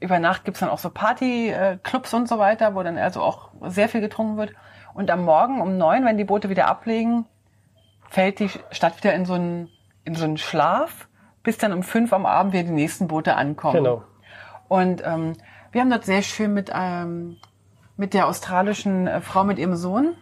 über 0.05 0.19
Nacht 0.19 0.45
gibt's 0.45 0.61
dann 0.61 0.69
auch 0.69 0.79
so 0.79 0.91
Partyclubs 0.91 2.13
und 2.15 2.29
so 2.29 2.39
weiter, 2.39 2.75
wo 2.75 2.83
dann 2.83 2.99
also 2.99 3.23
auch 3.23 3.51
sehr 3.63 3.89
viel 3.89 4.01
getrunken 4.01 4.37
wird. 4.37 4.53
Und 4.93 5.11
am 5.11 5.25
Morgen 5.25 5.61
um 5.61 5.77
neun, 5.79 6.05
wenn 6.05 6.19
die 6.19 6.25
Boote 6.25 6.51
wieder 6.51 6.69
ablegen, 6.69 7.25
fällt 8.11 8.39
die 8.39 8.51
Stadt 8.71 8.97
wieder 8.99 9.15
in 9.15 9.25
so 9.25 9.33
einen, 9.33 9.71
in 10.05 10.15
so 10.15 10.25
einen 10.25 10.37
Schlaf, 10.37 11.09
bis 11.43 11.59
dann 11.59 11.73
um 11.73 11.83
fünf 11.83 12.13
am 12.13 12.27
Abend 12.27 12.53
wieder 12.53 12.65
die 12.65 12.71
nächsten 12.71 13.09
Boote 13.09 13.35
ankommen. 13.35 13.83
Genau. 13.83 14.05
Und 14.69 15.03
ähm, 15.05 15.33
wir 15.73 15.81
haben 15.81 15.91
dort 15.91 16.05
sehr 16.05 16.23
schön 16.23 16.53
mit, 16.53 16.71
ähm, 16.73 17.39
mit 17.97 18.15
der 18.15 18.29
australischen 18.29 19.07
äh, 19.07 19.21
Frau 19.21 19.43
mit 19.43 19.59
ihrem 19.59 19.75
Sohn 19.75 20.15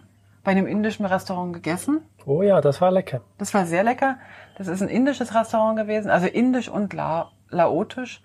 bei 0.44 0.52
einem 0.52 0.66
indischen 0.66 1.04
Restaurant 1.04 1.52
gegessen. 1.52 2.02
Oh 2.24 2.42
ja, 2.42 2.60
das 2.60 2.80
war 2.80 2.90
lecker. 2.90 3.20
Das 3.38 3.52
war 3.52 3.66
sehr 3.66 3.82
lecker. 3.82 4.16
Das 4.56 4.68
ist 4.68 4.80
ein 4.80 4.88
indisches 4.88 5.34
Restaurant 5.34 5.76
gewesen, 5.76 6.10
also 6.10 6.26
indisch 6.26 6.68
und 6.68 6.92
La 6.92 7.32
laotisch. 7.50 8.22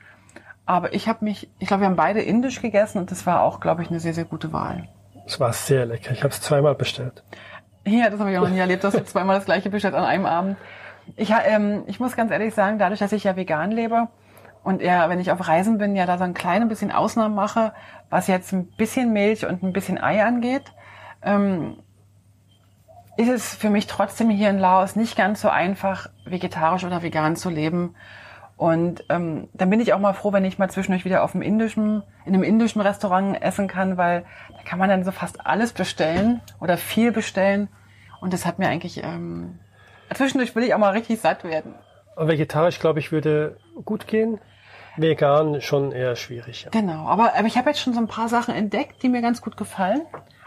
Aber 0.67 0.93
ich 0.93 1.07
habe 1.07 1.25
mich, 1.25 1.49
ich 1.59 1.67
glaube, 1.67 1.81
wir 1.81 1.87
haben 1.87 1.95
beide 1.95 2.21
indisch 2.21 2.61
gegessen 2.61 2.99
und 2.99 3.09
das 3.09 3.25
war 3.25 3.41
auch, 3.41 3.59
glaube 3.59 3.81
ich, 3.81 3.89
eine 3.89 3.99
sehr, 3.99 4.13
sehr 4.13 4.25
gute 4.25 4.53
Wahl. 4.53 4.87
Es 5.25 5.39
war 5.39 5.53
sehr 5.53 5.85
lecker. 5.85 6.11
Ich 6.11 6.23
habe 6.23 6.33
es 6.33 6.41
zweimal 6.41 6.75
bestellt. 6.75 7.23
Ja, 7.85 8.09
das 8.09 8.19
habe 8.19 8.31
ich 8.31 8.37
auch 8.37 8.43
noch 8.43 8.49
nie 8.49 8.59
erlebt, 8.59 8.83
dass 8.83 8.93
du 8.93 9.03
zweimal 9.05 9.37
das 9.37 9.45
gleiche 9.45 9.69
bestellt 9.69 9.95
an 9.95 10.03
einem 10.03 10.25
Abend. 10.25 10.57
Ich, 11.15 11.33
ähm, 11.45 11.83
ich 11.87 12.01
muss 12.01 12.17
ganz 12.17 12.31
ehrlich 12.31 12.53
sagen, 12.53 12.79
dadurch, 12.79 12.99
dass 12.99 13.13
ich 13.13 13.23
ja 13.23 13.37
vegan 13.37 13.71
lebe 13.71 14.09
und 14.63 14.81
ja, 14.81 15.07
wenn 15.07 15.21
ich 15.21 15.31
auf 15.31 15.47
Reisen 15.47 15.77
bin, 15.77 15.95
ja 15.95 16.05
da 16.05 16.17
so 16.17 16.25
ein 16.25 16.33
kleines 16.33 16.67
bisschen 16.67 16.91
Ausnahmen 16.91 17.33
mache, 17.33 17.71
was 18.09 18.27
jetzt 18.27 18.51
ein 18.51 18.67
bisschen 18.75 19.13
Milch 19.13 19.45
und 19.45 19.63
ein 19.63 19.71
bisschen 19.71 19.97
Ei 19.97 20.21
angeht, 20.21 20.73
ähm, 21.21 21.77
ist 23.15 23.29
es 23.29 23.55
für 23.55 23.69
mich 23.69 23.87
trotzdem 23.87 24.29
hier 24.29 24.49
in 24.49 24.59
Laos 24.59 24.97
nicht 24.97 25.15
ganz 25.15 25.41
so 25.41 25.47
einfach, 25.47 26.09
vegetarisch 26.25 26.83
oder 26.83 27.01
vegan 27.01 27.37
zu 27.37 27.49
leben. 27.49 27.95
Und 28.57 29.05
ähm, 29.09 29.49
dann 29.53 29.69
bin 29.69 29.79
ich 29.79 29.93
auch 29.93 29.99
mal 29.99 30.13
froh, 30.13 30.33
wenn 30.33 30.43
ich 30.43 30.57
mal 30.57 30.69
zwischendurch 30.69 31.05
wieder 31.05 31.23
auf 31.23 31.35
einem 31.35 31.43
indischen, 31.43 32.03
in 32.25 32.33
einem 32.33 32.43
indischen 32.43 32.81
Restaurant 32.81 33.39
essen 33.41 33.67
kann, 33.67 33.97
weil 33.97 34.25
da 34.51 34.63
kann 34.65 34.79
man 34.79 34.89
dann 34.89 35.03
so 35.03 35.11
fast 35.11 35.45
alles 35.45 35.73
bestellen 35.73 36.41
oder 36.59 36.75
viel 36.75 37.11
bestellen. 37.11 37.69
Und 38.19 38.33
das 38.33 38.47
hat 38.47 38.57
mir 38.57 38.67
eigentlich 38.67 39.03
ähm, 39.03 39.59
zwischendurch 40.15 40.55
will 40.55 40.63
ich 40.63 40.73
auch 40.73 40.79
mal 40.79 40.91
richtig 40.91 41.19
satt 41.19 41.43
werden. 41.43 41.75
Aber 42.15 42.29
Vegetarisch, 42.29 42.79
glaube 42.79 42.99
ich, 42.99 43.11
würde 43.11 43.57
gut 43.85 44.07
gehen. 44.07 44.39
Vegan 44.97 45.61
schon 45.61 45.91
eher 45.91 46.15
schwierig. 46.15 46.63
Ja. 46.63 46.71
Genau, 46.71 47.07
aber, 47.07 47.35
aber 47.35 47.45
ich 47.45 47.57
habe 47.57 47.69
jetzt 47.69 47.79
schon 47.79 47.93
so 47.93 47.99
ein 47.99 48.07
paar 48.07 48.29
Sachen 48.29 48.55
entdeckt, 48.55 49.03
die 49.03 49.09
mir 49.09 49.21
ganz 49.21 49.41
gut 49.41 49.55
gefallen. 49.55 50.01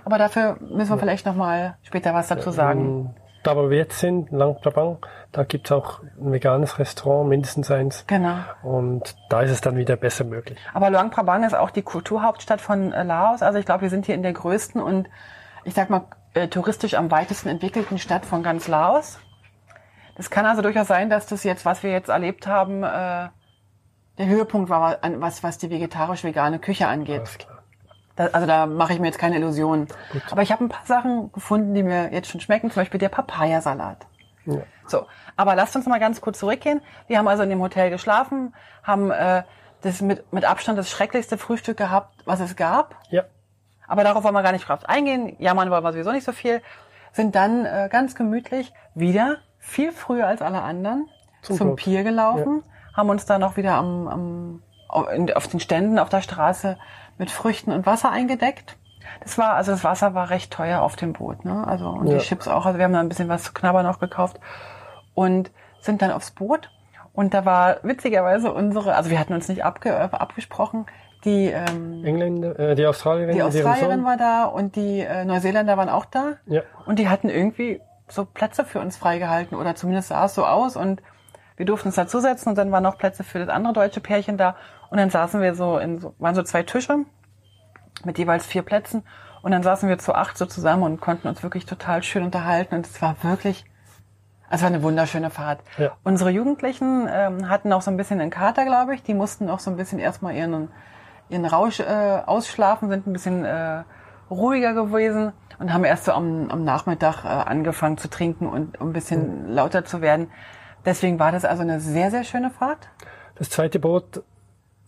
Aber 0.04 0.18
dafür 0.18 0.58
müssen 0.60 0.90
wir 0.90 0.98
vielleicht 0.98 1.26
noch 1.26 1.36
mal 1.36 1.76
später 1.82 2.14
was 2.14 2.26
dazu 2.26 2.50
sagen. 2.50 3.14
Da 3.42 3.56
wo 3.56 3.70
wir 3.70 3.78
jetzt 3.78 3.98
sind, 3.98 4.30
Lang 4.30 4.60
Prabang, 4.60 4.98
da 5.32 5.44
gibt's 5.44 5.72
auch 5.72 6.02
ein 6.20 6.32
veganes 6.32 6.78
Restaurant, 6.78 7.28
mindestens 7.28 7.70
eins. 7.70 8.04
Genau. 8.06 8.36
Und 8.62 9.16
da 9.30 9.40
ist 9.40 9.50
es 9.50 9.60
dann 9.62 9.76
wieder 9.76 9.96
besser 9.96 10.24
möglich. 10.24 10.58
Aber 10.74 10.90
Luang 10.90 11.10
Prabang 11.10 11.44
ist 11.44 11.54
auch 11.54 11.70
die 11.70 11.82
Kulturhauptstadt 11.82 12.60
von 12.60 12.92
äh, 12.92 13.02
Laos. 13.02 13.42
Also 13.42 13.58
ich 13.58 13.64
glaube, 13.64 13.82
wir 13.82 13.90
sind 13.90 14.06
hier 14.06 14.14
in 14.14 14.22
der 14.22 14.34
größten 14.34 14.82
und 14.82 15.08
ich 15.64 15.74
sag 15.74 15.88
mal 15.88 16.04
äh, 16.34 16.48
touristisch 16.48 16.94
am 16.94 17.10
weitesten 17.10 17.48
entwickelten 17.48 17.98
Stadt 17.98 18.26
von 18.26 18.42
ganz 18.42 18.68
Laos. 18.68 19.18
Das 20.16 20.28
kann 20.28 20.44
also 20.44 20.60
durchaus 20.60 20.86
sein, 20.86 21.08
dass 21.08 21.26
das 21.26 21.44
jetzt, 21.44 21.64
was 21.64 21.82
wir 21.82 21.90
jetzt 21.90 22.10
erlebt 22.10 22.46
haben, 22.46 22.82
äh, 22.82 23.28
der 24.18 24.26
Höhepunkt 24.26 24.68
war, 24.68 24.98
was, 25.16 25.42
was 25.42 25.56
die 25.56 25.70
vegetarisch-vegane 25.70 26.58
Küche 26.58 26.88
angeht. 26.88 27.20
Alles 27.20 27.38
klar. 27.38 27.59
Also 28.32 28.46
da 28.46 28.66
mache 28.66 28.92
ich 28.92 28.98
mir 29.00 29.06
jetzt 29.06 29.18
keine 29.18 29.36
Illusionen. 29.36 29.88
Aber 30.30 30.42
ich 30.42 30.52
habe 30.52 30.64
ein 30.64 30.68
paar 30.68 30.86
Sachen 30.86 31.32
gefunden, 31.32 31.74
die 31.74 31.82
mir 31.82 32.12
jetzt 32.12 32.28
schon 32.28 32.40
schmecken. 32.40 32.70
Zum 32.70 32.82
Beispiel 32.82 33.00
der 33.00 33.08
Papayasalat. 33.08 34.06
Ja. 34.46 34.62
So, 34.86 35.06
aber 35.36 35.54
lasst 35.54 35.76
uns 35.76 35.86
mal 35.86 36.00
ganz 36.00 36.20
kurz 36.20 36.38
zurückgehen. 36.38 36.80
Wir 37.06 37.18
haben 37.18 37.28
also 37.28 37.42
in 37.42 37.50
dem 37.50 37.60
Hotel 37.60 37.90
geschlafen, 37.90 38.54
haben 38.82 39.10
äh, 39.10 39.42
das 39.82 40.00
mit, 40.00 40.32
mit 40.32 40.44
Abstand 40.44 40.78
das 40.78 40.90
schrecklichste 40.90 41.38
Frühstück 41.38 41.76
gehabt, 41.76 42.22
was 42.24 42.40
es 42.40 42.56
gab. 42.56 42.96
Ja. 43.10 43.24
Aber 43.86 44.04
darauf 44.04 44.24
wollen 44.24 44.34
wir 44.34 44.42
gar 44.42 44.52
nicht 44.52 44.68
drauf 44.68 44.88
eingehen. 44.88 45.36
Jammern 45.38 45.70
wollen 45.70 45.82
wir 45.82 45.92
sowieso 45.92 46.12
nicht 46.12 46.24
so 46.24 46.32
viel. 46.32 46.62
Sind 47.12 47.34
dann 47.34 47.66
äh, 47.66 47.88
ganz 47.90 48.14
gemütlich 48.14 48.72
wieder 48.94 49.38
viel 49.58 49.92
früher 49.92 50.26
als 50.26 50.42
alle 50.42 50.62
anderen 50.62 51.08
Zum 51.42 51.56
zum. 51.56 51.76
Pier 51.76 52.02
gelaufen, 52.02 52.62
haben 52.94 53.10
uns 53.10 53.26
dann 53.26 53.40
noch 53.40 53.56
wieder 53.56 53.74
am, 53.74 54.08
am, 54.08 54.62
auf 54.88 55.48
den 55.48 55.60
Ständen 55.60 55.98
auf 55.98 56.08
der 56.08 56.22
Straße 56.22 56.78
mit 57.20 57.30
Früchten 57.30 57.70
und 57.70 57.86
Wasser 57.86 58.10
eingedeckt. 58.10 58.76
Das 59.22 59.36
war, 59.36 59.52
also 59.52 59.72
das 59.72 59.84
Wasser 59.84 60.14
war 60.14 60.30
recht 60.30 60.50
teuer 60.50 60.80
auf 60.80 60.96
dem 60.96 61.12
Boot, 61.12 61.44
ne? 61.44 61.66
Also 61.66 61.90
und 61.90 62.08
Ja. 62.08 62.16
die 62.18 62.24
Chips 62.24 62.48
auch. 62.48 62.64
Also 62.64 62.78
wir 62.78 62.84
haben 62.86 62.94
dann 62.94 63.06
ein 63.06 63.08
bisschen 63.10 63.28
was 63.28 63.44
zu 63.44 63.52
knabbern 63.52 63.84
noch 63.84 64.00
gekauft 64.00 64.40
und 65.14 65.50
sind 65.80 66.00
dann 66.00 66.10
aufs 66.10 66.30
Boot. 66.30 66.70
Und 67.12 67.34
da 67.34 67.44
war 67.44 67.76
witzigerweise 67.82 68.52
unsere, 68.52 68.94
also 68.94 69.10
wir 69.10 69.20
hatten 69.20 69.34
uns 69.34 69.48
nicht 69.48 69.64
abge, 69.64 69.94
abgesprochen, 69.94 70.86
die 71.24 71.48
ähm, 71.48 72.02
Engländer, 72.04 72.58
äh, 72.58 72.74
die 72.74 72.86
Australierin, 72.86 73.34
die 73.34 73.42
Australierin 73.42 74.04
war 74.04 74.16
da 74.16 74.44
und 74.44 74.76
die 74.76 75.00
äh, 75.00 75.26
Neuseeländer 75.26 75.76
waren 75.76 75.90
auch 75.90 76.06
da. 76.06 76.36
Ja. 76.46 76.62
Und 76.86 76.98
die 76.98 77.10
hatten 77.10 77.28
irgendwie 77.28 77.82
so 78.08 78.24
Plätze 78.24 78.64
für 78.64 78.80
uns 78.80 78.96
freigehalten 78.96 79.58
oder 79.58 79.74
zumindest 79.74 80.08
sah 80.08 80.24
es 80.24 80.34
so 80.34 80.46
aus 80.46 80.76
und 80.76 81.02
wir 81.60 81.66
durften 81.66 81.88
uns 81.88 81.96
dazusetzen 81.96 82.48
und 82.48 82.56
dann 82.56 82.72
waren 82.72 82.82
noch 82.82 82.96
Plätze 82.96 83.22
für 83.22 83.38
das 83.38 83.50
andere 83.50 83.74
deutsche 83.74 84.00
Pärchen 84.00 84.38
da 84.38 84.56
und 84.88 84.96
dann 84.96 85.10
saßen 85.10 85.42
wir 85.42 85.54
so 85.54 85.76
in 85.76 85.98
so, 86.00 86.14
waren 86.18 86.34
so 86.34 86.42
zwei 86.42 86.62
Tische 86.62 87.04
mit 88.02 88.16
jeweils 88.16 88.46
vier 88.46 88.62
Plätzen 88.62 89.02
und 89.42 89.52
dann 89.52 89.62
saßen 89.62 89.86
wir 89.86 89.98
zu 89.98 90.14
acht 90.14 90.38
so 90.38 90.46
zusammen 90.46 90.84
und 90.84 91.02
konnten 91.02 91.28
uns 91.28 91.42
wirklich 91.42 91.66
total 91.66 92.02
schön 92.02 92.22
unterhalten 92.24 92.76
und 92.76 92.86
es 92.86 93.02
war 93.02 93.14
wirklich, 93.22 93.66
also 94.48 94.54
es 94.54 94.62
war 94.62 94.68
eine 94.68 94.82
wunderschöne 94.82 95.28
Fahrt. 95.28 95.60
Ja. 95.76 95.90
Unsere 96.02 96.30
Jugendlichen 96.30 97.06
ähm, 97.12 97.50
hatten 97.50 97.74
auch 97.74 97.82
so 97.82 97.90
ein 97.90 97.98
bisschen 97.98 98.22
einen 98.22 98.30
Kater, 98.30 98.64
glaube 98.64 98.94
ich. 98.94 99.02
Die 99.02 99.12
mussten 99.12 99.50
auch 99.50 99.58
so 99.58 99.70
ein 99.70 99.76
bisschen 99.76 99.98
erstmal 99.98 100.34
ihren, 100.34 100.70
ihren 101.28 101.44
Rausch 101.44 101.80
äh, 101.80 102.22
ausschlafen, 102.24 102.88
sind 102.88 103.06
ein 103.06 103.12
bisschen 103.12 103.44
äh, 103.44 103.82
ruhiger 104.30 104.72
gewesen 104.72 105.34
und 105.58 105.74
haben 105.74 105.84
erst 105.84 106.06
so 106.06 106.12
am, 106.12 106.50
am 106.50 106.64
Nachmittag 106.64 107.26
äh, 107.26 107.28
angefangen 107.28 107.98
zu 107.98 108.08
trinken 108.08 108.46
und 108.48 108.80
um 108.80 108.88
ein 108.88 108.92
bisschen 108.94 109.52
lauter 109.52 109.84
zu 109.84 110.00
werden. 110.00 110.30
Deswegen 110.84 111.18
war 111.18 111.32
das 111.32 111.44
also 111.44 111.62
eine 111.62 111.80
sehr, 111.80 112.10
sehr 112.10 112.24
schöne 112.24 112.50
Fahrt. 112.50 112.88
Das 113.36 113.50
zweite 113.50 113.78
Boot 113.78 114.22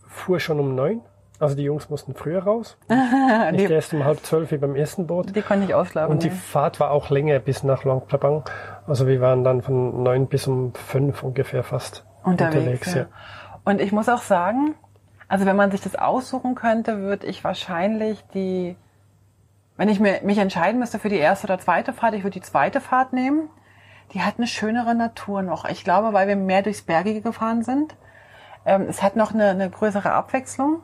fuhr 0.07 0.39
schon 0.39 0.59
um 0.59 0.75
neun. 0.75 1.01
Also 1.39 1.55
die 1.55 1.63
Jungs 1.63 1.89
mussten 1.89 2.13
früher 2.13 2.43
raus. 2.43 2.77
Die, 2.89 3.57
Nicht 3.57 3.69
erst 3.69 3.93
um 3.93 4.05
halb 4.05 4.19
zwölf 4.21 4.51
wie 4.51 4.57
beim 4.57 4.75
ersten 4.75 5.07
Boot. 5.07 5.35
die 5.35 5.41
konnte 5.41 5.65
ich 5.65 5.73
ausschlafen. 5.73 6.13
Und 6.13 6.23
die 6.23 6.29
ja. 6.29 6.33
Fahrt 6.33 6.79
war 6.79 6.91
auch 6.91 7.09
länger 7.09 7.39
bis 7.39 7.63
nach 7.63 7.83
Luang 7.83 8.05
Prabang. 8.07 8.43
Also 8.87 9.07
wir 9.07 9.19
waren 9.19 9.43
dann 9.43 9.61
von 9.61 10.03
neun 10.03 10.27
bis 10.27 10.47
um 10.47 10.73
fünf 10.73 11.21
ungefähr 11.23 11.63
fast 11.63 12.05
unterwegs. 12.23 12.93
ja. 12.93 13.07
Und 13.65 13.81
ich 13.81 13.91
muss 13.91 14.07
auch 14.07 14.21
sagen, 14.21 14.75
also 15.27 15.45
wenn 15.45 15.55
man 15.55 15.71
sich 15.71 15.81
das 15.81 15.95
aussuchen 15.95 16.55
könnte, 16.55 16.99
würde 16.99 17.27
ich 17.27 17.43
wahrscheinlich 17.43 18.23
die, 18.33 18.77
wenn 19.75 19.89
ich 19.89 19.99
mir, 19.99 20.21
mich 20.23 20.37
entscheiden 20.37 20.79
müsste 20.79 20.99
für 20.99 21.09
die 21.09 21.17
erste 21.17 21.47
oder 21.47 21.59
zweite 21.59 21.91
Fahrt, 21.91 22.13
ich 22.13 22.23
würde 22.23 22.39
die 22.39 22.41
zweite 22.41 22.79
Fahrt 22.79 23.13
nehmen. 23.13 23.49
Die 24.11 24.21
hat 24.21 24.35
eine 24.37 24.47
schönere 24.47 24.93
Natur 24.95 25.41
noch. 25.41 25.65
Ich 25.65 25.83
glaube, 25.83 26.13
weil 26.13 26.27
wir 26.27 26.35
mehr 26.35 26.61
durchs 26.61 26.81
Bergige 26.81 27.21
gefahren 27.21 27.63
sind. 27.63 27.95
Ähm, 28.65 28.83
es 28.89 29.01
hat 29.01 29.15
noch 29.15 29.33
eine, 29.33 29.49
eine 29.49 29.69
größere 29.69 30.11
Abwechslung 30.11 30.81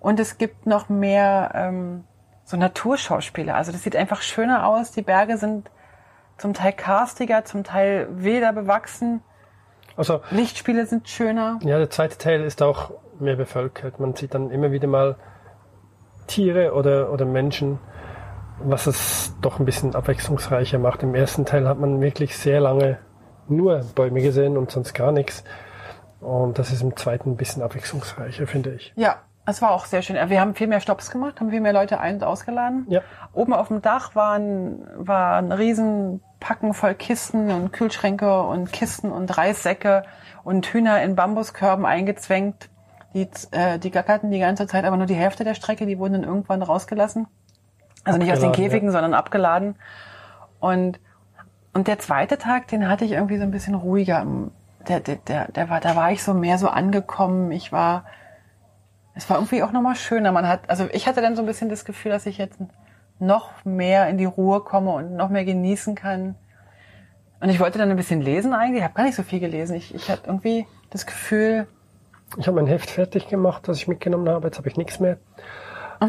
und 0.00 0.18
es 0.20 0.38
gibt 0.38 0.66
noch 0.66 0.88
mehr 0.88 1.52
ähm, 1.54 2.04
so 2.44 2.56
Naturschauspiele. 2.56 3.54
Also 3.54 3.72
das 3.72 3.82
sieht 3.82 3.96
einfach 3.96 4.22
schöner 4.22 4.66
aus. 4.66 4.92
Die 4.92 5.02
Berge 5.02 5.36
sind 5.36 5.70
zum 6.38 6.54
Teil 6.54 6.72
karstiger, 6.72 7.44
zum 7.44 7.64
Teil 7.64 8.08
wilder 8.10 8.52
bewachsen. 8.52 9.22
Also 9.96 10.22
Lichtspiele 10.30 10.86
sind 10.86 11.08
schöner. 11.08 11.58
ja, 11.62 11.78
der 11.78 11.90
zweite 11.90 12.18
Teil 12.18 12.42
ist 12.42 12.62
auch 12.62 12.92
mehr 13.20 13.36
bevölkert. 13.36 14.00
Man 14.00 14.14
sieht 14.16 14.34
dann 14.34 14.50
immer 14.50 14.72
wieder 14.72 14.88
mal 14.88 15.16
Tiere 16.26 16.72
oder, 16.74 17.12
oder 17.12 17.24
Menschen, 17.24 17.78
was 18.64 18.86
es 18.86 19.34
doch 19.40 19.58
ein 19.58 19.64
bisschen 19.64 19.94
abwechslungsreicher 19.94 20.78
macht. 20.78 21.02
Im 21.02 21.14
ersten 21.14 21.44
Teil 21.44 21.68
hat 21.68 21.78
man 21.78 22.00
wirklich 22.00 22.36
sehr 22.36 22.60
lange 22.60 22.98
nur 23.48 23.84
Bäume 23.94 24.22
gesehen 24.22 24.56
und 24.56 24.70
sonst 24.70 24.94
gar 24.94 25.12
nichts. 25.12 25.44
Und 26.20 26.58
das 26.58 26.72
ist 26.72 26.82
im 26.82 26.96
zweiten 26.96 27.32
ein 27.32 27.36
bisschen 27.36 27.62
abwechslungsreicher, 27.62 28.46
finde 28.46 28.74
ich. 28.74 28.92
Ja, 28.96 29.16
es 29.44 29.60
war 29.60 29.72
auch 29.72 29.86
sehr 29.86 30.02
schön. 30.02 30.16
Wir 30.30 30.40
haben 30.40 30.54
viel 30.54 30.68
mehr 30.68 30.80
Stops 30.80 31.10
gemacht, 31.10 31.40
haben 31.40 31.50
viel 31.50 31.60
mehr 31.60 31.72
Leute 31.72 31.98
ein- 31.98 32.16
und 32.16 32.24
ausgeladen. 32.24 32.86
Ja. 32.88 33.00
Oben 33.32 33.52
auf 33.52 33.68
dem 33.68 33.82
Dach 33.82 34.14
waren, 34.14 34.86
war 34.96 35.36
ein 35.36 35.50
riesen 35.50 36.22
Packen 36.38 36.74
voll 36.74 36.94
Kisten 36.94 37.50
und 37.50 37.72
Kühlschränke 37.72 38.42
und 38.42 38.72
Kisten 38.72 39.10
und 39.10 39.36
Reissäcke 39.36 40.04
und 40.44 40.66
Hühner 40.66 41.02
in 41.02 41.16
Bambuskörben 41.16 41.84
eingezwängt. 41.84 42.68
Die, 43.14 43.28
äh, 43.50 43.78
die 43.78 43.90
gackerten 43.90 44.30
die 44.30 44.38
ganze 44.38 44.66
Zeit, 44.66 44.84
aber 44.84 44.96
nur 44.96 45.06
die 45.06 45.14
Hälfte 45.14 45.44
der 45.44 45.54
Strecke, 45.54 45.86
die 45.86 45.98
wurden 45.98 46.14
dann 46.14 46.24
irgendwann 46.24 46.62
rausgelassen. 46.62 47.26
Also 48.04 48.18
nicht 48.18 48.32
aus 48.32 48.40
den 48.40 48.52
Käfigen, 48.52 48.90
sondern 48.90 49.14
abgeladen. 49.14 49.76
Und, 50.60 51.00
und 51.72 51.88
der 51.88 51.98
zweite 51.98 52.38
Tag, 52.38 52.68
den 52.68 52.88
hatte 52.88 53.04
ich 53.04 53.12
irgendwie 53.12 53.36
so 53.36 53.44
ein 53.44 53.50
bisschen 53.50 53.74
ruhiger. 53.74 54.26
Der, 54.88 55.00
der, 55.00 55.16
der, 55.16 55.52
der 55.52 55.70
war, 55.70 55.80
da 55.80 55.94
war 55.94 56.10
ich 56.10 56.22
so 56.22 56.34
mehr 56.34 56.58
so 56.58 56.68
angekommen. 56.68 57.52
Ich 57.52 57.70
war, 57.72 58.04
es 59.14 59.28
war 59.30 59.36
irgendwie 59.36 59.62
auch 59.62 59.72
nochmal 59.72 59.94
schöner. 59.94 60.32
Man 60.32 60.48
hat, 60.48 60.68
also 60.68 60.88
ich 60.92 61.06
hatte 61.06 61.20
dann 61.20 61.36
so 61.36 61.42
ein 61.42 61.46
bisschen 61.46 61.68
das 61.68 61.84
Gefühl, 61.84 62.10
dass 62.10 62.26
ich 62.26 62.38
jetzt 62.38 62.58
noch 63.18 63.50
mehr 63.64 64.08
in 64.08 64.18
die 64.18 64.24
Ruhe 64.24 64.60
komme 64.60 64.90
und 64.90 65.14
noch 65.14 65.28
mehr 65.28 65.44
genießen 65.44 65.94
kann. 65.94 66.34
Und 67.40 67.48
ich 67.48 67.60
wollte 67.60 67.78
dann 67.78 67.90
ein 67.90 67.96
bisschen 67.96 68.20
lesen 68.20 68.52
eigentlich. 68.52 68.78
Ich 68.78 68.84
habe 68.84 68.94
gar 68.94 69.04
nicht 69.04 69.16
so 69.16 69.22
viel 69.22 69.40
gelesen. 69.40 69.76
Ich, 69.76 69.94
ich 69.94 70.10
hatte 70.10 70.26
irgendwie 70.26 70.66
das 70.90 71.06
Gefühl, 71.06 71.66
Ich 72.38 72.46
habe 72.46 72.56
mein 72.56 72.66
Heft 72.66 72.90
fertig 72.90 73.28
gemacht, 73.28 73.68
das 73.68 73.76
ich 73.76 73.88
mitgenommen 73.88 74.28
habe. 74.28 74.46
Jetzt 74.46 74.58
habe 74.58 74.68
ich 74.68 74.76
nichts 74.76 75.00
mehr. 75.00 75.18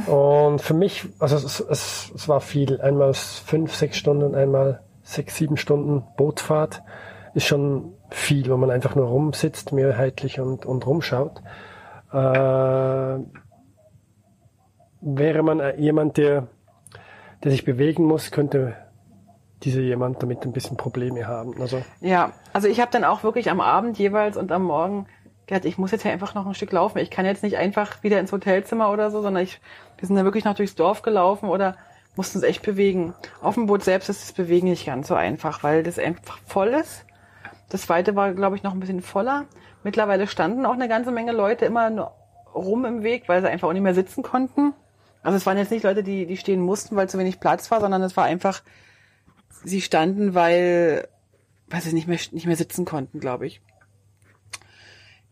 Und 0.08 0.62
für 0.62 0.74
mich, 0.74 1.06
also 1.20 1.36
es, 1.36 1.60
es, 1.60 2.12
es 2.16 2.28
war 2.28 2.42
viel. 2.42 2.82
Einmal 2.82 3.14
fünf, 3.14 3.76
sechs 3.76 3.98
Stunden, 3.98 4.36
einmal 4.36 4.82
sechs, 5.04 5.36
sieben 5.36 5.58
Stunden 5.58 6.04
Bootfahrt 6.18 6.82
ist 7.34 7.46
schon 7.46 7.94
viel, 8.10 8.50
wo 8.50 8.58
man 8.58 8.70
einfach 8.70 8.96
nur 8.96 9.08
rumsitzt, 9.08 9.72
mehrheitlich 9.72 10.40
und, 10.40 10.66
und 10.66 10.86
rumschaut. 10.86 11.42
Äh, 12.12 12.16
wäre 15.02 15.44
man 15.44 15.80
jemand, 15.80 16.18
der, 16.18 16.48
der 17.44 17.52
sich 17.52 17.66
bewegen 17.66 18.06
muss, 18.06 18.32
könnte 18.32 18.76
dieser 19.64 19.82
jemand 19.82 20.22
damit 20.22 20.46
ein 20.46 20.52
bisschen 20.52 20.78
Probleme 20.78 21.28
haben. 21.28 21.60
Also 21.62 21.82
ja, 22.02 22.34
also 22.52 22.68
ich 22.68 22.80
habe 22.80 22.92
dann 22.92 23.04
auch 23.04 23.24
wirklich 23.24 23.50
am 23.50 23.62
Abend 23.62 23.98
jeweils 23.98 24.38
und 24.38 24.52
am 24.52 24.64
Morgen 24.64 25.08
gedacht, 25.48 25.66
ich 25.66 25.78
muss 25.78 25.92
jetzt 25.92 26.04
ja 26.04 26.12
einfach 26.12 26.36
noch 26.36 26.46
ein 26.46 26.54
Stück 26.54 26.72
laufen. 26.72 27.00
Ich 27.00 27.12
kann 27.12 27.26
jetzt 27.26 27.44
nicht 27.44 27.58
einfach 27.58 28.04
wieder 28.04 28.20
ins 28.20 28.32
Hotelzimmer 28.32 28.92
oder 28.92 29.12
so, 29.12 29.22
sondern 29.22 29.44
ich, 29.44 29.60
wir 29.98 30.08
sind 30.08 30.16
dann 30.16 30.26
wirklich 30.26 30.46
noch 30.46 30.56
durchs 30.56 30.76
Dorf 30.76 31.02
gelaufen 31.02 31.50
oder 31.50 31.76
mussten 32.16 32.38
uns 32.38 32.46
echt 32.46 32.62
bewegen. 32.62 33.14
Auf 33.42 33.56
dem 33.56 33.66
Boot 33.66 33.84
selbst 33.84 34.10
ist 34.10 34.24
das 34.24 34.34
Bewegen 34.34 34.70
nicht 34.70 34.86
ganz 34.86 35.08
so 35.08 35.16
einfach, 35.16 35.64
weil 35.64 35.84
das 35.84 36.00
einfach 36.00 36.38
voll 36.46 36.70
ist. 36.70 37.06
Das 37.70 37.84
zweite 37.84 38.16
war, 38.16 38.34
glaube 38.34 38.56
ich, 38.56 38.64
noch 38.64 38.74
ein 38.74 38.80
bisschen 38.80 39.02
voller. 39.02 39.46
Mittlerweile 39.84 40.28
standen 40.28 40.66
auch 40.66 40.74
eine 40.74 40.88
ganze 40.88 41.12
Menge 41.12 41.32
Leute 41.32 41.66
immer 41.66 41.90
nur 41.90 42.12
rum 42.54 42.86
im 42.86 43.04
Weg, 43.04 43.28
weil 43.28 43.42
sie 43.42 43.50
einfach 43.50 43.68
auch 43.68 43.74
nicht 43.74 43.82
mehr 43.82 43.96
sitzen 43.96 44.24
konnten. 44.24 44.74
Also 45.24 45.38
es 45.38 45.46
waren 45.46 45.58
jetzt 45.58 45.72
nicht 45.72 45.84
Leute, 45.84 46.04
die, 46.04 46.26
die 46.26 46.38
stehen 46.38 46.62
mussten, 46.62 46.96
weil 46.96 47.10
zu 47.10 47.18
wenig 47.18 47.40
Platz 47.40 47.72
war, 47.72 47.80
sondern 47.80 48.04
es 48.04 48.16
war 48.16 48.26
einfach, 48.26 48.62
sie 49.64 49.82
standen, 49.82 50.36
weil, 50.36 51.08
weil 51.68 51.82
sie 51.82 51.94
nicht 51.94 52.08
mehr, 52.08 52.20
nicht 52.32 52.46
mehr 52.46 52.56
sitzen 52.56 52.86
konnten, 52.86 53.20
glaube 53.20 53.48
ich. 53.48 53.62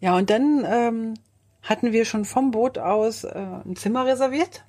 Ja, 0.02 0.18
und 0.18 0.30
dann 0.30 0.66
ähm, 0.68 1.14
hatten 1.62 1.94
wir 1.94 2.06
schon 2.06 2.26
vom 2.26 2.52
Boot 2.52 2.78
aus 2.78 3.24
äh, 3.24 3.30
ein 3.38 3.76
Zimmer 3.76 4.06
reserviert. 4.06 4.66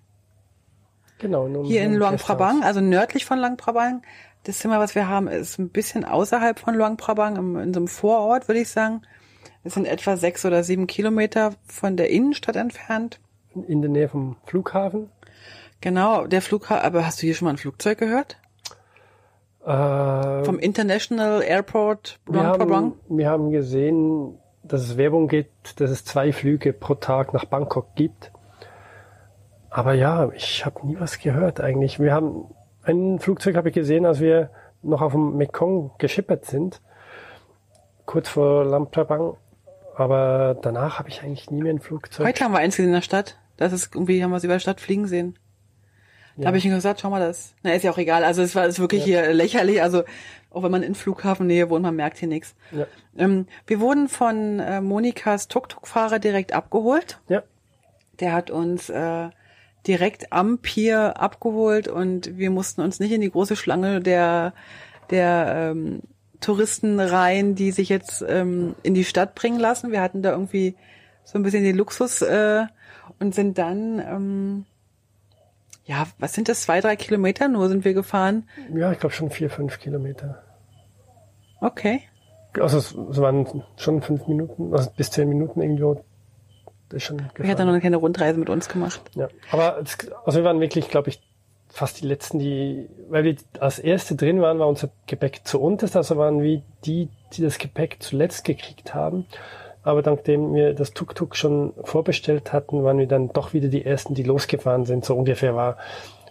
genau. 1.19 1.49
Hier 1.65 1.83
in 1.83 1.95
Luang 1.95 2.19
Prabang, 2.19 2.63
also 2.63 2.81
nördlich 2.81 3.25
von 3.25 3.39
Luang 3.39 3.57
Prabang. 3.57 4.03
Das 4.45 4.59
Zimmer, 4.59 4.79
was 4.79 4.95
wir 4.95 5.09
haben, 5.09 5.29
ist 5.29 5.59
ein 5.59 5.71
bisschen 5.71 6.05
außerhalb 6.05 6.59
von 6.59 6.75
Luang 6.75 6.97
Prabang, 6.97 7.37
im, 7.37 7.57
in 7.57 7.73
so 7.73 7.81
einem 7.81 7.89
Vorort, 7.89 8.47
würde 8.49 8.61
ich 8.61 8.69
sagen. 8.69 9.03
Es 9.65 9.75
sind 9.75 9.87
etwa 9.87 10.17
sechs 10.17 10.45
oder 10.45 10.63
sieben 10.65 10.87
Kilometer 10.87 11.55
von 11.65 11.97
der 11.97 12.11
Innenstadt 12.11 12.57
entfernt. 12.57 13.21
In 13.69 13.81
der 13.83 13.91
Nähe 13.91 14.09
vom 14.09 14.37
Flughafen. 14.45 15.11
Genau, 15.81 16.27
der 16.27 16.43
Flughafen, 16.43 16.85
aber 16.85 17.07
hast 17.07 17.23
du 17.23 17.27
hier 17.27 17.35
schon 17.35 17.47
mal 17.47 17.53
ein 17.53 17.59
Flugzeug 17.59 17.99
gehört? 17.99 18.37
Äh, 19.65 20.45
Vom 20.45 20.59
International 20.59 21.41
Airport 21.43 22.19
wir, 22.27 22.43
Luang 22.43 22.59
Prabang? 22.59 22.85
haben, 22.85 23.19
wir 23.19 23.31
haben 23.31 23.51
gesehen, 23.51 24.39
dass 24.63 24.83
es 24.83 24.97
Werbung 24.97 25.29
gibt, 25.29 25.81
dass 25.81 25.91
es 25.91 26.05
zwei 26.05 26.33
Flüge 26.33 26.73
pro 26.73 26.95
Tag 26.95 27.35
nach 27.35 27.45
Bangkok 27.45 27.95
gibt. 27.95 28.33
Aber 29.71 29.95
ja, 29.95 30.31
ich 30.35 30.65
habe 30.67 30.87
nie 30.87 30.97
was 30.99 31.19
gehört 31.19 31.61
eigentlich. 31.61 31.99
Wir 31.99 32.13
haben 32.13 32.47
ein 32.85 33.19
Flugzeug 33.19 33.57
habe 33.57 33.69
ich 33.69 33.75
gesehen, 33.75 34.07
als 34.07 34.21
wir 34.21 34.51
noch 34.83 35.01
auf 35.01 35.13
dem 35.13 35.37
Mekong 35.37 35.93
geschippert 35.99 36.45
sind, 36.45 36.81
kurz 38.07 38.29
vor 38.29 38.65
Luang 38.65 38.91
Prabang. 38.91 39.37
Aber 39.95 40.57
danach 40.61 40.99
habe 40.99 41.09
ich 41.09 41.23
eigentlich 41.23 41.51
nie 41.51 41.63
mehr 41.63 41.73
ein 41.73 41.81
Flugzeug. 41.81 42.27
Heute 42.27 42.45
haben 42.45 42.53
wir 42.53 42.59
eins 42.59 42.77
gesehen 42.77 42.89
in 42.89 42.95
der 42.95 43.03
Stadt. 43.03 43.39
Das 43.57 43.73
ist 43.73 43.95
irgendwie, 43.95 44.23
haben 44.23 44.31
wir 44.31 44.37
es 44.37 44.45
über 44.45 44.55
die 44.55 44.61
Stadt 44.61 44.81
fliegen 44.81 45.07
sehen. 45.07 45.39
Da 46.37 46.49
habe 46.49 46.59
ich 46.59 46.65
ihm 46.65 46.75
gesagt, 46.75 47.01
schau 47.01 47.11
mal, 47.11 47.21
das, 47.21 47.55
na 47.63 47.75
ist 47.75 47.83
ja 47.83 47.91
auch 47.91 47.99
egal. 47.99 48.25
Also 48.25 48.43
es 48.43 48.55
war 48.55 48.67
ist 48.67 48.81
wirklich 48.81 49.05
ja. 49.07 49.23
hier 49.23 49.35
lächerlich. 49.35 49.83
Also 49.83 50.05
auch 50.51 50.63
wenn 50.63 50.71
man 50.71 50.83
in 50.83 50.95
Flughafennähe 50.95 51.71
wohnt, 51.71 51.83
man 51.83 51.97
merkt 51.97 52.19
hier 52.19 52.29
nichts. 52.29 52.55
Ja. 52.71 52.87
Ähm, 53.17 53.47
wir 53.67 53.81
wurden 53.81 54.09
von 54.09 54.59
äh, 54.61 54.81
Monikas 54.81 55.49
Tuk-Tuk-Fahrer 55.49 56.19
direkt 56.19 56.53
abgeholt. 56.53 57.21
Ja. 57.29 57.43
Der 58.21 58.33
hat 58.33 58.51
uns 58.51 58.89
äh, 58.89 59.29
direkt 59.87 60.33
am 60.33 60.59
Pier 60.59 61.21
abgeholt 61.21 61.89
und 61.89 62.39
wir 62.39 62.51
mussten 62.51 62.81
uns 62.81 63.01
nicht 63.01 63.13
in 63.13 63.21
die 63.21 63.31
große 63.31 63.57
Schlange 63.57 64.01
der 64.01 64.55
der 65.11 65.73
ähm, 65.73 66.01
Touristen 66.41 66.99
rein, 67.01 67.55
die 67.55 67.71
sich 67.71 67.89
jetzt 67.89 68.25
ähm, 68.27 68.75
in 68.83 68.95
die 68.95 69.05
Stadt 69.05 69.35
bringen 69.35 69.61
lassen. 69.61 69.93
Wir 69.93 70.01
hatten 70.01 70.23
da 70.23 70.33
irgendwie 70.33 70.77
so 71.25 71.39
ein 71.39 71.43
bisschen 71.43 71.65
den 71.65 71.77
Luxus 71.77 72.23
äh, 72.23 72.65
und 73.21 73.35
sind 73.35 73.59
dann 73.59 73.99
ähm, 74.01 74.65
ja, 75.85 76.07
was 76.19 76.33
sind 76.33 76.49
das, 76.49 76.63
zwei, 76.63 76.81
drei 76.81 76.97
Kilometer 76.97 77.49
nur 77.49 77.69
sind 77.69 77.85
wir 77.85 77.95
gefahren? 77.95 78.49
Ja, 78.75 78.93
ich 78.93 79.01
glaube 79.01 79.15
schon 79.15 79.31
vier, 79.31 79.51
fünf 79.51 79.81
Kilometer. 79.81 80.43
Okay. 81.61 82.03
Also 82.61 82.79
es, 82.79 82.95
es 82.95 83.21
waren 83.21 83.65
schon 83.77 84.03
fünf 84.03 84.27
Minuten, 84.27 84.73
also 84.73 84.91
bis 84.97 85.11
zehn 85.11 85.29
Minuten 85.29 85.61
irgendwo. 85.61 86.05
Das 86.89 86.99
ist 86.99 87.05
schon 87.05 87.17
gefahren. 87.17 87.45
Ich 87.45 87.51
hatte 87.51 87.65
noch 87.65 87.81
keine 87.81 87.97
Rundreise 87.97 88.39
mit 88.39 88.51
uns 88.51 88.69
gemacht. 88.69 89.01
Ja, 89.15 89.29
aber 89.51 89.79
es, 89.81 89.97
also 90.25 90.41
wir 90.41 90.45
waren 90.45 90.61
wirklich, 90.61 90.89
glaube 90.89 91.09
ich, 91.09 91.21
fast 91.69 92.03
die 92.03 92.07
letzten, 92.07 92.39
die, 92.39 92.89
weil 93.09 93.25
wir 93.25 93.37
als 93.59 93.79
erste 93.79 94.15
drin 94.15 94.43
waren, 94.43 94.59
war 94.59 94.69
unser 94.69 94.91
Gepäck 95.07 95.41
zu 95.45 95.59
unterst, 95.61 95.97
also 95.97 96.19
waren 96.19 96.43
wir 96.43 96.63
die, 96.85 97.09
die 97.33 97.43
das 97.43 97.57
Gepäck 97.57 97.97
zuletzt 98.01 98.45
gekriegt 98.45 98.95
haben. 98.95 99.27
Aber 99.83 100.03
nachdem 100.03 100.55
wir 100.55 100.75
das 100.75 100.93
Tuk-Tuk 100.93 101.35
schon 101.35 101.73
vorbestellt 101.85 102.53
hatten, 102.53 102.85
waren 102.85 102.99
wir 102.99 103.09
dann 103.09 103.33
doch 103.33 103.53
wieder 103.53 103.69
die 103.69 103.85
Ersten, 103.85 104.15
die 104.15 104.23
losgefahren 104.23 104.85
sind. 104.85 105.05
So 105.05 105.17
ungefähr 105.17 105.57
war, 105.57 105.77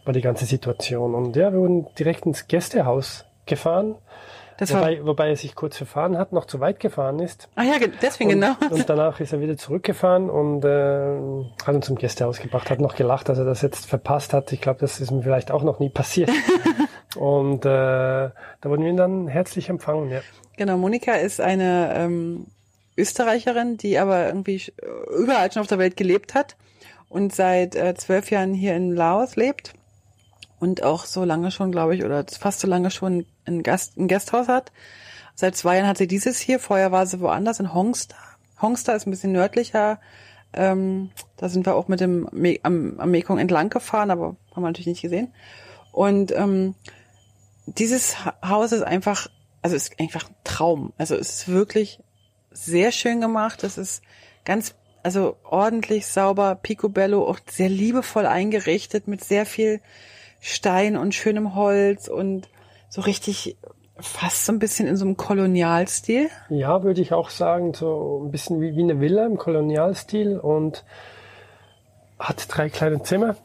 war 0.06 0.14
die 0.14 0.22
ganze 0.22 0.46
Situation. 0.46 1.16
Und 1.16 1.36
ja, 1.36 1.52
wir 1.52 1.60
wurden 1.60 1.88
direkt 1.98 2.26
ins 2.26 2.48
Gästehaus 2.48 3.26
gefahren. 3.46 3.96
Das 4.58 4.72
wobei, 4.76 5.04
wobei 5.04 5.30
er 5.30 5.36
sich 5.36 5.56
kurz 5.56 5.76
verfahren 5.76 6.20
hat, 6.20 6.34
noch 6.34 6.46
zu 6.46 6.60
weit 6.60 6.80
gefahren 6.80 7.18
ist. 7.18 7.50
Ah 7.56 7.64
ja, 7.64 7.74
deswegen 8.00 8.30
und, 8.30 8.42
genau. 8.42 8.54
Und 8.70 8.88
danach 8.88 9.20
ist 9.20 9.34
er 9.34 9.42
wieder 9.42 9.58
zurückgefahren 9.58 10.30
und 10.30 10.64
äh, 10.64 11.18
hat 11.66 11.74
uns 11.74 11.88
zum 11.88 11.96
Gästehaus 11.96 12.40
gebracht, 12.40 12.70
hat 12.70 12.80
noch 12.80 12.96
gelacht, 12.96 13.28
dass 13.28 13.40
er 13.40 13.46
das 13.46 13.64
jetzt 13.64 13.88
verpasst 13.88 14.34
hat. 14.34 14.52
Ich 14.54 14.62
glaube, 14.62 14.80
das 14.80 15.00
ist 15.00 15.10
mir 15.10 15.24
vielleicht 15.24 15.50
auch 15.50 15.64
noch 15.64 15.80
nie 15.80 15.90
passiert. 15.90 16.30
und 17.16 17.66
äh, 17.66 17.70
da 17.70 18.34
wurden 18.64 18.86
wir 18.86 18.94
dann 18.94 19.28
herzlich 19.28 19.68
empfangen. 19.68 20.12
Ja. 20.12 20.20
Genau, 20.58 20.78
Monika 20.78 21.14
ist 21.14 21.42
eine 21.42 21.96
ähm, 21.96 22.46
Österreicherin, 22.98 23.78
die 23.78 23.98
aber 23.98 24.28
irgendwie 24.28 24.62
überall 25.18 25.52
schon 25.52 25.62
auf 25.62 25.68
der 25.68 25.80
Welt 25.80 25.98
gelebt 25.98 26.34
hat 26.34 26.56
und 27.10 27.34
seit 27.34 27.76
äh, 27.76 27.94
zwölf 27.96 28.32
Jahren 28.32 28.54
hier 28.54 28.76
in 28.76 28.94
Laos 28.94 29.36
lebt 29.36 29.74
und 30.60 30.84
auch 30.84 31.06
so 31.06 31.24
lange 31.24 31.52
schon, 31.52 31.72
glaube 31.72 31.96
ich, 31.96 32.06
oder 32.06 32.24
fast 32.40 32.60
so 32.60 32.68
lange 32.68 32.92
schon 32.92 33.26
ein, 33.46 33.64
Gast, 33.64 33.98
ein 33.98 34.08
Gasthaus 34.08 34.48
hat. 34.48 34.72
Seit 35.36 35.56
zwei 35.56 35.78
Jahren 35.78 35.88
hat 35.88 35.98
sie 35.98 36.08
dieses 36.08 36.40
hier. 36.40 36.60
Vorher 36.60 36.92
war 36.92 37.06
sie 37.06 37.20
woanders 37.20 37.60
in 37.60 37.74
Hongsta. 37.74 38.16
Hongsta 38.62 38.94
ist 38.94 39.08
ein 39.08 39.12
bisschen 39.12 39.32
nördlicher. 39.32 40.00
Ähm, 40.54 41.10
da 41.38 41.50
sind 41.50 41.66
wir 41.66 41.76
auch 41.76 41.88
mit 41.88 42.00
dem 42.00 42.28
Me 42.32 42.60
am, 42.64 43.00
am 43.00 43.12
Mekong 43.12 43.40
entlang 43.40 43.70
gefahren, 43.70 44.12
aber 44.12 44.36
haben 44.52 44.62
wir 44.62 44.68
natürlich 44.68 44.88
nicht 44.88 45.02
gesehen. 45.02 45.34
Und 45.92 46.32
ähm, 46.32 46.76
dieses 47.66 48.18
Haus 48.46 48.72
ist 48.72 48.84
einfach, 48.84 49.28
also 49.62 49.76
ist 49.76 50.00
einfach 50.00 50.30
ein 50.30 50.36
Traum. 50.44 50.94
Also 50.98 51.16
es 51.16 51.30
ist 51.30 51.48
wirklich 51.48 52.00
sehr 52.52 52.92
schön 52.92 53.22
gemacht. 53.22 53.64
Es 53.64 53.78
ist 53.78 54.04
ganz, 54.46 54.76
also 55.04 55.38
ordentlich 55.44 56.08
sauber, 56.08 56.56
picobello, 56.56 57.28
auch 57.28 57.40
sehr 57.50 57.70
liebevoll 57.70 58.26
eingerichtet 58.26 59.08
mit 59.08 59.24
sehr 59.24 59.46
viel 59.46 59.82
Stein 60.40 60.98
und 60.98 61.14
schönem 61.14 61.56
Holz 61.56 62.08
und 62.08 62.50
so 62.90 63.02
richtig 63.02 63.58
fast 64.00 64.46
so 64.46 64.52
ein 64.52 64.60
bisschen 64.60 64.88
in 64.88 64.98
so 64.98 65.06
einem 65.06 65.18
Kolonialstil. 65.18 66.30
Ja, 66.50 66.84
würde 66.84 67.02
ich 67.02 67.14
auch 67.14 67.30
sagen, 67.30 67.74
so 67.74 68.24
ein 68.26 68.32
bisschen 68.32 68.60
wie, 68.62 68.76
wie 68.76 68.82
eine 68.82 69.00
Villa 69.00 69.26
im 69.26 69.38
Kolonialstil 69.38 70.40
und 70.40 70.84
hat 72.20 72.46
drei 72.50 72.70
kleine 72.70 73.02
Zimmer, 73.04 73.36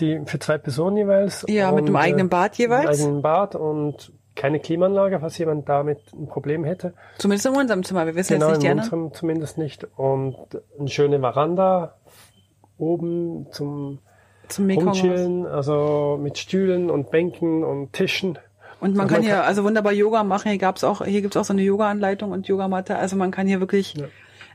die 0.00 0.20
für 0.26 0.38
zwei 0.38 0.58
Personen 0.58 0.96
jeweils. 0.96 1.44
Ja, 1.48 1.70
mit 1.72 1.86
einem 1.86 1.96
eigenen 1.96 2.28
Bad 2.28 2.56
jeweils. 2.56 2.84
Mit 2.84 2.94
einem 2.94 3.00
eigenen 3.00 3.22
Bad 3.22 3.54
und 3.54 4.12
keine 4.36 4.60
Klimaanlage, 4.60 5.18
falls 5.18 5.36
jemand 5.38 5.68
damit 5.68 5.98
ein 6.12 6.28
Problem 6.28 6.62
hätte. 6.62 6.92
Zumindest 7.18 7.46
in 7.46 7.56
unserem 7.56 7.82
Zimmer, 7.82 8.06
wir 8.06 8.14
wissen 8.14 8.34
genau, 8.34 8.50
jetzt 8.50 8.58
nicht, 8.58 8.70
in 8.70 8.78
unserem 8.78 9.14
zumindest 9.14 9.58
nicht. 9.58 9.84
Und 9.96 10.36
eine 10.78 10.88
schöne 10.88 11.18
Veranda 11.18 11.96
oben 12.78 13.46
zum, 13.50 13.98
zum 14.48 14.70
Rumchillen, 14.70 15.46
also 15.46 16.20
mit 16.22 16.38
Stühlen 16.38 16.90
und 16.90 17.10
Bänken 17.10 17.64
und 17.64 17.92
Tischen. 17.94 18.38
Und 18.78 18.94
man, 18.94 19.04
also 19.04 19.14
kann, 19.14 19.22
man 19.22 19.22
hier 19.22 19.44
also 19.44 19.64
wunderbar 19.64 19.92
Yoga 19.92 20.22
machen. 20.22 20.50
Hier 20.50 20.58
gab's 20.58 20.84
auch, 20.84 21.04
hier 21.04 21.22
gibt's 21.22 21.36
auch 21.36 21.44
so 21.44 21.54
eine 21.54 21.62
Yoga-Anleitung 21.62 22.30
und 22.30 22.46
Yogamatte. 22.46 22.96
Also 22.96 23.16
man 23.16 23.30
kann 23.30 23.46
hier 23.46 23.60
wirklich 23.60 23.94
ja. 23.94 24.06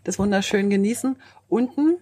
das 0.03 0.19
wunderschön 0.19 0.69
genießen. 0.69 1.17
Unten, 1.49 1.97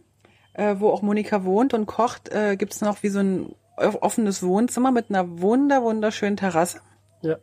äh, 0.53 0.75
wo 0.79 0.89
auch 0.89 1.01
Monika 1.01 1.45
wohnt 1.45 1.73
und 1.73 1.85
kocht, 1.85 2.29
äh, 2.29 2.57
gibt's 2.57 2.81
noch 2.81 3.01
wie 3.03 3.09
so 3.09 3.19
ein 3.19 3.55
offenes 3.77 4.43
Wohnzimmer 4.43 4.91
mit 4.91 5.05
einer 5.09 5.39
wunder 5.39 5.81
wunderschönen 5.81 6.35
Terrasse. 6.35 6.81
Ja 7.21 7.37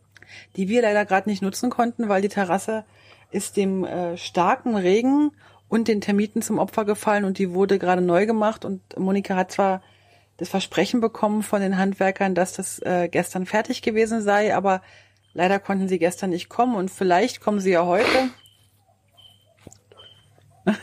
die 0.56 0.68
wir 0.68 0.82
leider 0.82 1.04
gerade 1.04 1.28
nicht 1.28 1.42
nutzen 1.42 1.70
konnten, 1.70 2.08
weil 2.08 2.22
die 2.22 2.28
Terrasse 2.28 2.84
ist 3.30 3.56
dem 3.56 3.84
äh, 3.84 4.16
starken 4.16 4.76
Regen 4.76 5.32
und 5.68 5.88
den 5.88 6.00
Termiten 6.00 6.42
zum 6.42 6.58
Opfer 6.58 6.84
gefallen 6.84 7.24
und 7.24 7.38
die 7.38 7.52
wurde 7.52 7.78
gerade 7.78 8.02
neu 8.02 8.26
gemacht 8.26 8.64
und 8.64 8.80
Monika 8.98 9.34
hat 9.36 9.52
zwar 9.52 9.82
das 10.36 10.48
Versprechen 10.48 11.00
bekommen 11.00 11.42
von 11.42 11.60
den 11.60 11.78
Handwerkern, 11.78 12.34
dass 12.34 12.52
das 12.52 12.78
äh, 12.80 13.08
gestern 13.10 13.46
fertig 13.46 13.82
gewesen 13.82 14.22
sei, 14.22 14.54
aber 14.54 14.82
leider 15.32 15.58
konnten 15.58 15.88
sie 15.88 15.98
gestern 15.98 16.30
nicht 16.30 16.48
kommen 16.48 16.74
und 16.76 16.90
vielleicht 16.90 17.40
kommen 17.40 17.60
sie 17.60 17.72
ja 17.72 17.84
heute. 17.86 18.30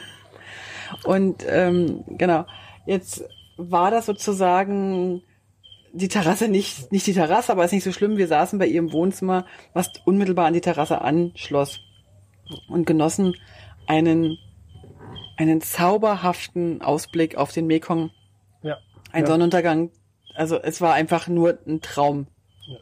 und 1.06 1.46
ähm, 1.48 2.04
genau, 2.08 2.46
jetzt 2.86 3.24
war 3.58 3.92
das 3.92 4.06
sozusagen 4.06 5.22
die 5.94 6.08
Terrasse 6.08 6.48
nicht, 6.50 6.92
nicht 6.92 7.06
die 7.06 7.14
Terrasse, 7.14 7.52
aber 7.52 7.64
ist 7.64 7.72
nicht 7.72 7.84
so 7.84 7.92
schlimm. 7.92 8.18
Wir 8.18 8.28
saßen 8.28 8.58
bei 8.58 8.66
ihrem 8.66 8.92
Wohnzimmer, 8.92 9.46
was 9.74 9.92
unmittelbar 10.06 10.48
an 10.48 10.54
die 10.54 10.62
Terrasse 10.62 11.02
anschloss 11.02 11.80
und 12.68 12.86
genossen 12.86 13.36
einen, 13.86 14.38
einen 15.38 15.62
zauberhaften 15.62 16.82
Ausblick 16.82 17.38
auf 17.38 17.52
den 17.52 17.68
Mekong. 17.68 18.10
Ja. 18.64 18.80
Ein 19.12 19.22
ja. 19.22 19.28
Sonnenuntergang. 19.28 19.92
Also 20.34 20.60
es 20.60 20.82
war 20.82 20.96
einfach 20.96 21.28
nur 21.28 21.60
ein 21.68 21.80
Traum. 21.82 22.26
Ja. 22.68 22.78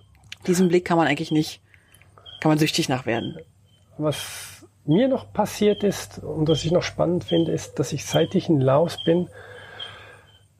Diesen 0.47 0.69
Blick 0.69 0.85
kann 0.85 0.97
man 0.97 1.07
eigentlich 1.07 1.31
nicht, 1.31 1.61
kann 2.39 2.49
man 2.49 2.59
süchtig 2.59 2.87
nach 2.87 3.05
werden. 3.05 3.37
Was 3.97 4.65
mir 4.85 5.09
noch 5.09 5.33
passiert 5.33 5.83
ist 5.83 6.19
und 6.19 6.47
was 6.47 6.63
ich 6.63 6.71
noch 6.71 6.83
spannend 6.83 7.25
finde, 7.25 7.51
ist, 7.51 7.77
dass 7.77 7.91
ich 7.91 8.05
seit 8.05 8.33
ich 8.35 8.47
in 8.47 8.61
Laos 8.61 9.03
bin, 9.03 9.27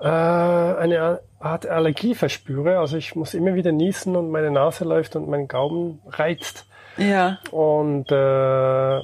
äh, 0.01 0.05
eine 0.05 1.21
Art 1.39 1.67
Allergie 1.67 2.15
verspüre. 2.15 2.79
Also 2.79 2.97
ich 2.97 3.15
muss 3.15 3.33
immer 3.33 3.53
wieder 3.53 3.71
niesen 3.71 4.15
und 4.15 4.31
meine 4.31 4.51
Nase 4.51 4.83
läuft 4.83 5.15
und 5.15 5.29
mein 5.29 5.47
Gaumen 5.47 6.01
reizt. 6.07 6.65
Ja. 6.97 7.39
Und 7.51 8.11
äh, 8.11 8.99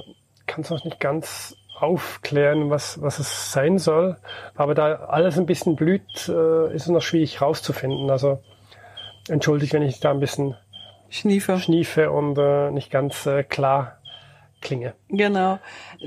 kann 0.46 0.60
es 0.62 0.70
noch 0.70 0.84
nicht 0.84 1.00
ganz 1.00 1.56
aufklären, 1.78 2.70
was, 2.70 3.00
was 3.00 3.18
es 3.18 3.52
sein 3.52 3.78
soll. 3.78 4.16
Aber 4.56 4.74
da 4.74 4.94
alles 4.94 5.38
ein 5.38 5.46
bisschen 5.46 5.76
blüht, 5.76 6.28
äh, 6.28 6.74
ist 6.74 6.82
es 6.82 6.88
noch 6.88 7.02
schwierig 7.02 7.40
rauszufinden. 7.40 8.10
Also 8.10 8.40
entschuldigt, 9.28 9.72
wenn 9.72 9.82
ich 9.82 10.00
da 10.00 10.10
ein 10.10 10.20
bisschen 10.20 10.56
schniefe, 11.08 11.58
schniefe 11.58 12.10
und 12.10 12.36
äh, 12.38 12.70
nicht 12.70 12.90
ganz 12.90 13.24
äh, 13.26 13.44
klar 13.44 13.98
klinge. 14.60 14.94
Genau. 15.08 15.58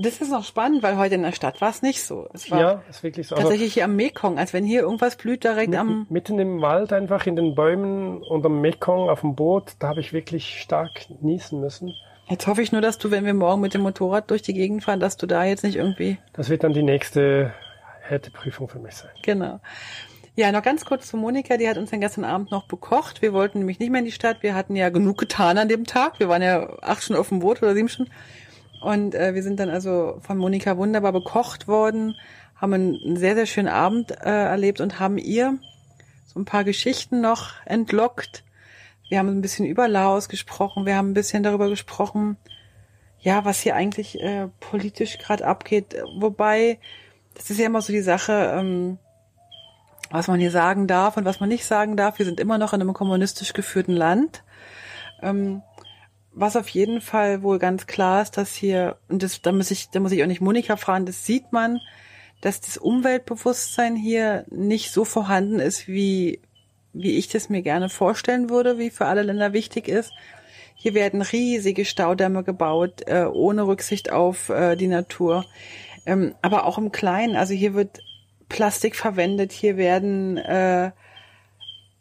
Das 0.02 0.22
ist 0.22 0.30
noch 0.32 0.44
spannend, 0.44 0.84
weil 0.84 0.98
heute 0.98 1.16
in 1.16 1.24
der 1.24 1.32
Stadt 1.32 1.62
war 1.62 1.70
es 1.70 1.82
nicht 1.82 2.04
so. 2.04 2.28
Es 2.34 2.50
war 2.52 2.60
ja, 2.60 2.84
ist 2.90 3.04
wirklich 3.04 3.28
so. 3.28 3.36
Also 3.36 3.48
tatsächlich 3.48 3.74
hier 3.74 3.86
am 3.86 3.96
Mekong, 3.96 4.38
als 4.38 4.54
wenn 4.54 4.66
hier 4.66 4.82
irgendwas 4.82 5.16
blüht 5.16 5.44
direkt 5.44 5.70
mitten, 5.70 5.80
am... 5.80 6.08
Mitten 6.10 6.40
im 6.40 6.62
Wald 6.62 6.94
einfach, 6.94 7.26
in 7.26 7.36
den 7.36 7.56
Bäumen 7.56 8.22
und 8.22 8.46
am 8.46 8.62
Mekong 8.62 9.10
auf 9.10 9.22
dem 9.22 9.36
Boot, 9.36 9.74
da 9.80 9.90
habe 9.90 10.00
ich 10.00 10.14
wirklich 10.14 10.62
stark 10.62 10.92
niesen 11.22 11.62
müssen. 11.62 11.94
Jetzt 12.28 12.48
hoffe 12.48 12.62
ich 12.62 12.72
nur, 12.72 12.82
dass 12.82 12.98
du, 12.98 13.12
wenn 13.12 13.26
wir 13.26 13.34
morgen 13.34 13.62
mit 13.62 13.74
dem 13.74 13.82
Motorrad 13.82 14.30
durch 14.30 14.42
die 14.42 14.54
Gegend 14.54 14.84
fahren, 14.84 15.00
dass 15.00 15.18
du 15.18 15.28
da 15.28 15.44
jetzt 15.44 15.64
nicht 15.64 15.76
irgendwie... 15.76 16.18
Das 16.34 16.50
wird 16.50 16.64
dann 16.64 16.74
die 16.74 16.84
nächste 16.84 17.54
Härteprüfung 18.02 18.68
für 18.68 18.80
mich 18.80 18.96
sein. 18.96 19.12
Genau. 19.24 19.60
Ja, 20.34 20.54
noch 20.54 20.64
ganz 20.64 20.86
kurz 20.86 21.08
zu 21.08 21.18
Monika, 21.18 21.58
die 21.58 21.68
hat 21.68 21.78
uns 21.78 21.92
dann 21.92 22.00
gestern 22.00 22.24
Abend 22.24 22.52
noch 22.52 22.66
bekocht. 22.66 23.22
Wir 23.22 23.34
wollten 23.34 23.60
nämlich 23.60 23.80
nicht 23.80 23.92
mehr 23.92 24.00
in 24.00 24.06
die 24.06 24.14
Stadt. 24.14 24.38
Wir 24.42 24.56
hatten 24.56 24.78
ja 24.78 24.88
genug 24.88 25.18
getan 25.18 25.58
an 25.58 25.68
dem 25.68 25.84
Tag. 25.84 26.22
Wir 26.22 26.30
waren 26.30 26.42
ja 26.42 26.70
acht 26.82 27.04
Stunden 27.04 27.20
auf 27.20 27.28
dem 27.30 27.40
Boot 27.40 27.62
oder 27.62 27.74
sieben 27.74 27.90
Stunden. 27.90 28.12
Und 28.82 29.14
äh, 29.14 29.36
wir 29.36 29.44
sind 29.44 29.60
dann 29.60 29.70
also 29.70 30.18
von 30.22 30.38
Monika 30.38 30.76
wunderbar 30.76 31.12
bekocht 31.12 31.68
worden, 31.68 32.16
haben 32.56 32.74
einen 32.74 33.16
sehr, 33.16 33.36
sehr 33.36 33.46
schönen 33.46 33.68
Abend 33.68 34.12
äh, 34.12 34.30
erlebt 34.30 34.82
und 34.82 35.00
haben 35.00 35.18
ihr 35.18 35.58
so 36.26 36.40
ein 36.40 36.46
paar 36.46 36.64
Geschichten 36.64 37.22
noch 37.22 37.54
entlockt. 37.66 38.44
Wir 39.10 39.20
haben 39.20 39.30
ein 39.30 39.42
bisschen 39.42 39.66
über 39.66 39.88
Laos 39.88 40.30
gesprochen, 40.30 40.86
wir 40.86 40.96
haben 40.96 41.12
ein 41.12 41.14
bisschen 41.14 41.44
darüber 41.44 41.70
gesprochen, 41.70 42.38
ja, 43.20 43.46
was 43.46 43.60
hier 43.60 43.76
eigentlich 43.76 44.20
äh, 44.20 44.48
politisch 44.60 45.20
gerade 45.20 45.46
abgeht. 45.46 45.96
Wobei, 46.18 46.80
das 47.36 47.50
ist 47.52 47.60
ja 47.60 47.68
immer 47.68 47.82
so 47.82 47.94
die 47.94 48.02
Sache, 48.02 48.54
ähm, 48.58 48.98
was 50.10 50.28
man 50.28 50.40
hier 50.40 50.52
sagen 50.52 50.88
darf 50.88 51.18
und 51.18 51.26
was 51.26 51.40
man 51.40 51.50
nicht 51.50 51.66
sagen 51.66 51.98
darf. 51.98 52.18
Wir 52.18 52.26
sind 52.26 52.40
immer 52.40 52.58
noch 52.58 52.74
in 52.74 52.82
einem 52.82 52.94
kommunistisch 52.94 53.54
geführten 53.54 53.94
Land. 53.96 54.44
Ähm, 55.22 55.62
was 56.34 56.56
auf 56.56 56.70
jeden 56.70 57.02
Fall 57.02 57.44
wohl 57.44 57.60
ganz 57.60 57.88
klar 57.88 58.22
ist, 58.22 58.38
dass 58.38 58.56
hier, 58.56 58.98
und 59.10 59.24
das, 59.24 59.42
da 59.42 59.52
muss 59.52 59.72
ich, 59.72 59.90
da 59.90 60.00
muss 60.00 60.12
ich 60.12 60.24
auch 60.24 60.28
nicht 60.28 60.42
Monika 60.42 60.78
fragen, 60.78 61.06
das 61.06 61.26
sieht 61.26 61.52
man, 61.52 61.80
dass 62.42 62.62
das 62.62 62.78
Umweltbewusstsein 62.78 63.96
hier 63.96 64.46
nicht 64.50 64.92
so 64.92 65.06
vorhanden 65.06 65.60
ist, 65.60 65.88
wie, 65.88 66.40
wie 66.94 67.18
ich 67.18 67.28
das 67.28 67.50
mir 67.50 67.62
gerne 67.62 67.90
vorstellen 67.90 68.50
würde, 68.50 68.78
wie 68.78 68.90
für 68.90 69.06
alle 69.06 69.24
Länder 69.24 69.54
wichtig 69.54 69.88
ist. 69.88 70.12
Hier 70.76 70.96
werden 70.96 71.22
riesige 71.22 71.86
Staudämme 71.86 72.44
gebaut, 72.44 73.04
äh, 73.06 73.26
ohne 73.26 73.68
Rücksicht 73.68 74.12
auf 74.12 74.50
äh, 74.50 74.76
die 74.76 74.88
Natur. 74.88 75.46
Ähm, 76.08 76.34
aber 76.42 76.66
auch 76.66 76.80
im 76.80 76.92
Kleinen. 76.92 77.36
Also 77.36 77.54
hier 77.54 77.76
wird 77.76 78.00
Plastik 78.50 78.96
verwendet, 78.96 79.52
hier 79.52 79.78
werden 79.78 80.38
äh, 80.38 80.92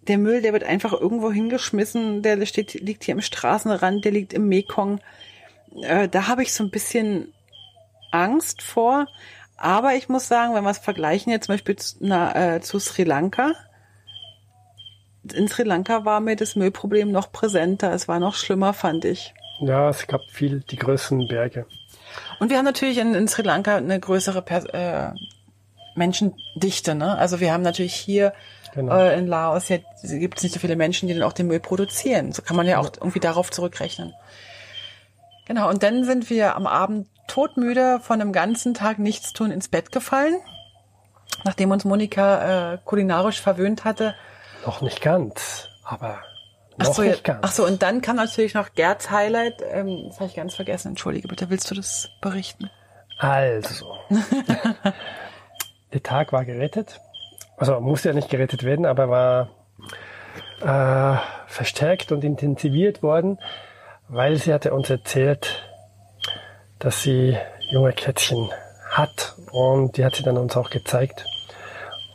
der 0.09 0.19
Müll, 0.19 0.43
der 0.43 0.53
wird 0.53 0.65
einfach 0.65 0.93
irgendwo 0.93 1.31
hingeschmissen, 1.31 2.23
der 2.23 2.45
steht, 2.47 2.75
liegt 2.75 3.05
hier 3.05 3.15
im 3.15 3.21
Straßenrand, 3.21 4.05
der 4.05 4.13
liegt 4.13 4.33
im 4.33 4.49
Mekong. 4.49 5.01
Äh, 5.83 6.09
da 6.09 6.27
habe 6.27 6.43
ich 6.43 6.53
so 6.53 6.65
ein 6.65 6.71
bisschen 6.71 7.33
Angst 8.11 8.63
vor. 8.63 9.07
Aber 9.57 9.95
ich 9.95 10.09
muss 10.09 10.27
sagen, 10.27 10.55
wenn 10.55 10.65
wir 10.65 10.71
es 10.71 10.79
vergleichen 10.79 11.31
jetzt 11.31 11.47
zum 11.47 11.55
Beispiel 11.55 11.77
zu, 11.77 11.97
na, 12.01 12.55
äh, 12.55 12.61
zu 12.63 12.79
Sri 12.79 13.05
Lanka, 13.05 13.53
in 15.35 15.49
Sri 15.49 15.65
Lanka 15.65 16.05
war 16.05 16.21
mir 16.21 16.35
das 16.35 16.57
Müllproblem 16.57 17.13
noch 17.13 17.31
präsenter. 17.31 17.93
Es 17.93 18.09
war 18.09 18.21
noch 18.21 18.35
schlimmer, 18.35 18.73
fand 18.73 19.05
ich. 19.05 19.35
Ja, 19.61 19.91
es 19.91 20.07
gab 20.07 20.23
viel 20.31 20.61
die 20.61 20.77
größeren 20.77 21.29
Berge. 21.29 21.67
Und 22.39 22.51
wir 22.51 22.57
haben 22.57 22.65
natürlich 22.65 22.99
in, 22.99 23.15
in 23.15 23.29
Sri 23.29 23.43
Lanka 23.43 23.77
eine 23.77 24.01
größere 24.01 24.41
Pers 24.41 24.65
äh, 24.67 25.11
Menschendichte. 25.95 26.95
Ne? 26.95 27.17
Also 27.19 27.41
wir 27.41 27.53
haben 27.53 27.63
natürlich 27.63 27.95
hier 27.95 28.33
genau. 28.75 28.97
äh, 28.97 29.19
in 29.19 29.27
Laos 29.27 29.69
ja, 29.69 29.79
gibt 30.03 30.39
es 30.39 30.43
nicht 30.43 30.53
so 30.53 30.61
viele 30.61 30.77
Menschen, 30.77 31.09
die 31.09 31.15
dann 31.15 31.23
auch 31.23 31.33
den 31.33 31.47
Müll 31.47 31.61
produzieren. 31.61 32.33
So 32.33 32.43
kann 32.43 32.57
man 32.57 32.67
ja 32.67 32.79
auch 32.79 32.91
irgendwie 32.97 33.21
darauf 33.21 33.51
zurückrechnen. 33.51 34.15
Genau, 35.47 35.69
und 35.69 35.83
dann 35.83 36.05
sind 36.05 36.31
wir 36.31 36.55
am 36.55 36.67
Abend 36.67 37.09
todmüde 37.27 38.01
von 38.01 38.21
einem 38.21 38.33
ganzen 38.33 38.75
Tag 38.75 38.99
Nichtstun 38.99 39.51
ins 39.51 39.69
Bett 39.69 39.93
gefallen. 39.93 40.37
Nachdem 41.45 41.71
uns 41.71 41.85
Monika 41.85 42.75
äh, 42.75 42.79
kulinarisch 42.85 43.41
verwöhnt 43.41 43.85
hatte. 43.85 44.15
Noch 44.67 44.83
nicht 44.83 45.01
ganz, 45.01 45.69
aber 45.85 46.21
noch 46.77 46.89
ach 46.89 46.95
so, 46.95 47.03
nicht 47.03 47.25
ganz. 47.25 47.41
Ach 47.43 47.53
so, 47.53 47.67
und 47.67 47.83
dann 47.83 48.01
kam 48.01 48.17
natürlich 48.17 48.55
noch 48.55 48.73
Gerds 48.75 49.11
Highlight. 49.11 49.63
Ähm, 49.71 50.05
das 50.09 50.17
habe 50.17 50.29
ich 50.29 50.37
ganz 50.37 50.55
vergessen. 50.55 50.89
Entschuldige 50.89 51.29
bitte, 51.29 51.51
willst 51.51 51.71
du 51.71 51.75
das 51.75 52.11
berichten? 52.21 52.71
Also. 53.19 53.97
der 55.93 56.03
Tag 56.03 56.33
war 56.33 56.45
gerettet. 56.45 57.01
Also 57.61 57.79
musste 57.79 58.09
ja 58.09 58.15
nicht 58.15 58.31
gerettet 58.31 58.65
werden, 58.65 58.87
aber 58.87 59.11
war 59.11 59.51
äh, 60.63 61.21
verstärkt 61.47 62.11
und 62.11 62.25
intensiviert 62.25 63.03
worden, 63.03 63.39
weil 64.09 64.37
sie 64.37 64.55
hatte 64.55 64.73
uns 64.73 64.89
erzählt, 64.89 65.63
dass 66.79 67.03
sie 67.03 67.37
junge 67.71 67.93
Kätzchen 67.93 68.49
hat 68.89 69.37
und 69.53 69.99
die 69.99 70.07
hat 70.07 70.15
sie 70.15 70.23
dann 70.23 70.39
uns 70.39 70.57
auch 70.57 70.71
gezeigt. 70.71 71.27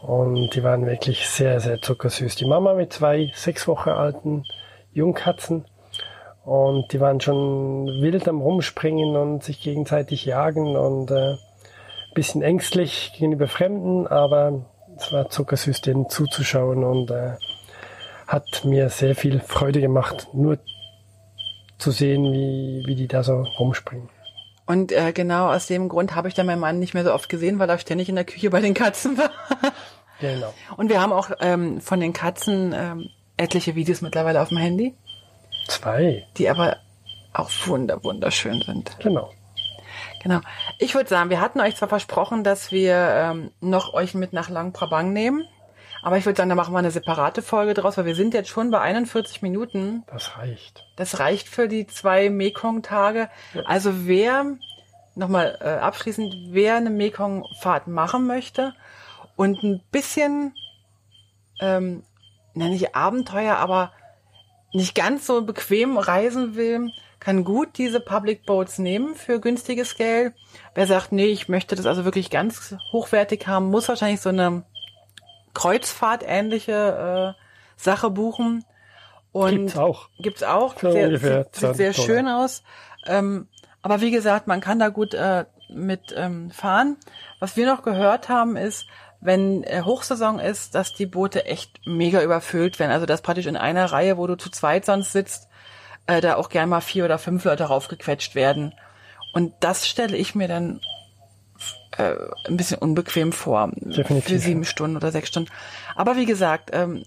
Und 0.01 0.55
die 0.55 0.63
waren 0.63 0.87
wirklich 0.87 1.29
sehr, 1.29 1.59
sehr 1.59 1.79
zuckersüß. 1.79 2.35
Die 2.37 2.47
Mama 2.47 2.73
mit 2.73 2.91
zwei 2.91 3.31
sechs 3.35 3.67
Wochen 3.67 3.89
alten 3.89 4.45
Jungkatzen. 4.93 5.65
Und 6.43 6.91
die 6.91 6.99
waren 6.99 7.21
schon 7.21 7.85
wild 8.01 8.27
am 8.27 8.41
Rumspringen 8.41 9.15
und 9.15 9.43
sich 9.43 9.61
gegenseitig 9.61 10.25
jagen 10.25 10.75
und 10.75 11.11
äh, 11.11 11.35
bisschen 12.15 12.41
ängstlich 12.41 13.13
gegenüber 13.13 13.47
Fremden, 13.47 14.07
aber 14.07 14.65
es 14.97 15.11
war 15.11 15.29
zuckersüß, 15.29 15.81
denen 15.81 16.09
zuzuschauen 16.09 16.83
und 16.83 17.11
äh, 17.11 17.33
hat 18.27 18.65
mir 18.65 18.89
sehr 18.89 19.15
viel 19.15 19.39
Freude 19.39 19.81
gemacht, 19.81 20.29
nur 20.33 20.57
zu 21.77 21.91
sehen, 21.91 22.23
wie, 22.31 22.83
wie 22.85 22.95
die 22.95 23.07
da 23.07 23.23
so 23.23 23.43
rumspringen. 23.59 24.09
Und 24.65 24.91
äh, 24.91 25.11
genau 25.13 25.51
aus 25.51 25.67
dem 25.67 25.89
Grund 25.89 26.15
habe 26.15 26.27
ich 26.27 26.33
dann 26.33 26.47
meinen 26.47 26.59
Mann 26.59 26.79
nicht 26.79 26.93
mehr 26.93 27.03
so 27.03 27.13
oft 27.13 27.29
gesehen, 27.29 27.59
weil 27.59 27.69
er 27.69 27.77
ständig 27.77 28.09
in 28.09 28.15
der 28.15 28.23
Küche 28.25 28.49
bei 28.49 28.61
den 28.61 28.73
Katzen 28.73 29.17
war. 29.17 29.31
Genau. 30.21 30.53
Und 30.77 30.89
wir 30.89 31.01
haben 31.01 31.11
auch 31.11 31.29
ähm, 31.41 31.81
von 31.81 31.99
den 31.99 32.13
Katzen 32.13 32.73
ähm, 32.73 33.09
etliche 33.35 33.75
Videos 33.75 33.99
mittlerweile 33.99 34.41
auf 34.41 34.47
dem 34.47 34.57
Handy. 34.57 34.95
Zwei. 35.67 36.25
Die 36.37 36.49
aber 36.49 36.77
auch 37.33 37.49
wunder 37.65 38.01
wunderschön 38.01 38.61
sind. 38.61 38.97
Genau. 38.99 39.31
Genau. 40.25 40.41
Ich 40.79 40.95
würde 40.95 41.07
sagen, 41.07 41.29
wir 41.29 41.39
hatten 41.39 41.59
euch 41.61 41.75
zwar 41.75 41.87
versprochen, 41.87 42.43
dass 42.43 42.71
wir 42.71 42.95
ähm, 42.95 43.51
noch 43.61 43.93
euch 43.93 44.15
mit 44.15 44.33
nach 44.33 44.49
Lang 44.49 44.73
Prabang 44.73 45.13
nehmen, 45.13 45.47
aber 46.01 46.17
ich 46.17 46.25
würde 46.25 46.35
sagen, 46.35 46.49
da 46.49 46.55
machen 46.55 46.73
wir 46.73 46.79
eine 46.79 46.89
separate 46.89 47.43
Folge 47.43 47.75
draus, 47.75 47.95
weil 47.95 48.07
wir 48.07 48.15
sind 48.15 48.33
jetzt 48.33 48.49
schon 48.49 48.71
bei 48.71 48.81
41 48.81 49.43
Minuten. 49.43 50.03
Das 50.07 50.35
reicht. 50.35 50.83
Das 50.95 51.19
reicht 51.19 51.47
für 51.47 51.67
die 51.67 51.85
zwei 51.85 52.31
Mekong-Tage. 52.31 53.29
Ja. 53.53 53.61
Also 53.67 54.07
wer, 54.07 54.57
nochmal 55.13 55.59
äh, 55.61 55.67
abschließend, 55.67 56.33
wer 56.49 56.77
eine 56.77 56.89
Mekong-Fahrt 56.89 57.85
machen 57.85 58.25
möchte 58.25 58.73
und 59.35 59.61
ein 59.61 59.83
bisschen, 59.91 60.55
ähm, 61.59 62.01
nenne 62.55 62.73
ich 62.73 62.95
Abenteuer, 62.95 63.57
aber 63.57 63.91
nicht 64.73 64.95
ganz 64.95 65.27
so 65.27 65.45
bequem 65.45 65.99
reisen 65.99 66.55
will, 66.55 66.89
kann 67.25 67.43
gut 67.43 67.79
diese 67.79 67.99
Public 67.99 68.45
Boats 68.45 68.77
nehmen 68.77 69.15
für 69.15 69.39
günstiges 69.39 69.95
Geld. 69.95 70.35
Wer 70.75 70.85
sagt, 70.85 71.11
nee, 71.11 71.25
ich 71.25 71.49
möchte 71.49 71.75
das 71.75 71.87
also 71.87 72.05
wirklich 72.05 72.29
ganz 72.29 72.75
hochwertig 72.91 73.47
haben, 73.47 73.71
muss 73.71 73.89
wahrscheinlich 73.89 74.21
so 74.21 74.29
eine 74.29 74.61
Kreuzfahrt-ähnliche 75.55 77.35
äh, 77.35 77.41
Sache 77.81 78.11
buchen. 78.11 78.63
Und 79.31 79.57
gibt's 79.57 79.75
auch. 79.75 80.09
Gibt's 80.19 80.43
auch. 80.43 80.79
Sehr, 80.79 81.17
sieht, 81.17 81.55
sieht 81.55 81.75
sehr 81.75 81.93
schön 81.93 82.27
aus. 82.27 82.61
Ähm, 83.07 83.47
aber 83.81 84.01
wie 84.01 84.11
gesagt, 84.11 84.45
man 84.45 84.61
kann 84.61 84.77
da 84.77 84.89
gut 84.89 85.15
äh, 85.15 85.45
mit 85.67 86.13
ähm, 86.15 86.51
fahren. 86.51 86.97
Was 87.39 87.57
wir 87.57 87.65
noch 87.65 87.81
gehört 87.81 88.29
haben, 88.29 88.55
ist, 88.55 88.85
wenn 89.19 89.63
äh, 89.63 89.81
Hochsaison 89.81 90.37
ist, 90.37 90.75
dass 90.75 90.93
die 90.93 91.07
Boote 91.07 91.45
echt 91.45 91.87
mega 91.87 92.21
überfüllt 92.21 92.77
werden. 92.77 92.91
Also 92.91 93.07
das 93.07 93.23
praktisch 93.23 93.47
in 93.47 93.57
einer 93.57 93.85
Reihe, 93.85 94.17
wo 94.17 94.27
du 94.27 94.35
zu 94.35 94.51
zweit 94.51 94.85
sonst 94.85 95.11
sitzt, 95.11 95.49
äh, 96.07 96.21
da 96.21 96.35
auch 96.35 96.49
gern 96.49 96.69
mal 96.69 96.81
vier 96.81 97.05
oder 97.05 97.17
fünf 97.17 97.43
Leute 97.43 97.65
raufgequetscht 97.65 98.35
werden. 98.35 98.73
Und 99.33 99.53
das 99.59 99.87
stelle 99.87 100.15
ich 100.15 100.35
mir 100.35 100.47
dann 100.47 100.79
äh, 101.97 102.15
ein 102.47 102.57
bisschen 102.57 102.77
unbequem 102.77 103.31
vor. 103.31 103.71
Definitiv. 103.75 104.25
Für 104.25 104.39
sieben 104.39 104.65
Stunden 104.65 104.95
oder 104.97 105.11
sechs 105.11 105.29
Stunden. 105.29 105.51
Aber 105.95 106.15
wie 106.15 106.25
gesagt, 106.25 106.69
ähm, 106.73 107.03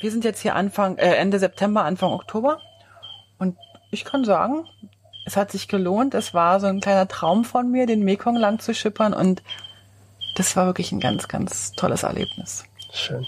wir 0.00 0.10
sind 0.10 0.24
jetzt 0.24 0.40
hier 0.40 0.54
Anfang, 0.54 0.98
äh, 0.98 1.14
Ende 1.14 1.38
September, 1.38 1.84
Anfang 1.84 2.12
Oktober. 2.12 2.60
Und 3.38 3.56
ich 3.90 4.04
kann 4.04 4.24
sagen, 4.24 4.66
es 5.24 5.36
hat 5.36 5.52
sich 5.52 5.68
gelohnt. 5.68 6.14
Es 6.14 6.34
war 6.34 6.60
so 6.60 6.66
ein 6.66 6.80
kleiner 6.80 7.08
Traum 7.08 7.44
von 7.44 7.70
mir, 7.70 7.86
den 7.86 8.04
Mekong 8.04 8.36
lang 8.36 8.58
zu 8.58 8.74
schippern. 8.74 9.14
Und 9.14 9.42
das 10.36 10.56
war 10.56 10.66
wirklich 10.66 10.92
ein 10.92 11.00
ganz, 11.00 11.28
ganz 11.28 11.72
tolles 11.72 12.02
Erlebnis. 12.02 12.64
Schön. 12.92 13.26